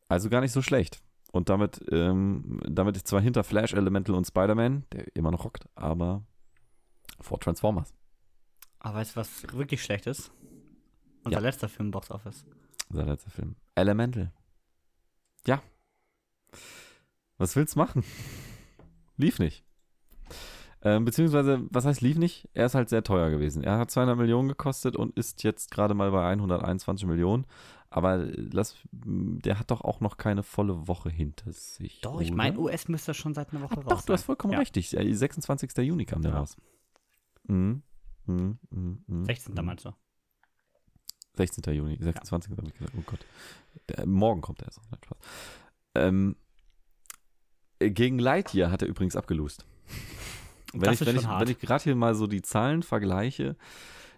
[0.08, 1.00] Also gar nicht so schlecht.
[1.32, 6.22] Und damit, ähm, damit zwar hinter Flash, Elemental und Spider-Man, der immer noch rockt, aber
[7.20, 7.92] vor Transformers.
[8.78, 10.30] Aber weißt du, was wirklich schlecht ist?
[11.24, 11.42] Unser ja.
[11.42, 12.44] letzter Film Box Office.
[12.90, 13.56] Unser letzter Film.
[13.74, 14.32] Elemental.
[17.42, 18.04] Was willst du machen?
[19.16, 19.64] Lief nicht.
[20.80, 22.48] Ähm, beziehungsweise, was heißt lief nicht?
[22.54, 23.64] Er ist halt sehr teuer gewesen.
[23.64, 27.46] Er hat 200 Millionen gekostet und ist jetzt gerade mal bei 121 Millionen.
[27.94, 32.00] Aber lass, der hat doch auch noch keine volle Woche hinter sich.
[32.00, 33.84] Doch, ich meine, US müsste schon seit einer Woche Ach, raus.
[33.88, 34.26] Doch, du hast sein.
[34.26, 34.60] vollkommen ja.
[34.60, 34.88] richtig.
[34.90, 35.76] 26.
[35.78, 36.38] Juni kam der Ja.
[36.38, 36.56] raus.
[37.48, 37.82] Mhm.
[38.24, 38.58] Mhm.
[38.70, 39.04] Mhm.
[39.06, 39.24] Mhm.
[39.26, 39.54] 16.
[39.62, 39.90] meinst du?
[41.34, 41.74] 16.
[41.74, 42.52] Juni, 26.
[42.56, 42.94] habe ich gesagt.
[42.98, 43.20] Oh Gott.
[43.90, 44.80] Der, morgen kommt er erst.
[45.94, 46.36] Ähm,
[47.78, 49.66] äh, gegen Lightyear hat er übrigens abgelost.
[50.72, 51.42] Wenn Das ich, ist wenn, ich, hart.
[51.42, 53.56] wenn ich gerade hier mal so die Zahlen vergleiche,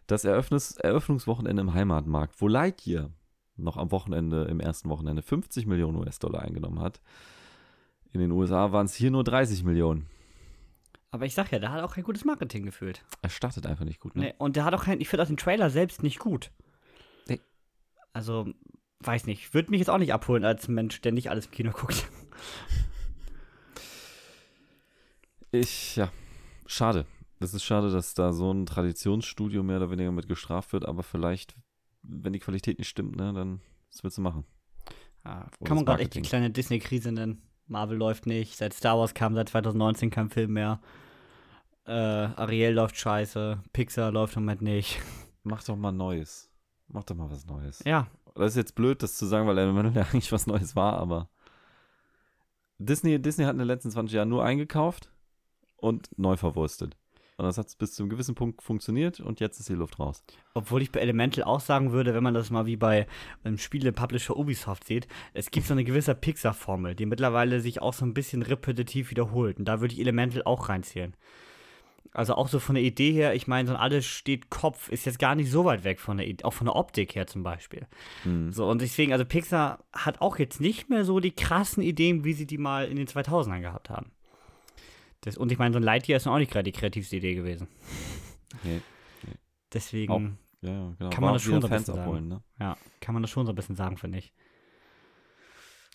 [0.07, 3.11] das Eröffnungs Eröffnungswochenende im Heimatmarkt, wo Lightyear
[3.57, 7.01] noch am Wochenende, im ersten Wochenende 50 Millionen US-Dollar eingenommen hat,
[8.13, 10.07] in den USA waren es hier nur 30 Millionen.
[11.11, 13.05] Aber ich sag ja, der hat auch kein gutes Marketing gefühlt.
[13.23, 14.23] Er startet einfach nicht gut, ne?
[14.23, 16.51] Nee, und der hat auch kein, ich finde auch den Trailer selbst nicht gut.
[17.29, 17.41] Nee.
[18.13, 18.49] Also,
[19.01, 21.71] weiß nicht, würde mich jetzt auch nicht abholen als Mensch, der nicht alles im Kino
[21.73, 22.09] guckt.
[25.55, 26.11] Ich, ja,
[26.67, 27.07] schade.
[27.39, 31.05] Das ist schade, dass da so ein Traditionsstudio mehr oder weniger mit gestraft wird, aber
[31.05, 31.55] vielleicht,
[32.07, 33.61] wenn die Qualität nicht stimmt, ne, dann
[33.93, 34.45] was willst du machen?
[35.25, 37.43] Ja, Oder kann man gerade echt die kleine Disney-Krise nennen.
[37.67, 40.81] Marvel läuft nicht, seit Star Wars kam seit 2019 kein Film mehr.
[41.87, 45.01] Äh, Ariel läuft scheiße, Pixar läuft im Moment nicht.
[45.43, 46.51] Mach doch mal Neues.
[46.89, 47.83] Mach doch mal was Neues.
[47.85, 50.99] Ja, Das ist jetzt blöd, das zu sagen, weil Elemental ja eigentlich was Neues war,
[50.99, 51.29] aber
[52.79, 55.11] Disney, Disney hat in den letzten 20 Jahren nur eingekauft
[55.77, 56.97] und neu verwurstet.
[57.37, 60.23] Und das hat bis zu einem gewissen Punkt funktioniert und jetzt ist die Luft raus.
[60.55, 63.09] Obwohl ich bei Elemental auch sagen würde, wenn man das mal wie bei
[63.43, 68.05] einem Spiele-Publisher Ubisoft sieht, es gibt so eine gewisse Pixar-Formel, die mittlerweile sich auch so
[68.05, 69.59] ein bisschen repetitiv wiederholt.
[69.59, 71.17] Und da würde ich Elemental auch reinzählen.
[72.13, 75.05] Also auch so von der Idee her, ich meine, so ein alles steht Kopf ist
[75.05, 77.43] jetzt gar nicht so weit weg von der Idee, auch von der Optik her zum
[77.43, 77.89] Beispiel.
[78.23, 78.53] Hm.
[78.53, 82.33] So, und deswegen, also Pixar hat auch jetzt nicht mehr so die krassen Ideen, wie
[82.33, 84.13] sie die mal in den 2000ern gehabt haben.
[85.25, 87.67] Das, und ich meine, so ein Lightyear ist auch nicht gerade die kreativste Idee gewesen.
[88.63, 88.83] Nee.
[89.73, 90.13] Deswegen.
[90.13, 90.21] Auch
[90.61, 91.11] Ja, genau.
[91.11, 92.43] Kann War man das auch schon so ein bisschen abholen, ne?
[92.61, 94.35] Ja, kann man das schon so ein bisschen sagen, finde ich.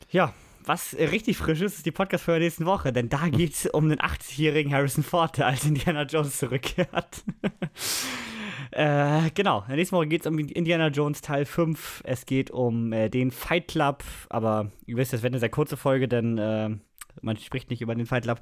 [0.10, 0.34] Ja,
[0.66, 3.66] was richtig frisch ist, ist die Podcast für der nächsten Woche, denn da geht es
[3.68, 7.24] um den 80-jährigen Harrison Ford, der als Indiana Jones zurückkehrt.
[8.72, 12.02] äh, genau, nächsten Woche geht es um Indiana Jones Teil 5.
[12.04, 15.78] Es geht um äh, den Fight Club, aber ihr wisst, das wird eine sehr kurze
[15.78, 16.70] Folge, denn äh,
[17.22, 18.40] man spricht nicht über den Fight Club.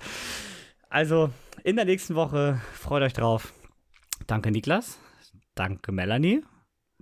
[0.89, 1.31] Also,
[1.63, 3.53] in der nächsten Woche freut euch drauf.
[4.25, 4.99] Danke, Niklas.
[5.55, 6.43] Danke, Melanie.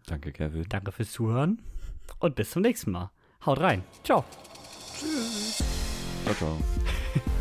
[0.06, 0.66] Danke, Kevin.
[0.70, 1.62] Danke fürs Zuhören
[2.20, 3.12] und bis zum nächsten Mal.
[3.45, 3.84] Haut rein.
[4.03, 4.24] Ciao.
[6.24, 7.32] Ciao, ciao.